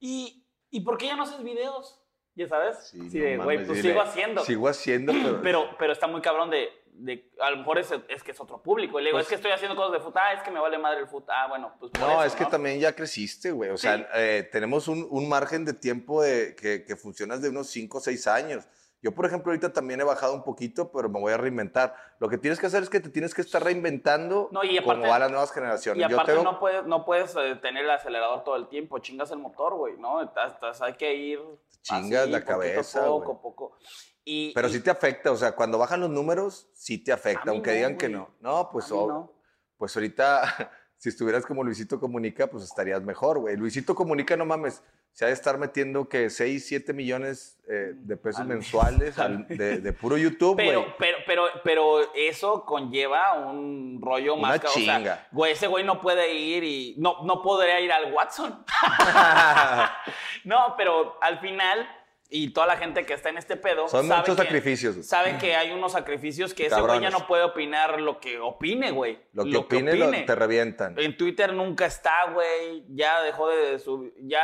¿Y, 0.00 0.44
¿y 0.70 0.80
por 0.80 0.98
qué 0.98 1.06
ya 1.06 1.16
no 1.16 1.22
haces 1.22 1.42
videos? 1.42 2.00
Ya 2.34 2.48
sabes. 2.48 2.78
Sí, 2.88 2.98
no 2.98 3.04
de, 3.12 3.36
güey, 3.36 3.58
pues 3.58 3.68
dile, 3.76 3.90
sigo 3.90 4.00
haciendo. 4.00 4.44
Sigo 4.44 4.68
haciendo, 4.68 5.12
pero... 5.22 5.42
Pero, 5.42 5.76
pero 5.78 5.92
está 5.92 6.06
muy 6.06 6.22
cabrón 6.22 6.50
de, 6.50 6.68
de 6.86 7.30
a 7.40 7.50
lo 7.50 7.58
mejor 7.58 7.78
es, 7.78 7.92
es 8.08 8.22
que 8.22 8.30
es 8.32 8.40
otro 8.40 8.62
público. 8.62 8.98
Y 8.98 9.02
le 9.02 9.08
digo, 9.10 9.16
Pues- 9.18 9.26
es 9.26 9.28
que 9.28 9.34
estoy 9.36 9.50
haciendo 9.52 9.76
cosas 9.76 9.92
de 9.92 9.98
fútbol. 10.00 10.14
Ah, 10.24 10.32
es 10.32 10.42
que 10.42 10.50
me 10.50 10.58
vale 10.58 10.78
madre 10.78 11.00
el 11.00 11.06
fútbol. 11.08 11.28
Ah, 11.28 11.46
bueno, 11.48 11.76
pues 11.78 11.92
por 11.92 12.00
No, 12.00 12.10
eso, 12.12 12.24
es 12.24 12.34
que 12.34 12.44
¿no? 12.44 12.48
también 12.50 12.80
ya 12.80 12.94
creciste, 12.96 13.52
güey. 13.52 13.70
O 13.70 13.76
Sí. 13.76 13.82
sea, 13.82 14.08
eh, 14.14 14.48
tenemos 14.50 14.88
un, 14.88 15.06
un 15.10 15.28
margen 15.28 15.64
de 15.66 15.74
tiempo 15.74 16.22
de, 16.22 16.56
que, 16.56 16.84
que 16.84 16.96
funcionas 16.96 17.42
de 17.42 17.50
unos 17.50 17.68
5 17.68 17.98
o 17.98 18.00
6 18.00 18.26
años. 18.26 18.66
Yo, 19.02 19.12
por 19.12 19.26
ejemplo, 19.26 19.50
ahorita 19.50 19.72
también 19.72 20.00
he 20.00 20.04
bajado 20.04 20.32
un 20.32 20.44
poquito, 20.44 20.92
pero 20.92 21.08
me 21.08 21.18
voy 21.18 21.32
a 21.32 21.36
reinventar. 21.36 21.94
Lo 22.20 22.28
que 22.28 22.38
tienes 22.38 22.60
que 22.60 22.66
hacer 22.66 22.84
es 22.84 22.88
que 22.88 23.00
te 23.00 23.08
tienes 23.08 23.34
que 23.34 23.40
estar 23.42 23.62
reinventando 23.62 24.48
No, 24.52 24.62
y 24.62 24.76
como 24.78 24.92
aparte- 24.92 25.08
van 25.08 25.20
las 25.20 25.30
nuevas 25.30 25.52
generaciones. 25.52 26.06
Y 26.06 26.08
Yo 26.08 26.16
aparte 26.16 26.32
tengo- 26.32 26.44
no 26.44 26.60
puedes, 26.60 26.84
no 26.86 27.04
puedes 27.04 27.34
eh, 27.34 27.56
tener 27.60 27.84
el 27.84 27.90
acelerador 27.90 28.44
todo 28.44 28.54
el 28.54 28.68
tiempo, 28.68 29.00
chingas 29.00 29.32
el 29.32 29.38
motor, 29.40 29.74
güey, 29.74 29.96
¿no? 29.98 30.22
Estás- 30.22 30.52
estás- 30.54 30.80
hay 30.82 30.94
que 30.94 31.12
ir 31.14 31.40
Chingas 31.82 32.28
la 32.28 32.38
a 32.38 32.44
cabeza, 32.44 33.04
poco, 33.04 33.42
poco. 33.42 33.76
Y, 34.24 34.52
Pero 34.54 34.68
y- 34.68 34.72
sí 34.72 34.80
te 34.80 34.90
afecta, 34.90 35.32
o 35.32 35.36
sea, 35.36 35.50
cuando 35.56 35.78
bajan 35.78 36.00
los 36.00 36.10
números, 36.10 36.68
sí 36.72 37.02
te 37.02 37.10
A 37.10 37.16
afecta, 37.16 37.50
aunque 37.50 37.70
no, 37.70 37.76
digan 37.76 37.98
que 37.98 38.08
no. 38.08 38.30
No, 38.38 38.70
pues, 38.70 38.88
a 38.92 38.94
mí 38.94 39.00
o- 39.00 39.08
no. 39.08 39.32
pues 39.78 39.96
ahorita, 39.96 40.42
si 40.96 41.08
estuvieras 41.08 41.44
como 41.44 41.64
Luisito 41.64 41.98
Comunica, 41.98 42.46
pues 42.46 42.62
estarías 42.62 43.02
mejor, 43.02 43.40
güey. 43.40 43.56
Luisito 43.56 43.96
Comunica, 43.96 44.36
no 44.36 44.44
mames, 44.46 44.80
se 45.12 45.24
ha 45.26 45.28
de 45.28 45.34
estar 45.34 45.58
metiendo 45.58 46.08
que 46.08 46.30
6, 46.30 46.66
7 46.66 46.92
millones 46.94 47.58
eh, 47.68 47.92
de 47.94 48.16
pesos 48.16 48.40
Al 48.40 48.46
mensuales 48.48 49.18
Al 49.18 49.46
al- 49.48 49.56
de, 49.58 49.78
de 49.78 49.92
puro 49.92 50.16
YouTube. 50.16 50.56
Pero, 50.56 50.94
pero, 50.98 51.18
pero, 51.26 51.44
pero 51.62 52.14
eso 52.14 52.64
conlleva 52.64 53.34
un 53.34 54.00
rollo 54.02 54.34
Una 54.34 54.48
más... 54.48 54.60
ca- 54.60 54.68
o 54.68 54.72
sea, 54.72 54.96
chinga. 54.98 55.26
güey, 55.30 55.52
ese 55.52 55.66
güey 55.66 55.84
no 55.84 56.00
puede 56.00 56.32
ir 56.32 56.64
y... 56.64 56.94
No, 56.98 57.22
no 57.24 57.42
podría 57.42 57.78
ir 57.80 57.92
al 57.92 58.12
Watson. 58.12 58.64
no, 60.44 60.74
pero 60.76 61.18
al 61.20 61.38
final... 61.40 61.86
Y 62.34 62.54
toda 62.54 62.66
la 62.66 62.78
gente 62.78 63.04
que 63.04 63.12
está 63.12 63.28
en 63.28 63.36
este 63.36 63.58
pedo... 63.58 63.88
Son 63.88 64.08
sabe 64.08 64.20
muchos 64.20 64.36
que- 64.36 64.42
sacrificios. 64.44 65.06
Saben 65.06 65.36
que 65.36 65.54
hay 65.54 65.70
unos 65.70 65.92
sacrificios 65.92 66.54
que 66.54 66.64
ese 66.64 66.80
güey 66.80 66.98
ya 67.02 67.10
no 67.10 67.26
puede 67.26 67.42
opinar 67.42 68.00
lo 68.00 68.20
que 68.20 68.38
opine, 68.38 68.90
güey. 68.90 69.18
Lo 69.34 69.44
que 69.44 69.58
opine, 69.58 69.92
lo- 69.94 70.10
te 70.10 70.34
revientan. 70.34 70.98
En 70.98 71.14
Twitter 71.18 71.52
nunca 71.52 71.84
está, 71.84 72.30
güey. 72.32 72.86
Ya 72.88 73.20
dejó 73.20 73.50
de 73.50 73.78
subir, 73.78 74.14
ya 74.22 74.40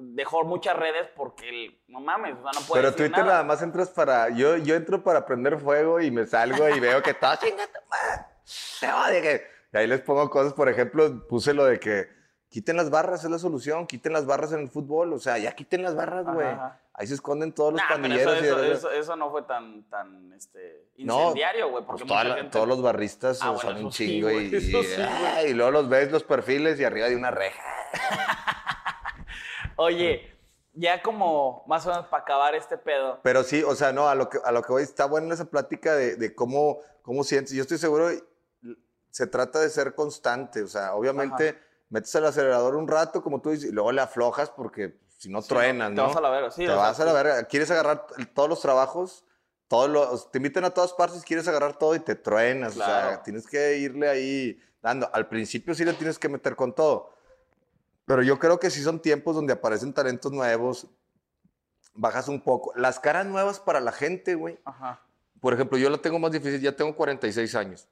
dejó 0.00 0.44
muchas 0.44 0.76
redes 0.76 1.08
porque 1.16 1.80
no 1.88 2.00
mames, 2.00 2.36
o 2.38 2.42
sea, 2.42 2.60
no 2.60 2.66
puede 2.66 2.82
Pero 2.82 2.90
decir 2.92 3.06
Twitter 3.06 3.24
nada. 3.24 3.32
nada 3.32 3.44
más 3.44 3.62
entras 3.62 3.90
para. 3.90 4.28
Yo, 4.30 4.56
yo 4.56 4.74
entro 4.74 5.02
para 5.02 5.24
prender 5.26 5.58
fuego 5.58 6.00
y 6.00 6.10
me 6.10 6.26
salgo 6.26 6.68
y 6.68 6.80
veo 6.80 7.02
que 7.02 7.14
todo 7.14 7.36
te 7.38 8.86
odio, 8.92 9.22
que-". 9.22 9.42
Y 9.72 9.76
ahí 9.76 9.86
les 9.86 10.00
pongo 10.00 10.28
cosas, 10.30 10.52
por 10.52 10.68
ejemplo, 10.68 11.26
puse 11.28 11.54
lo 11.54 11.64
de 11.64 11.78
que 11.78 12.08
quiten 12.48 12.76
las 12.76 12.90
barras, 12.90 13.22
es 13.22 13.30
la 13.30 13.38
solución, 13.38 13.86
quiten 13.86 14.12
las 14.12 14.26
barras 14.26 14.52
en 14.52 14.60
el 14.60 14.68
fútbol. 14.68 15.12
O 15.12 15.18
sea, 15.20 15.38
ya 15.38 15.52
quiten 15.52 15.82
las 15.82 15.94
barras, 15.94 16.26
güey. 16.26 16.48
Ahí 16.94 17.06
se 17.06 17.14
esconden 17.14 17.52
todos 17.52 17.72
los 17.74 17.80
Nah, 17.80 17.88
pandilleros. 17.88 18.34
eso, 18.36 18.44
y 18.44 18.48
eso, 18.48 18.62
eso- 18.72 18.90
eso 18.90 19.16
no 19.16 19.30
fue 19.30 19.42
tan, 19.42 19.84
tan 19.84 20.32
este, 20.34 20.88
No, 20.98 21.20
incendiario, 21.20 21.70
güey. 21.70 21.84
Pues 21.84 21.98
porque 22.00 22.04
toda 22.08 22.24
la- 22.24 22.34
gente- 22.34 22.50
todos 22.50 22.68
los 22.68 22.82
barristas 22.82 23.38
Ah, 23.40 23.54
son 23.56 23.72
bueno, 23.74 23.86
un 23.86 23.92
sí, 23.92 24.06
chingo 24.06 24.28
güey, 24.28 24.52
y, 24.52 24.56
y- 24.56 24.60
sí, 24.60 24.76
y 25.48 25.54
luego 25.54 25.70
los 25.70 25.88
ves 25.88 26.10
los 26.10 26.24
perfiles 26.24 26.78
y 26.80 26.84
arriba 26.84 27.06
de 27.08 27.16
una 27.16 27.30
reja. 27.30 27.62
Oye, 29.80 30.30
ya 30.74 31.02
como 31.02 31.64
más 31.66 31.86
o 31.86 31.90
menos 31.90 32.06
para 32.06 32.22
acabar 32.22 32.54
este 32.54 32.76
pedo. 32.76 33.18
Pero 33.22 33.42
sí, 33.42 33.62
o 33.62 33.74
sea, 33.74 33.92
no, 33.92 34.08
a 34.08 34.14
lo 34.14 34.28
que, 34.28 34.38
a 34.44 34.52
lo 34.52 34.62
que 34.62 34.72
voy, 34.72 34.82
está 34.82 35.06
buena 35.06 35.32
esa 35.34 35.46
plática 35.46 35.94
de, 35.94 36.16
de 36.16 36.34
cómo, 36.34 36.78
cómo 37.02 37.24
sientes. 37.24 37.54
Yo 37.54 37.62
estoy 37.62 37.78
seguro, 37.78 38.08
se 39.10 39.26
trata 39.26 39.58
de 39.60 39.70
ser 39.70 39.94
constante, 39.94 40.62
o 40.62 40.68
sea, 40.68 40.94
obviamente 40.94 41.58
metes 41.88 42.14
el 42.14 42.24
acelerador 42.26 42.76
un 42.76 42.86
rato, 42.86 43.22
como 43.22 43.40
tú 43.40 43.50
dices, 43.50 43.70
y 43.70 43.72
luego 43.72 43.90
le 43.90 44.00
aflojas 44.02 44.50
porque 44.50 44.98
si 45.18 45.28
no 45.30 45.42
Sí, 45.42 45.48
truenas, 45.48 45.88
Te 45.90 45.94
¿no? 45.96 46.06
vas 46.08 46.16
a 46.16 46.20
la 46.20 46.30
verga, 46.30 46.50
sí. 46.50 46.64
te 46.64 46.70
o 46.70 46.74
sea, 46.74 46.82
vas 46.82 47.00
a 47.00 47.04
la 47.04 47.12
verga. 47.12 47.44
Quieres 47.44 47.70
agarrar 47.70 48.06
todos 48.34 48.48
los 48.48 48.60
trabajos, 48.60 49.24
todos 49.66 49.88
los, 49.90 50.30
te 50.30 50.38
invitan 50.38 50.64
a 50.64 50.70
todas 50.70 50.92
partes, 50.92 51.24
quieres 51.24 51.48
agarrar 51.48 51.76
todo 51.78 51.94
y 51.94 52.00
te 52.00 52.14
truenas, 52.14 52.72
o 52.72 52.76
sea, 52.76 52.84
Claro. 52.86 53.20
tienes 53.24 53.46
que 53.46 53.78
irle 53.78 54.08
ahí 54.08 54.60
dando. 54.82 55.08
Al 55.12 55.26
principio 55.28 55.74
sí 55.74 55.84
le 55.84 55.94
tienes 55.94 56.18
que 56.18 56.28
meter 56.28 56.54
con 56.54 56.74
todo. 56.74 57.12
Pero 58.10 58.24
yo 58.24 58.40
creo 58.40 58.58
que 58.58 58.70
sí 58.70 58.82
son 58.82 59.00
tiempos 59.00 59.36
donde 59.36 59.52
aparecen 59.52 59.92
talentos 59.92 60.32
nuevos, 60.32 60.88
bajas 61.94 62.26
un 62.26 62.40
poco. 62.40 62.72
Las 62.74 62.98
caras 62.98 63.24
nuevas 63.24 63.60
para 63.60 63.78
la 63.78 63.92
gente, 63.92 64.34
güey. 64.34 64.58
Ajá. 64.64 65.00
Por 65.40 65.54
ejemplo, 65.54 65.78
yo 65.78 65.88
lo 65.90 66.00
tengo 66.00 66.18
más 66.18 66.32
difícil, 66.32 66.60
ya 66.60 66.74
tengo 66.74 66.96
46 66.96 67.54
años. 67.54 67.88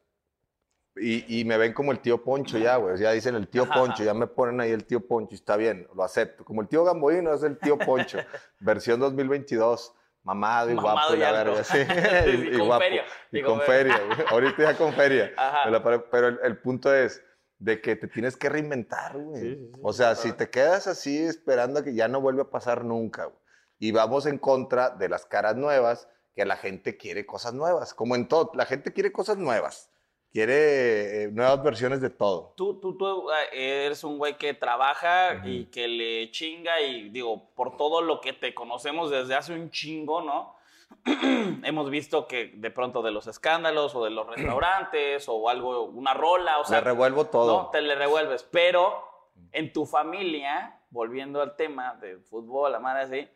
Y, 0.97 1.39
y 1.39 1.45
me 1.45 1.57
ven 1.57 1.73
como 1.73 1.93
el 1.93 2.01
tío 2.01 2.25
Poncho 2.25 2.59
ya, 2.59 2.75
güey. 2.79 2.99
Ya 2.99 3.13
dicen 3.13 3.37
el 3.37 3.47
tío 3.47 3.63
Ajá. 3.63 3.75
Poncho, 3.75 4.03
ya 4.03 4.13
me 4.13 4.27
ponen 4.27 4.61
ahí 4.61 4.73
el 4.73 4.85
tío 4.85 5.07
Poncho, 5.07 5.29
y 5.31 5.37
está 5.37 5.57
bien, 5.57 5.87
lo 5.95 6.03
acepto. 6.03 6.45
Como 6.45 6.63
el 6.63 6.67
tío 6.67 6.83
Gamboino 6.83 7.33
es 7.33 7.45
el 7.45 7.57
tío 7.57 7.79
Poncho, 7.79 8.19
versión 8.59 8.99
2022. 8.99 9.95
Mamado 10.25 10.73
y 10.73 10.75
Mamado 10.75 10.95
guapo, 10.97 11.15
y 11.15 11.17
y 11.17 11.21
la 11.21 11.31
verga, 11.31 11.63
sí. 11.63 11.79
Y 12.53 12.59
con 12.59 12.67
guapo. 12.67 12.83
feria, 12.83 13.05
Y 13.31 13.39
y 13.39 13.43
con 13.45 13.61
feria, 13.61 14.01
güey. 14.05 14.19
Ahorita 14.31 14.63
ya 14.65 14.77
con 14.77 14.93
feria. 14.95 15.33
La 15.71 15.81
Pero 16.11 16.27
el, 16.27 16.41
el 16.43 16.59
punto 16.59 16.93
es 16.93 17.23
de 17.59 17.81
que 17.81 17.97
te 17.97 18.07
tienes 18.07 18.37
que 18.37 18.49
reinventar, 18.49 19.19
güey. 19.19 19.41
Sí, 19.41 19.57
sí, 19.57 19.71
sí, 19.75 19.81
o 19.83 19.93
sea, 19.93 20.15
claro. 20.15 20.21
si 20.23 20.33
te 20.33 20.51
quedas 20.51 20.87
así 20.87 21.19
esperando 21.19 21.81
a 21.81 21.85
que 21.85 21.95
ya 21.95 22.09
no 22.09 22.21
vuelva 22.21 22.45
a 22.45 22.51
pasar 22.51 22.85
nunca, 22.85 23.25
güey. 23.25 23.39
Y 23.81 23.93
vamos 23.93 24.27
en 24.27 24.39
contra 24.39 24.91
de 24.91 25.09
las 25.09 25.25
caras 25.25 25.57
nuevas, 25.57 26.09
que 26.35 26.45
la 26.45 26.57
gente 26.57 26.97
quiere 26.97 27.27
cosas 27.27 27.55
nuevas. 27.55 27.95
Como 27.95 28.17
en 28.17 28.29
todo, 28.29 28.51
la 28.55 28.67
gente 28.67 28.93
quiere 28.93 29.13
cosas 29.13 29.39
nuevas. 29.39 29.91
Quiere 30.31 31.25
eh, 31.25 31.29
nuevas 31.33 31.63
versiones 31.63 32.01
de 32.01 32.11
todo. 32.11 32.53
Tú, 32.57 32.79
tú, 32.81 32.97
tú 32.97 33.31
eh, 33.53 33.87
eres 33.87 34.05
un 34.05 34.19
güey 34.19 34.37
que 34.37 34.53
trabaja 34.55 35.47
y 35.47 35.67
que 35.67 35.89
le 35.89 36.31
chinga 36.31 36.81
y 36.81 37.09
digo, 37.09 37.51
por 37.55 37.77
todo 37.77 38.03
lo 38.03 38.21
que 38.21 38.35
te 38.35 38.55
conocemos 38.55 39.11
desde 39.11 39.35
hace 39.35 39.55
un 39.55 39.71
chingo, 39.71 40.23
¿no? 40.23 40.58
Hemos 41.65 41.91
visto 41.91 42.27
que 42.27 42.53
de 42.55 42.71
pronto 42.71 43.03
de 43.03 43.11
los 43.11 43.27
escándalos 43.27 43.95
o 43.95 44.05
de 44.05 44.11
los 44.11 44.27
restaurantes 44.27 45.29
o 45.29 45.49
algo, 45.49 45.85
una 45.85 46.15
rola, 46.15 46.59
o 46.59 46.65
sea, 46.65 46.79
Le 46.79 46.85
revuelvo 46.85 47.27
todo. 47.27 47.63
no, 47.63 47.71
te 47.71 47.81
le 47.81 47.95
revuelves, 47.95 48.43
pero 48.45 49.05
en 49.53 49.73
tu 49.73 49.87
familia, 49.87 50.81
volviendo 50.91 51.41
al 51.41 51.57
tema 51.57 51.95
del 51.95 52.21
fútbol, 52.21 52.73
la 52.73 52.79
madre 52.79 53.03
así, 53.03 53.29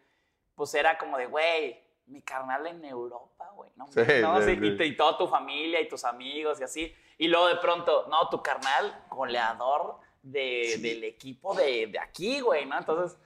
pues 0.54 0.74
era 0.74 0.98
como 0.98 1.16
de, 1.18 1.26
güey, 1.26 1.82
mi 2.06 2.22
carnal 2.22 2.66
en 2.66 2.84
Europa, 2.84 3.50
güey, 3.54 3.70
¿no? 3.76 3.86
Sí, 3.88 4.00
¿no? 4.20 4.40
sí, 4.40 4.56
Sí, 4.56 4.76
sí. 4.76 4.84
Y, 4.84 4.96
toda 4.96 5.16
tu 5.16 5.26
familia 5.26 5.80
y 5.80 5.88
tus 5.88 6.04
amigos 6.04 6.60
y 6.60 6.64
así. 6.64 6.94
Y 7.18 7.28
luego 7.28 7.48
de 7.48 7.56
pronto, 7.56 8.06
no, 8.08 8.28
tu 8.28 8.42
carnal, 8.42 9.04
goleador 9.08 9.98
de, 10.22 10.78
del 10.80 11.04
equipo 11.04 11.54
de, 11.54 11.86
de 11.86 11.98
aquí, 11.98 12.40
güey, 12.40 12.66
¿no? 12.66 12.78
Entonces, 12.78 13.18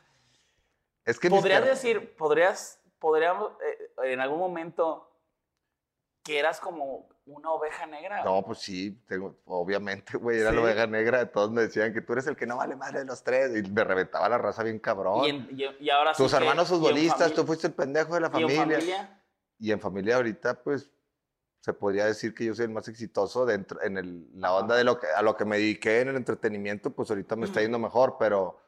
Es 1.04 1.18
que 1.18 1.30
podrías 1.30 1.64
decir, 1.64 2.14
podrías, 2.16 2.80
podríamos, 2.98 3.52
eh, 3.62 3.85
en 4.02 4.20
algún 4.20 4.38
momento, 4.38 5.10
que 6.22 6.38
eras 6.38 6.60
como 6.60 7.08
una 7.26 7.50
oveja 7.50 7.86
negra. 7.86 8.24
No, 8.24 8.42
pues 8.44 8.58
sí, 8.58 9.00
tengo, 9.06 9.36
obviamente, 9.46 10.16
güey, 10.18 10.40
era 10.40 10.50
Sí. 10.50 10.56
la 10.56 10.62
oveja 10.62 10.86
negra. 10.86 11.30
Todos 11.30 11.50
me 11.50 11.62
decían 11.62 11.92
que 11.92 12.00
tú 12.00 12.12
eres 12.12 12.26
el 12.26 12.36
que 12.36 12.46
no 12.46 12.56
vale 12.56 12.76
madre 12.76 13.00
de 13.00 13.04
los 13.04 13.22
tres. 13.22 13.56
Y 13.56 13.68
me 13.70 13.84
reventaba 13.84 14.28
la 14.28 14.38
raza 14.38 14.62
bien 14.62 14.78
cabrón. 14.78 15.24
Y, 15.24 15.28
en- 15.30 15.48
y- 15.52 15.84
y 15.84 15.90
ahora 15.90 16.14
sí 16.14 16.22
Tus 16.22 16.32
hermanos 16.32 16.68
futbolistas, 16.68 17.32
tú 17.32 17.44
fuiste 17.44 17.66
el 17.68 17.74
pendejo 17.74 18.14
de 18.14 18.20
la 18.20 18.26
y 18.26 18.42
en 18.42 18.48
familia. 18.48 18.60
familia, 18.62 19.22
Y 19.58 19.72
en 19.72 19.80
familia 19.80 20.16
ahorita, 20.16 20.62
pues, 20.62 20.90
se 21.60 21.72
podría 21.72 22.04
decir 22.06 22.34
que 22.34 22.44
yo 22.44 22.54
soy 22.54 22.66
el 22.66 22.70
más 22.72 22.86
exitoso 22.88 23.46
dentro, 23.46 23.80
en 23.82 23.96
el- 23.96 24.28
la 24.34 24.54
onda 24.54 24.76
de 24.76 24.84
lo 24.84 25.00
que, 25.00 25.06
a 25.08 25.22
lo 25.22 25.36
que 25.36 25.44
me 25.44 25.56
dediqué 25.56 26.00
en 26.02 26.08
el 26.08 26.16
entretenimiento, 26.16 26.90
pues 26.90 27.08
ahorita 27.10 27.34
me 27.36 27.46
está 27.46 27.60
yendo 27.62 27.78
mejor, 27.78 28.16
pero 28.20 28.58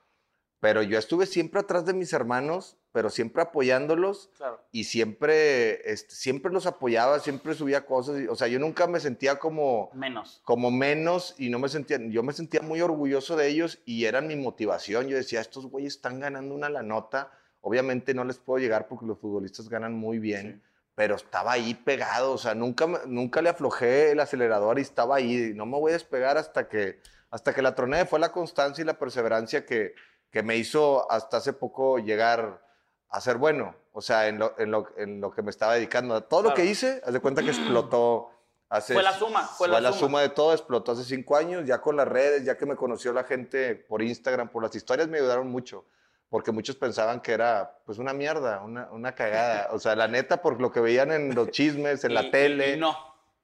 Pero 0.61 0.83
yo 0.83 0.99
estuve 0.99 1.27
siempre 1.27 1.61
atrás 1.61 1.85
de 1.87 1.95
mis 1.95 2.13
hermanos, 2.13 2.77
pero 2.91 3.11
siempre 3.11 3.43
apoyándolos 3.43 4.31
Claro. 4.37 4.61
y 4.73 4.85
siempre, 4.85 5.91
este, 5.91 6.15
siempre 6.15 6.53
los 6.53 6.67
apoyaba, 6.67 7.21
siempre 7.21 7.55
subía 7.55 7.87
cosas. 7.87 8.17
o 8.29 8.35
sea, 8.35 8.49
yo 8.49 8.59
nunca 8.59 8.87
me 8.87 8.99
sentía 9.01 9.39
como, 9.39 9.91
Menos. 9.95 10.41
como 10.45 10.71
menos 10.71 11.35
y 11.39 11.51
no 11.51 11.59
me 11.59 11.69
sentía, 11.69 11.99
yo 12.09 12.23
me 12.23 12.33
sentía 12.33 12.61
muy 12.61 12.81
orgulloso 12.81 13.37
de 13.37 13.47
ellos 13.49 13.79
y 13.85 14.05
eran 14.07 14.27
mi 14.27 14.37
motivación. 14.37 15.07
Yo 15.07 15.17
decía, 15.17 15.41
estos 15.41 15.67
güeyes 15.67 15.95
están 15.95 16.19
ganando 16.21 16.55
una 16.55 16.69
la 16.69 16.83
nota. 16.83 17.31
Obviamente 17.61 18.15
no 18.15 18.25
les 18.25 18.39
puedo 18.39 18.59
llegar 18.59 18.89
porque 18.89 19.07
los 19.07 19.19
futbolistas 19.19 19.69
ganan 19.69 19.93
muy 19.95 20.19
bien, 20.19 20.63
Sí. 20.65 20.71
pero 20.95 21.15
estaba 21.17 21.53
ahí 21.53 21.75
pegado. 21.75 22.33
O 22.33 22.39
sea, 22.39 22.55
nunca, 22.57 22.87
nunca 23.07 23.43
le 23.43 23.51
aflojé 23.51 24.11
el 24.13 24.21
acelerador 24.21 24.79
y 24.79 24.83
estaba 24.83 25.17
ahí. 25.17 25.53
No 25.55 25.67
me 25.67 25.79
voy 25.79 25.91
a 25.91 25.95
despegar 25.95 26.37
hasta 26.39 26.69
que, 26.69 27.01
hasta 27.31 27.55
que 27.55 27.63
la 27.63 27.75
troné. 27.77 28.07
Fue 28.07 28.19
la 28.19 28.33
constancia 28.33 28.83
y 28.83 28.87
la 28.87 28.99
perseverancia 28.99 29.65
que, 29.65 29.95
que 30.31 30.43
me 30.43 30.57
hizo 30.57 31.11
hasta 31.11 31.39
hace 31.39 31.53
poco 31.53 31.99
llegar 31.99 32.63
a 33.11 33.21
ser 33.21 33.37
bueno. 33.37 33.75
O 33.93 34.01
sea, 34.01 34.29
en 34.29 34.39
lo, 34.39 34.55
en 34.59 34.71
lo, 34.71 34.87
en 34.97 35.21
lo 35.21 35.31
que 35.31 35.43
me 35.43 35.51
estaba 35.51 35.75
dedicando. 35.75 36.23
Todo 36.25 36.43
lo 36.43 36.49
Claro. 36.51 36.57
que 36.63 36.67
hice, 36.71 37.03
haz 37.05 37.13
de 37.13 37.21
cuenta 37.21 37.43
que 37.43 37.49
explotó 37.51 38.31
hace... 38.69 38.93
Fue 38.95 39.03
la 39.03 39.13
suma, 39.15 39.43
fue 39.43 39.67
la 39.69 39.93
suma. 39.93 40.21
de 40.21 40.29
todo, 40.29 40.53
explotó 40.53 40.93
hace 40.93 41.05
cinco 41.05 41.37
años, 41.37 41.65
ya 41.67 41.81
con 41.81 41.97
las 41.97 42.07
redes, 42.07 42.45
ya 42.45 42.57
que 42.57 42.67
me 42.67 42.77
conoció 42.77 43.13
la 43.13 43.25
gente 43.25 43.75
por 43.75 44.03
Instagram, 44.03 44.51
por 44.51 44.63
las 44.63 44.75
historias 44.77 45.09
me 45.09 45.19
ayudaron 45.19 45.49
mucho, 45.51 45.87
porque 46.29 46.53
muchos 46.53 46.77
pensaban 46.77 47.21
que 47.21 47.33
era 47.33 47.79
pues 47.87 47.99
una 47.99 48.13
mierda, 48.13 48.61
una, 48.61 48.89
una 48.93 49.15
cagada. 49.15 49.69
O 49.73 49.79
sea, 49.81 49.97
la 49.97 50.07
neta, 50.07 50.43
por 50.43 50.61
lo 50.61 50.71
que 50.71 50.81
veían 50.81 51.11
en 51.11 51.35
los 51.35 51.51
chismes, 51.51 52.05
en 52.05 52.11
Y- 52.13 52.15
la 52.15 52.23
y- 52.25 52.31
tele. 52.31 52.75
y 52.75 52.77
no. 52.79 52.95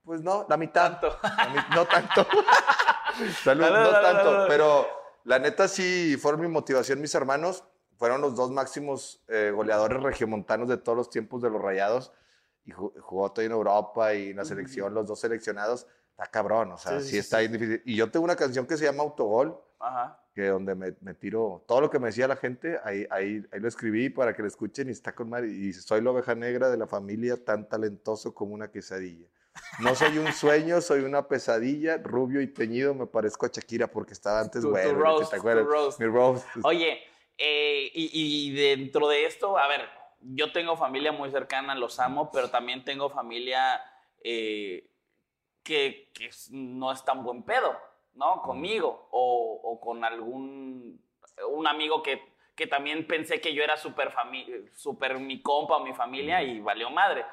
Pues 0.04 0.20
no, 0.20 0.44
la 0.48 0.58
mitad. 0.58 1.00
Tanto. 1.00 1.18
La 1.22 1.48
mi- 1.48 1.74
no 1.74 1.86
tanto. 1.86 2.26
Salud, 3.42 3.64
no 3.64 3.70
dale, 3.72 3.92
tanto. 3.92 4.24
dale, 4.24 4.32
dale. 4.36 4.48
Pero 4.48 4.86
la 5.24 5.38
neta 5.38 5.68
sí 5.68 6.16
fueron 6.20 6.40
mi 6.40 6.48
motivación, 6.48 7.00
mis 7.00 7.14
hermanos. 7.14 7.64
Fueron 7.96 8.20
los 8.20 8.34
dos 8.36 8.50
máximos 8.50 9.22
eh, 9.28 9.52
goleadores 9.54 10.02
regiomontanos 10.02 10.68
de 10.68 10.76
todos 10.76 10.96
los 10.98 11.10
tiempos 11.10 11.42
de 11.42 11.50
los 11.50 11.60
Rayados. 11.62 12.12
Y 12.64 12.72
ju- 12.72 12.92
jugó 13.00 13.30
todo 13.32 13.44
en 13.44 13.52
Europa 13.52 14.14
y 14.14 14.30
en 14.30 14.36
la 14.36 14.44
selección, 14.44 14.94
los 14.94 15.06
dos 15.06 15.20
seleccionados. 15.20 15.86
Está 16.10 16.26
cabrón, 16.30 16.72
o 16.72 16.76
sea, 16.78 16.98
Sí, 17.00 17.04
sí, 17.06 17.10
sí, 17.12 17.18
está 17.18 17.40
sí. 17.40 17.48
difícil. 17.48 17.82
Y 17.84 17.96
yo 17.96 18.10
tengo 18.10 18.24
una 18.24 18.36
canción 18.36 18.66
que 18.66 18.76
se 18.76 18.84
llama 18.84 19.02
Autogol, 19.02 19.60
Ajá. 19.80 20.20
que 20.34 20.46
donde 20.46 20.74
me, 20.74 20.94
me 21.00 21.14
tiro 21.14 21.64
todo 21.68 21.80
lo 21.82 21.90
que 21.90 21.98
me 21.98 22.06
decía 22.08 22.26
la 22.28 22.36
gente, 22.36 22.78
ahí, 22.84 23.06
ahí, 23.10 23.44
ahí 23.52 23.60
lo 23.60 23.68
escribí 23.68 24.08
para 24.10 24.34
que 24.34 24.42
lo 24.42 24.48
escuchen 24.48 24.88
y 24.88 24.92
está 24.92 25.14
con 25.14 25.28
madre. 25.28 25.48
Y 25.48 25.72
soy 25.72 26.00
la 26.00 26.10
oveja 26.10 26.34
negra 26.34 26.70
de 26.70 26.76
la 26.76 26.86
familia, 26.86 27.42
tan 27.44 27.68
talentoso 27.68 28.32
como 28.34 28.54
una 28.54 28.70
quesadilla. 28.70 29.26
No 29.80 29.94
soy 29.94 30.18
un 30.18 30.32
sueño, 30.32 30.80
soy 30.80 31.00
una 31.00 31.26
pesadilla, 31.28 31.98
rubio 31.98 32.40
y 32.40 32.46
teñido, 32.46 32.94
me 32.94 33.06
parezco 33.06 33.46
a 33.46 33.50
Shakira 33.52 33.88
porque 33.88 34.12
estaba 34.12 34.40
antes 34.40 34.62
Tu- 34.62 34.72
tu 34.72 34.92
roast, 34.94 35.30
¿te 35.30 35.36
acuerdas? 35.36 35.64
tu 35.64 35.70
roast. 35.70 36.00
Mi 36.00 36.06
roast. 36.06 36.46
Oye, 36.62 37.02
eh, 37.38 37.90
y, 37.94 38.10
y 38.12 38.52
dentro 38.52 39.08
de 39.08 39.26
esto, 39.26 39.58
a 39.58 39.66
ver, 39.66 39.88
yo 40.20 40.52
tengo 40.52 40.76
familia 40.76 41.12
muy 41.12 41.30
cercana, 41.30 41.74
los 41.74 41.98
amo, 41.98 42.30
pero 42.32 42.50
también 42.50 42.84
tengo 42.84 43.10
familia 43.10 43.80
eh, 44.22 44.88
que, 45.62 46.10
no 46.50 46.92
es 46.92 47.04
tan 47.04 47.22
buen 47.24 47.42
pedo, 47.42 47.76
¿no? 48.14 48.42
Conmigo 48.42 49.08
o, 49.10 49.60
o 49.62 49.80
con 49.80 50.04
algún 50.04 51.02
un 51.48 51.66
amigo 51.66 52.02
que, 52.02 52.22
que 52.54 52.66
también 52.66 53.06
pensé 53.06 53.40
que 53.40 53.52
yo 53.54 53.62
era 53.64 53.76
súper 53.76 54.12
súper 54.74 55.18
mi 55.18 55.42
compa 55.42 55.76
o 55.76 55.84
mi 55.84 55.92
familia 55.92 56.42
y 56.42 56.60
valió 56.60 56.90
madre. 56.90 57.24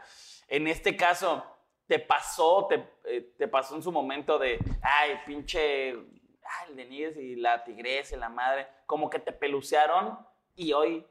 En 0.47 0.67
este 0.67 0.97
caso, 0.97 1.45
¿te 1.91 1.99
pasó, 1.99 2.67
te, 2.69 2.87
eh, 3.03 3.33
te 3.37 3.49
pasó 3.49 3.75
en 3.75 3.83
su 3.83 3.91
momento 3.91 4.39
de, 4.39 4.57
ay, 4.81 5.19
pinche, 5.25 5.89
ay, 5.91 6.69
el 6.69 6.75
Denise 6.77 7.21
y 7.21 7.35
la 7.35 7.61
tigresa 7.65 8.15
y 8.15 8.17
la 8.17 8.29
madre, 8.29 8.65
como 8.85 9.09
que 9.09 9.19
te 9.19 9.33
pelucearon 9.33 10.17
y 10.55 10.71
hoy 10.71 11.05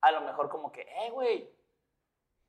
a 0.00 0.12
lo 0.12 0.22
mejor 0.22 0.48
como 0.48 0.72
que, 0.72 0.80
eh, 0.80 1.10
güey, 1.12 1.50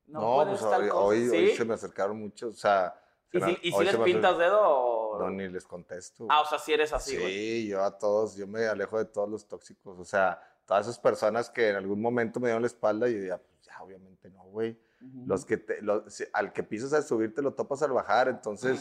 no, 0.06 0.22
No, 0.22 0.36
puedes 0.36 0.62
pues 0.62 0.72
tal 0.72 0.84
hoy, 0.84 0.88
cosa. 0.90 1.04
hoy, 1.04 1.28
¿Sí? 1.30 1.36
hoy 1.36 1.50
se 1.50 1.66
me 1.66 1.74
acercaron 1.74 2.18
muchos, 2.18 2.54
o 2.54 2.58
sea... 2.58 2.98
¿Y 3.34 3.42
si, 3.42 3.58
y 3.64 3.72
si 3.74 3.84
les 3.84 3.98
pintas 3.98 4.38
dedo 4.38 4.62
o...? 4.64 5.20
No, 5.20 5.30
ni 5.30 5.50
les 5.50 5.68
contesto. 5.68 6.28
Ah, 6.30 6.40
o 6.44 6.46
sea, 6.46 6.58
si 6.58 6.72
eres 6.72 6.94
así, 6.94 7.12
Sí, 7.18 7.22
güey. 7.22 7.68
yo 7.68 7.84
a 7.84 7.98
todos, 8.00 8.38
yo 8.38 8.48
me 8.48 8.66
alejo 8.68 8.98
de 8.98 9.04
todos 9.04 9.28
los 9.28 9.46
tóxicos. 9.50 10.00
O 10.00 10.06
sea, 10.06 10.42
todas 10.66 10.86
esas 10.88 10.98
personas 10.98 11.50
que 11.50 11.72
en 11.72 11.76
algún 11.76 12.00
momento 12.02 12.40
me 12.40 12.48
dieron 12.48 12.62
la 12.62 12.68
espalda 12.68 13.10
y 13.10 13.16
yo 13.20 13.26
ya, 13.28 13.38
pues 13.38 13.60
ya, 13.64 13.84
obviamente 13.84 14.30
no, 14.30 14.44
güey. 14.46 14.80
Los 15.26 15.46
que 15.46 15.58
te, 15.58 15.82
lo- 15.82 16.10
si- 16.10 16.26
al 16.34 16.54
que 16.54 16.64
pisas 16.64 16.94
al 16.94 17.04
subir 17.04 17.34
te 17.34 17.42
lo 17.42 17.54
topas 17.54 17.82
al 17.84 17.92
bajar. 17.92 18.28
Entonces, 18.28 18.80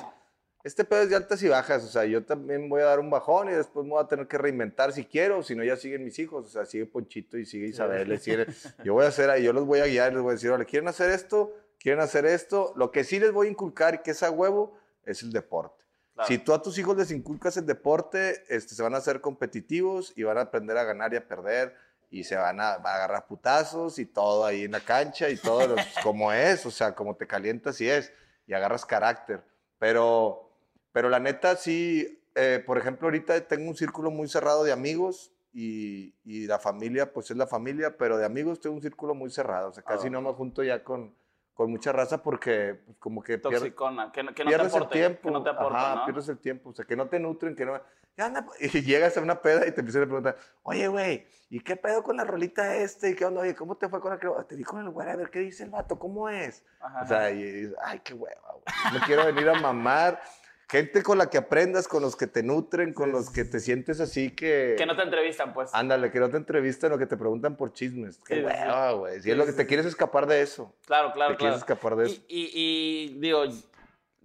este 0.62 0.85
pedo 0.85 1.03
es 1.03 1.11
de 1.11 1.16
altas 1.16 1.43
y 1.43 1.49
bajas. 1.49 1.85
O 1.85 1.89
sea, 1.89 2.05
yo 2.05 2.25
también 2.25 2.68
voy 2.68 2.81
a 2.83 2.87
dar 2.87 3.01
un 3.01 3.11
bajón 3.11 3.49
y 3.49 3.53
después 3.53 3.85
me 3.85 3.91
voy 3.93 4.03
a 4.03 4.09
tener 4.09 4.27
que 4.27 4.39
reinventar 4.39 4.93
si 4.93 5.05
quiero. 5.05 5.43
Si 5.43 5.55
no, 5.55 5.62
ya 5.64 5.77
siguen 5.77 6.05
mis 6.05 6.18
hijos. 6.18 6.47
O 6.47 6.49
sea, 6.49 6.64
sigue 6.64 6.87
Ponchito 6.87 7.37
y 7.39 7.45
sigue 7.47 7.66
Isabel. 7.68 8.18
sigue- 8.18 8.47
yo 8.85 8.95
voy 8.95 9.05
a 9.05 9.09
hacer, 9.09 9.41
yo 9.43 9.53
los 9.53 9.66
voy 9.66 9.81
a 9.81 9.87
guiar. 9.87 10.12
Les 10.12 10.22
voy 10.22 10.31
a 10.31 10.35
decir, 10.35 10.51
ahora, 10.51 10.64
¿quieren 10.64 10.89
hacer 10.89 11.11
esto? 11.11 11.53
¿Quieren 11.79 12.01
hacer 12.01 12.25
esto? 12.25 12.72
Lo 12.77 12.91
que 12.91 13.05
sí 13.05 13.20
les 13.20 13.33
voy 13.33 13.49
a 13.49 13.51
inculcar 13.51 14.03
que 14.03 14.12
es 14.12 14.22
a 14.22 14.31
huevo 14.31 14.79
es 15.05 15.22
el 15.22 15.33
deporte. 15.33 15.85
Claro. 16.14 16.29
Si 16.29 16.39
tú 16.39 16.55
a 16.55 16.62
tus 16.62 16.79
hijos 16.79 16.97
les 16.97 17.11
inculcas 17.11 17.57
el 17.57 17.66
deporte, 17.66 18.43
este, 18.49 18.75
se 18.75 18.83
van 18.83 18.95
a 18.95 18.99
hacer 18.99 19.20
competitivos 19.20 20.12
y 20.16 20.22
van 20.22 20.39
a 20.39 20.43
aprender 20.43 20.79
a 20.79 20.85
ganar 20.85 21.12
y 21.12 21.16
a 21.16 21.27
perder 21.29 21.75
y 22.11 22.24
se 22.24 22.36
van 22.36 22.61
a, 22.61 22.76
va 22.78 22.92
a 22.92 22.94
agarrar 22.96 23.26
putazos 23.26 23.98
y 23.98 24.07
todo 24.07 24.44
ahí 24.44 24.64
en 24.64 24.72
la 24.72 24.80
cancha 24.80 25.28
y 25.28 25.36
todo 25.36 25.66
lo- 25.68 25.76
como 26.02 26.32
es, 26.32 26.64
o 26.66 26.70
sea, 26.70 26.94
como 26.94 27.16
te 27.16 27.26
calientas 27.26 27.80
y 27.80 27.88
es 27.88 28.12
y 28.46 28.52
agarras 28.55 28.84
carácter. 28.86 29.42
Pero, 29.78 30.50
pero 30.92 31.09
la 31.09 31.18
neta 31.18 31.57
sí, 31.57 32.22
eh, 32.34 32.62
por 32.64 32.78
ejemplo, 32.78 33.07
ahorita 33.07 33.40
tengo 33.48 33.68
un 33.68 33.76
círculo 33.76 34.11
muy 34.11 34.28
cerrado 34.28 34.64
de 34.64 34.72
amigos 34.72 35.32
y, 35.52 36.14
y 36.24 36.46
la 36.46 36.59
familia, 36.59 37.12
pues 37.12 37.30
es 37.30 37.36
la 37.36 37.46
familia, 37.46 37.96
pero 37.96 38.16
de 38.16 38.24
amigos 38.24 38.61
tengo 38.61 38.76
un 38.76 38.82
círculo 38.82 39.14
muy 39.14 39.30
cerrado, 39.30 39.68
o 39.70 39.72
sea, 39.72 39.82
casi 39.84 40.07
Ah. 40.09 40.11
no 40.11 40.22
me 40.22 40.32
junto 40.32 40.62
ya 40.62 40.82
con, 40.82 41.14
con 41.52 41.70
mucha 41.70 41.92
raza 41.92 42.22
porque 42.22 42.74
pues, 42.84 42.96
como 42.98 43.22
que 43.22 43.40
pier- 43.40 43.59
Toxicona, 43.59 44.11
que, 44.12 44.22
no- 44.22 44.34
que 44.34 44.44
no 44.44 44.50
te 44.50 44.57
pierdes 44.57 44.74
aporte, 44.74 44.94
el 44.98 45.00
tiempo. 45.09 45.28
que 45.28 45.32
no 45.32 45.42
te 45.42 45.50
aporta, 45.50 45.78
Ajá, 45.92 45.94
¿no? 46.00 46.05
pierdes 46.07 46.28
el 46.28 46.38
tiempo. 46.38 46.70
O 46.70 46.74
sea, 46.74 46.84
que 46.84 46.96
no 46.96 47.09
te 47.09 47.18
nutren, 47.20 47.55
que 47.55 47.64
no. 47.66 47.80
¿Qué 48.17 48.23
onda? 48.23 48.47
Y 48.61 48.83
llegas 48.83 49.17
a 49.17 49.21
una 49.21 49.41
peda 49.43 49.67
y 49.67 49.73
te 49.73 49.81
empiezan 49.81 50.03
a 50.03 50.07
preguntar, 50.07 50.37
oye, 50.62 50.87
güey, 50.89 51.27
¿y 51.51 51.61
qué 51.61 51.77
pedo 51.77 52.03
con 52.03 52.17
la 52.17 52.25
rolita 52.25 52.77
este? 52.77 53.11
¿Y 53.11 53.15
qué 53.15 53.25
onda? 53.25 53.41
Oye, 53.43 53.55
¿cómo 53.55 53.77
te 53.77 53.89
fue 53.89 54.01
con 54.01 54.11
la 54.12 54.19
que 54.19 54.29
Te 54.49 54.57
di 54.57 54.65
con 54.65 54.81
el 54.81 54.91
güey, 54.91 55.09
a 55.09 55.17
ver 55.17 55.31
qué 55.31 55.41
dice 55.41 55.65
el 55.65 55.71
vato, 55.71 55.99
¿cómo 55.99 56.29
es? 56.29 56.65
Ajá, 56.81 57.03
O 57.03 57.07
sea, 57.09 57.31
y 57.31 57.43
dices, 57.43 57.75
ay, 57.85 58.01
qué 58.05 58.15
hueva, 58.15 58.41
güey. 58.53 58.65
No 58.95 59.01
quiero 59.07 59.25
venir 59.27 59.49
a 59.49 59.55
mamar. 59.61 60.21
Gente 60.67 61.03
con 61.03 61.19
la 61.19 61.29
que 61.29 61.37
aprendas, 61.37 61.87
con 61.87 62.01
los 62.03 62.17
que 62.17 62.27
te 62.27 62.43
nutren, 62.43 62.95
con 62.95 63.12
los 63.12 63.29
que 63.31 63.45
te 63.45 63.61
sientes 63.61 64.01
así 64.01 64.31
que. 64.31 64.75
que 64.79 64.87
no 64.87 64.97
te 64.97 65.03
entrevistan, 65.03 65.53
pues. 65.53 65.71
Ándale, 65.75 66.11
que 66.11 66.19
no 66.19 66.31
te 66.31 66.39
entrevistan 66.39 66.91
o 66.93 66.99
que 66.99 67.07
te 67.07 67.17
preguntan 67.19 67.55
por 67.57 67.73
chismes. 67.75 68.19
Qué 68.25 68.37
Sí, 68.37 68.43
hueva, 68.45 68.93
güey. 68.93 69.17
Si 69.17 69.23
Sí, 69.25 69.31
es 69.33 69.37
lo 69.37 69.45
que 69.45 69.53
te 69.53 69.67
quieres 69.67 69.85
escapar 69.87 70.27
de 70.27 70.41
eso. 70.41 70.75
Claro, 70.87 71.12
claro, 71.12 71.33
te 71.33 71.37
quieres 71.39 71.62
claro. 71.62 71.75
escapar 71.75 71.97
de 71.97 72.07
eso. 72.07 72.23
Y, 72.29 72.45
y- 72.45 73.11
y, 73.15 73.19
digo, 73.21 73.45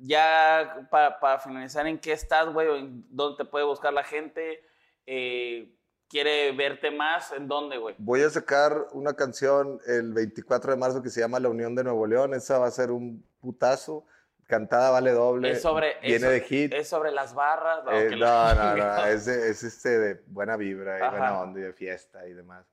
ya 0.01 0.87
para, 0.89 1.19
para 1.19 1.39
finalizar, 1.39 1.85
¿en 1.87 1.99
qué 1.99 2.11
estás, 2.13 2.47
güey? 2.51 2.67
¿O 2.67 2.75
¿En 2.77 3.05
dónde 3.09 3.43
te 3.43 3.49
puede 3.49 3.65
buscar 3.65 3.93
la 3.93 4.03
gente? 4.03 4.63
Eh, 5.05 5.75
¿Quiere 6.09 6.51
verte 6.53 6.89
más? 6.89 7.31
¿En 7.33 7.47
dónde, 7.47 7.77
güey? 7.77 7.95
Voy 7.99 8.21
a 8.23 8.29
sacar 8.29 8.87
una 8.93 9.13
canción 9.13 9.79
el 9.85 10.11
24 10.13 10.71
de 10.71 10.77
marzo 10.77 11.03
que 11.03 11.09
se 11.09 11.19
llama 11.19 11.39
La 11.39 11.49
Unión 11.49 11.75
de 11.75 11.83
Nuevo 11.83 12.07
León. 12.07 12.33
Esa 12.33 12.57
va 12.57 12.65
a 12.67 12.71
ser 12.71 12.89
un 12.91 13.23
putazo. 13.39 14.05
Cantada 14.47 14.89
vale 14.89 15.11
doble. 15.11 15.51
Es 15.51 15.61
sobre, 15.61 15.99
Viene 16.01 16.15
es, 16.15 16.21
de 16.31 16.41
hit. 16.41 16.73
es 16.73 16.87
sobre 16.87 17.11
las 17.11 17.35
barras. 17.35 17.81
Eh, 17.91 18.07
no, 18.11 18.17
la- 18.17 18.75
no, 18.75 18.83
no. 18.83 19.05
Es, 19.13 19.25
de- 19.25 19.49
es 19.51 19.61
este 19.63 19.99
de 19.99 20.23
buena 20.25 20.57
vibra 20.57 20.97
y 20.97 21.01
Ajá. 21.03 21.11
buena 21.11 21.41
onda 21.41 21.59
y 21.59 21.63
de 21.63 21.73
fiesta 21.73 22.27
y 22.27 22.33
demás. 22.33 22.65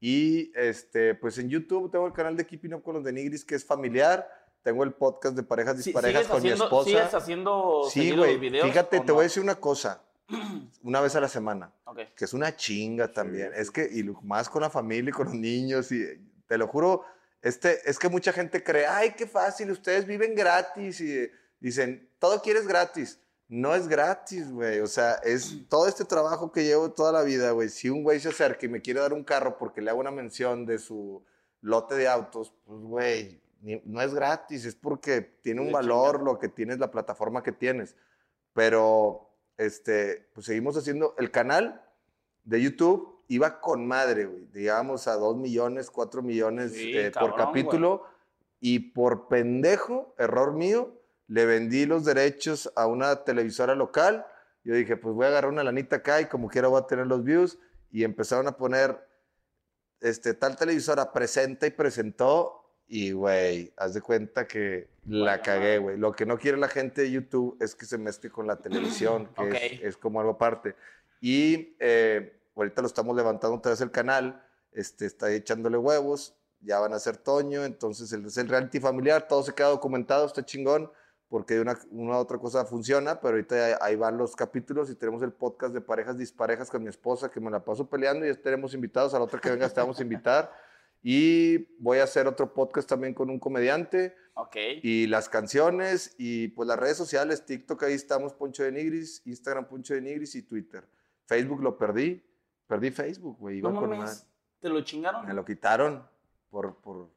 Y 0.00 0.50
este, 0.58 1.14
pues 1.14 1.38
en 1.38 1.48
YouTube 1.48 1.92
tengo 1.92 2.06
el 2.08 2.12
canal 2.12 2.36
de 2.36 2.44
Keeping 2.44 2.74
Up 2.74 2.82
con 2.82 2.94
los 2.94 3.04
de 3.04 3.12
Nigris 3.12 3.44
que 3.44 3.54
es 3.54 3.64
familiar. 3.64 4.28
Tengo 4.62 4.84
el 4.84 4.92
podcast 4.92 5.34
de 5.36 5.42
parejas 5.42 5.76
disparejas 5.78 6.22
¿Sigues 6.22 6.28
con 6.28 6.38
haciendo, 6.38 6.64
mi 6.64 6.66
esposa. 6.66 6.88
¿Sigues 6.90 7.14
haciendo 7.14 7.82
Sí, 7.90 8.10
güey. 8.16 8.38
videos? 8.38 8.66
Fíjate, 8.66 9.00
te 9.00 9.06
no? 9.06 9.14
voy 9.14 9.22
a 9.22 9.24
decir 9.24 9.42
una 9.42 9.54
cosa. 9.54 10.02
Una 10.82 11.00
vez 11.00 11.16
a 11.16 11.20
la 11.20 11.28
semana. 11.28 11.72
Ok. 11.84 11.98
que 12.14 12.24
es 12.24 12.32
una 12.34 12.54
chinga 12.54 13.12
también. 13.12 13.50
sí. 13.54 13.60
Es 13.60 13.70
que, 13.70 13.88
y 13.90 14.04
más 14.22 14.48
con 14.48 14.62
la 14.62 14.70
familia 14.70 15.10
y 15.10 15.12
con 15.12 15.26
los 15.26 15.34
niños, 15.34 15.90
y 15.90 16.04
te 16.46 16.56
lo 16.56 16.68
juro, 16.68 17.04
este, 17.42 17.80
es 17.90 17.98
que 17.98 18.08
mucha 18.08 18.32
gente 18.32 18.62
cree, 18.62 18.86
ay, 18.86 19.14
qué 19.16 19.26
fácil, 19.26 19.70
ustedes 19.72 20.06
viven 20.06 20.34
gratis, 20.36 21.00
y 21.00 21.28
dicen, 21.58 22.08
todo 22.20 22.40
quieres 22.42 22.66
gratis. 22.68 23.18
No 23.48 23.74
es 23.74 23.88
gratis, 23.88 24.52
güey. 24.52 24.78
O 24.78 24.86
sea, 24.86 25.14
es 25.24 25.56
todo 25.68 25.88
este 25.88 26.04
trabajo 26.04 26.52
que 26.52 26.62
llevo 26.62 26.92
toda 26.92 27.10
la 27.10 27.22
vida, 27.22 27.50
güey. 27.50 27.68
Si 27.68 27.90
un 27.90 28.04
güey 28.04 28.20
se 28.20 28.28
acerca 28.28 28.66
y 28.66 28.68
me 28.68 28.80
quiere 28.82 29.00
dar 29.00 29.12
un 29.12 29.24
carro 29.24 29.58
porque 29.58 29.80
le 29.80 29.90
hago 29.90 29.98
una 29.98 30.12
mención 30.12 30.64
de 30.64 30.78
su 30.78 31.24
lote 31.60 31.96
de 31.96 32.06
autos, 32.06 32.54
pues, 32.64 32.80
güey, 32.82 33.40
no 33.60 34.00
es 34.00 34.14
gratis, 34.14 34.64
es 34.64 34.74
porque 34.74 35.20
tiene 35.20 35.60
un 35.60 35.68
Le 35.68 35.72
valor 35.72 36.16
chinga. 36.16 36.24
lo 36.32 36.38
que 36.38 36.48
tienes, 36.48 36.78
la 36.78 36.90
plataforma 36.90 37.42
que 37.42 37.52
tienes. 37.52 37.96
Pero, 38.52 39.30
este, 39.56 40.28
pues 40.34 40.46
seguimos 40.46 40.76
haciendo 40.76 41.14
el 41.18 41.30
canal 41.30 41.82
de 42.44 42.62
YouTube. 42.62 43.22
Iba 43.28 43.60
con 43.60 43.86
madre, 43.86 44.26
güey. 44.26 44.46
Digamos 44.46 45.06
a 45.06 45.14
2 45.14 45.36
millones, 45.36 45.90
4 45.90 46.22
millones 46.22 46.72
Sí, 46.72 46.96
eh, 46.96 47.12
por 47.12 47.36
capítulo. 47.36 48.04
Y 48.58 48.78
por 48.92 49.28
pendejo, 49.28 50.14
error 50.18 50.52
mío, 50.52 51.00
le 51.28 51.46
vendí 51.46 51.86
los 51.86 52.04
derechos 52.04 52.72
a 52.74 52.86
una 52.86 53.24
televisora 53.24 53.74
local. 53.74 54.26
Yo 54.64 54.74
dije, 54.74 54.96
pues 54.96 55.14
voy 55.14 55.26
a 55.26 55.28
agarrar 55.28 55.50
una 55.50 55.64
lanita 55.64 55.96
acá 55.96 56.20
y 56.20 56.26
como 56.26 56.48
quiera 56.48 56.68
voy 56.68 56.80
a 56.80 56.86
tener 56.86 57.06
los 57.06 57.22
views. 57.22 57.58
Y 57.90 58.04
empezaron 58.04 58.48
a 58.48 58.56
poner 58.56 58.98
este, 60.00 60.34
tal 60.34 60.56
televisora 60.56 61.12
presenta 61.12 61.66
y 61.66 61.70
presentó. 61.70 62.59
Y, 62.92 63.12
güey, 63.12 63.72
haz 63.76 63.94
de 63.94 64.00
cuenta 64.02 64.48
que 64.48 64.88
la 65.06 65.18
Bueno, 65.36 65.42
cagué, 65.44 65.78
güey. 65.78 65.96
Lo 65.96 66.10
que 66.10 66.26
no 66.26 66.36
quiere 66.36 66.58
la 66.58 66.66
gente 66.66 67.02
de 67.02 67.12
YouTube 67.12 67.56
es 67.60 67.76
que 67.76 67.86
se 67.86 67.98
mezcle 67.98 68.30
con 68.30 68.48
la 68.48 68.56
televisión, 68.56 69.28
que 69.36 69.42
Ok. 69.42 69.54
es, 69.54 69.80
es 69.82 69.96
como 69.96 70.18
algo 70.18 70.32
aparte. 70.32 70.74
Y 71.20 71.76
eh, 71.78 72.36
ahorita 72.56 72.82
lo 72.82 72.88
estamos 72.88 73.14
levantando 73.16 73.56
otra 73.56 73.70
vez 73.70 73.80
el 73.80 73.92
canal, 73.92 74.42
este, 74.72 75.06
está 75.06 75.30
echándole 75.30 75.76
huevos, 75.78 76.34
ya 76.62 76.80
van 76.80 76.92
a 76.92 76.98
ser 76.98 77.16
Toño, 77.16 77.64
entonces 77.64 78.12
el, 78.12 78.26
es 78.26 78.36
el 78.38 78.48
reality 78.48 78.80
familiar, 78.80 79.28
todo 79.28 79.44
se 79.44 79.54
queda 79.54 79.68
documentado, 79.68 80.26
está 80.26 80.44
chingón, 80.44 80.90
porque 81.28 81.54
de 81.54 81.60
una, 81.60 81.78
una 81.92 82.18
otra 82.18 82.38
cosa 82.38 82.64
funciona, 82.64 83.20
pero 83.20 83.34
ahorita 83.34 83.78
ahí 83.80 83.94
van 83.94 84.18
los 84.18 84.34
capítulos 84.34 84.90
y 84.90 84.96
tenemos 84.96 85.22
el 85.22 85.32
podcast 85.32 85.72
de 85.72 85.80
parejas 85.80 86.18
disparejas 86.18 86.68
con 86.68 86.82
mi 86.82 86.88
esposa, 86.88 87.30
que 87.30 87.38
me 87.38 87.52
la 87.52 87.64
paso 87.64 87.88
peleando 87.88 88.26
y 88.26 88.34
ya 88.34 88.40
tenemos 88.42 88.74
invitados, 88.74 89.14
a 89.14 89.18
la 89.18 89.26
otra 89.26 89.40
que 89.40 89.48
venga 89.48 89.68
te 89.68 89.80
vamos 89.80 90.00
a 90.00 90.02
invitar. 90.02 90.52
Y 91.02 91.58
voy 91.82 91.98
a 91.98 92.04
hacer 92.04 92.26
otro 92.26 92.52
podcast 92.52 92.88
también 92.88 93.14
con 93.14 93.30
un 93.30 93.38
comediante 93.38 94.14
Ok. 94.34 94.56
y 94.82 95.06
las 95.06 95.28
canciones 95.28 96.14
y 96.18 96.48
pues 96.48 96.66
las 96.68 96.78
redes 96.78 96.96
sociales, 96.96 97.44
TikTok, 97.46 97.82
ahí 97.84 97.94
estamos 97.94 98.34
Poncho 98.34 98.62
de 98.62 98.72
Nigris, 98.72 99.22
Instagram 99.24 99.66
Poncho 99.66 99.94
de 99.94 100.02
Nigris 100.02 100.34
y 100.34 100.42
Twitter. 100.42 100.86
Facebook 101.26 101.62
lo 101.62 101.78
perdí, 101.78 102.22
perdí 102.66 102.90
Facebook, 102.90 103.38
güey, 103.38 103.58
iba 103.58 103.70
No 103.70 103.80
con 103.80 103.90
mames. 103.90 104.26
¿Te 104.60 104.68
lo 104.68 104.82
chingaron? 104.82 105.26
Me 105.26 105.32
lo 105.32 105.44
quitaron 105.44 106.06
por, 106.50 106.80
por, 106.80 107.10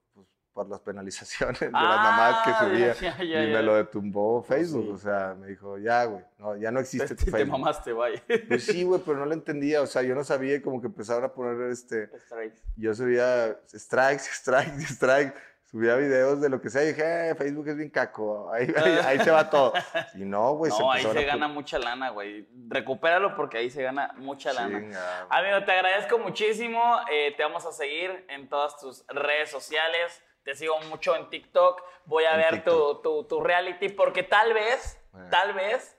por 0.54 0.70
las 0.70 0.80
penalizaciones 0.82 1.60
de 1.60 1.72
las 1.72 1.82
Ah, 1.84 2.04
mamadas 2.04 2.44
que 2.46 2.66
subía 2.66 2.94
ya, 3.02 3.18
ya, 3.18 3.24
y 3.24 3.30
ya. 3.52 3.58
me 3.58 3.64
lo 3.64 3.76
detumbó 3.76 4.44
Facebook, 4.44 4.86
Sí. 4.86 4.92
o 4.92 4.98
sea, 5.00 5.36
me 5.40 5.48
dijo, 5.48 5.78
ya, 5.80 6.06
güey, 6.06 6.24
no, 6.38 6.56
ya 6.58 6.70
no 6.72 6.78
Te, 6.80 6.84
existe 6.84 7.16
te 7.16 7.26
tu 7.26 7.32
Facebook. 7.32 7.52
mamaste, 7.60 7.92
vaya. 7.94 8.22
Pues 8.48 8.64
sí, 8.66 8.84
güey, 8.84 9.02
pero 9.04 9.18
no 9.18 9.26
lo 9.26 9.34
entendía, 9.34 9.82
o 9.82 9.88
sea, 9.88 10.04
yo 10.04 10.14
no 10.16 10.24
sabía 10.24 10.62
como 10.62 10.80
que 10.80 10.88
empezaron 10.88 11.24
a 11.24 11.30
poner 11.34 11.72
este, 11.72 12.08
Strikes. 12.26 12.62
yo 12.78 12.94
subía 12.94 13.58
strikes, 13.68 14.24
strikes, 14.34 14.86
strikes, 14.86 15.34
subía 15.66 15.96
videos 15.96 16.40
de 16.40 16.50
lo 16.50 16.62
que 16.62 16.70
sea 16.70 16.84
y 16.84 16.90
dije, 16.90 17.30
eh, 17.32 17.36
Facebook 17.36 17.68
es 17.70 17.76
bien 17.78 17.90
caco, 17.90 18.52
ahí, 18.54 18.72
ahí, 18.78 19.00
ahí 19.06 19.20
se 19.22 19.32
va 19.32 19.50
todo. 19.50 19.74
Y 20.14 20.24
no, 20.24 20.54
güey, 20.54 20.72
no, 20.78 20.92
ahí 20.92 21.02
se 21.02 21.18
a 21.18 21.24
gana 21.24 21.48
mucha 21.48 21.80
lana, 21.80 22.12
güey. 22.12 22.48
Recupéralo 22.68 23.36
porque 23.36 23.58
ahí 23.58 23.72
se 23.72 23.82
gana 23.82 24.14
mucha 24.18 24.54
lana. 24.54 24.80
Chinga. 24.80 25.26
Amigo, 25.32 25.66
te 25.66 25.72
agradezco 25.72 26.20
muchísimo. 26.20 27.00
eh, 27.12 27.34
te 27.36 27.42
vamos 27.42 27.66
a 27.66 27.72
seguir 27.72 28.24
en 28.30 28.48
todas 28.48 28.78
tus 28.80 29.04
redes 29.08 29.50
sociales. 29.50 30.22
Te 30.44 30.56
sigo 30.56 30.80
mucho 30.90 31.16
en 31.16 31.30
TikTok. 31.30 31.82
Voy 32.06 32.26
a 32.26 32.34
En 32.36 32.38
ver 32.42 32.64
tu, 32.64 33.02
tu, 33.02 33.24
tu 33.26 33.42
reality 33.42 33.90
porque 33.90 34.24
tal 34.24 34.54
vez, 34.54 35.00
Eh. 35.16 35.28
tal 35.32 35.54
vez, 35.54 35.98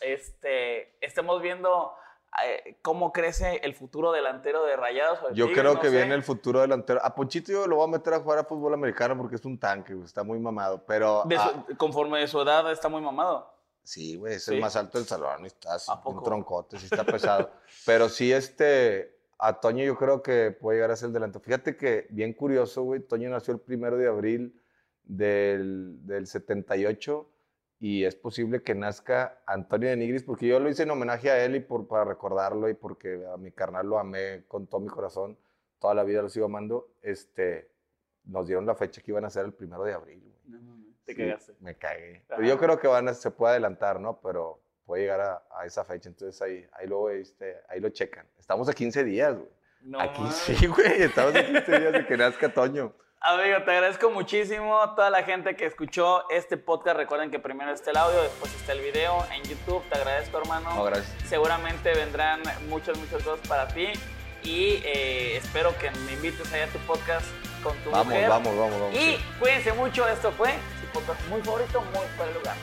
este, 0.00 0.96
estemos 1.04 1.40
viendo 1.42 1.92
eh, 2.44 2.78
cómo 2.82 3.12
crece 3.12 3.60
el 3.62 3.74
futuro 3.74 4.12
delantero 4.12 4.64
de 4.64 4.76
Rayados. 4.76 5.20
o 5.22 5.28
de 5.28 5.34
Yo 5.34 5.46
creo 5.52 5.74
no 5.74 5.80
que 5.80 5.88
sé. 5.88 5.96
viene 5.96 6.14
el 6.14 6.22
futuro 6.22 6.60
delantero. 6.60 7.00
A 7.02 7.14
Ponchito 7.14 7.50
yo 7.52 7.66
lo 7.66 7.76
voy 7.76 7.84
a 7.84 7.92
meter 7.92 8.12
a 8.14 8.20
jugar 8.20 8.38
a 8.40 8.44
fútbol 8.44 8.74
americano 8.74 9.16
porque 9.16 9.36
es 9.36 9.44
un 9.44 9.58
tanque, 9.58 9.94
está 10.04 10.22
muy 10.22 10.38
mamado, 10.38 10.84
pero... 10.84 11.22
De 11.24 11.36
su- 11.36 11.42
ah, 11.42 11.64
conforme 11.78 12.18
de 12.20 12.28
su 12.28 12.40
edad 12.40 12.70
está 12.70 12.88
muy 12.88 13.00
mamado. 13.00 13.54
Sí, 13.82 14.16
güey, 14.16 14.34
es 14.34 14.44
¿Sí? 14.44 14.54
el 14.54 14.60
más 14.60 14.74
alto 14.76 14.98
del 14.98 15.06
salón 15.06 15.44
y 15.44 15.46
está 15.46 15.74
así, 15.74 15.90
¿A 15.90 16.00
un 16.08 16.22
troncote, 16.22 16.78
sí 16.78 16.86
está 16.86 17.04
pesado. 17.04 17.50
Pero 17.86 18.08
sí, 18.08 18.32
este, 18.32 19.15
a 19.38 19.60
Toño 19.60 19.84
yo 19.84 19.96
creo 19.96 20.22
que 20.22 20.50
puede 20.50 20.78
llegar 20.78 20.90
a 20.90 20.96
ser 20.96 21.08
el 21.08 21.12
delantero. 21.12 21.44
Fíjate 21.44 21.76
que, 21.76 22.06
bien 22.10 22.32
curioso, 22.32 22.82
güey, 22.82 23.00
Toño 23.00 23.30
nació 23.30 23.54
el 23.54 23.60
primero 23.60 23.96
de 23.96 24.06
abril 24.08 24.60
del, 25.04 26.04
del 26.06 26.26
78 26.26 27.30
y 27.78 28.04
es 28.04 28.16
posible 28.16 28.62
que 28.62 28.74
nazca 28.74 29.42
Antonio 29.46 29.88
de 29.90 29.96
Nigris, 29.96 30.22
porque 30.22 30.46
yo 30.46 30.58
lo 30.58 30.70
hice 30.70 30.84
en 30.84 30.90
homenaje 30.90 31.30
a 31.30 31.44
él 31.44 31.56
y 31.56 31.60
por, 31.60 31.86
para 31.86 32.04
recordarlo 32.04 32.68
y 32.68 32.74
porque 32.74 33.22
a 33.32 33.36
mi 33.36 33.52
carnal 33.52 33.86
lo 33.86 33.98
amé 33.98 34.44
con 34.48 34.66
todo 34.66 34.80
mi 34.80 34.88
corazón, 34.88 35.38
toda 35.78 35.94
la 35.94 36.04
vida 36.04 36.22
lo 36.22 36.28
sigo 36.30 36.46
amando, 36.46 36.94
este, 37.02 37.70
nos 38.24 38.46
dieron 38.46 38.64
la 38.64 38.74
fecha 38.74 39.02
que 39.02 39.10
iban 39.10 39.24
a 39.26 39.30
ser 39.30 39.44
el 39.44 39.52
primero 39.52 39.84
de 39.84 39.92
abril, 39.92 40.22
güey. 40.22 40.36
Te 41.04 41.12
Sí, 41.12 41.18
cagaste. 41.18 41.54
Me 41.60 41.76
cagué. 41.76 42.16
Ajá. 42.16 42.36
Pero 42.36 42.48
yo 42.48 42.58
creo 42.58 42.80
que 42.80 42.88
van 42.88 43.08
a, 43.08 43.14
se 43.14 43.30
puede 43.30 43.52
adelantar, 43.52 44.00
¿no? 44.00 44.20
Pero 44.20 44.60
puede 44.86 45.02
llegar 45.02 45.20
a, 45.20 45.42
a 45.58 45.66
esa 45.66 45.84
fecha. 45.84 46.08
Entonces 46.08 46.40
ahí, 46.40 46.66
ahí, 46.72 46.86
luego, 46.86 47.10
este, 47.10 47.56
ahí 47.68 47.80
lo 47.80 47.90
checan. 47.90 48.26
Estamos 48.38 48.68
a 48.68 48.72
15 48.72 49.04
días, 49.04 49.34
güey. 49.34 49.48
No 49.82 50.00
Aquí 50.00 50.20
mames. 50.20 50.34
sí, 50.36 50.66
güey. 50.66 51.02
Estamos 51.02 51.34
a 51.34 51.44
15 51.44 51.78
días 51.80 51.92
de 51.92 52.06
que 52.06 52.16
nazca 52.16 52.48
Toño. 52.52 52.92
Amigo, 53.20 53.56
te 53.64 53.70
agradezco 53.72 54.10
muchísimo 54.10 54.80
a 54.80 54.94
toda 54.94 55.10
la 55.10 55.22
gente 55.24 55.56
que 55.56 55.66
escuchó 55.66 56.28
este 56.30 56.56
podcast. 56.56 56.96
Recuerden 56.96 57.30
que 57.30 57.38
primero 57.38 57.72
está 57.72 57.90
el 57.90 57.96
audio, 57.96 58.22
después 58.22 58.54
está 58.54 58.72
el 58.72 58.80
video 58.80 59.24
en 59.32 59.42
YouTube. 59.42 59.82
Te 59.88 59.96
agradezco, 59.98 60.38
hermano. 60.38 60.72
No, 60.74 60.84
gracias. 60.84 61.12
Seguramente 61.28 61.92
vendrán 61.94 62.42
muchas, 62.68 62.96
muchas 62.98 63.22
cosas 63.22 63.46
para 63.48 63.66
ti. 63.68 63.88
Y 64.42 64.80
eh, 64.84 65.38
espero 65.38 65.76
que 65.78 65.90
me 65.90 66.12
invites 66.12 66.52
allá 66.52 66.64
a 66.66 66.68
tu 66.68 66.78
podcast 66.80 67.26
con 67.64 67.76
tu 67.78 67.90
Vamos, 67.90 68.06
mujer. 68.06 68.28
vamos, 68.28 68.56
vamos, 68.56 68.80
vamos. 68.80 68.94
Y 68.94 68.98
sí. 69.16 69.18
cuídense 69.40 69.72
mucho. 69.72 70.06
Esto 70.06 70.30
fue 70.32 70.50
su 70.80 70.86
podcast 70.92 71.26
muy 71.28 71.40
favorito, 71.42 71.80
muy 71.80 72.06
fuera 72.16 72.32
de 72.32 72.38
lugar. 72.38 72.56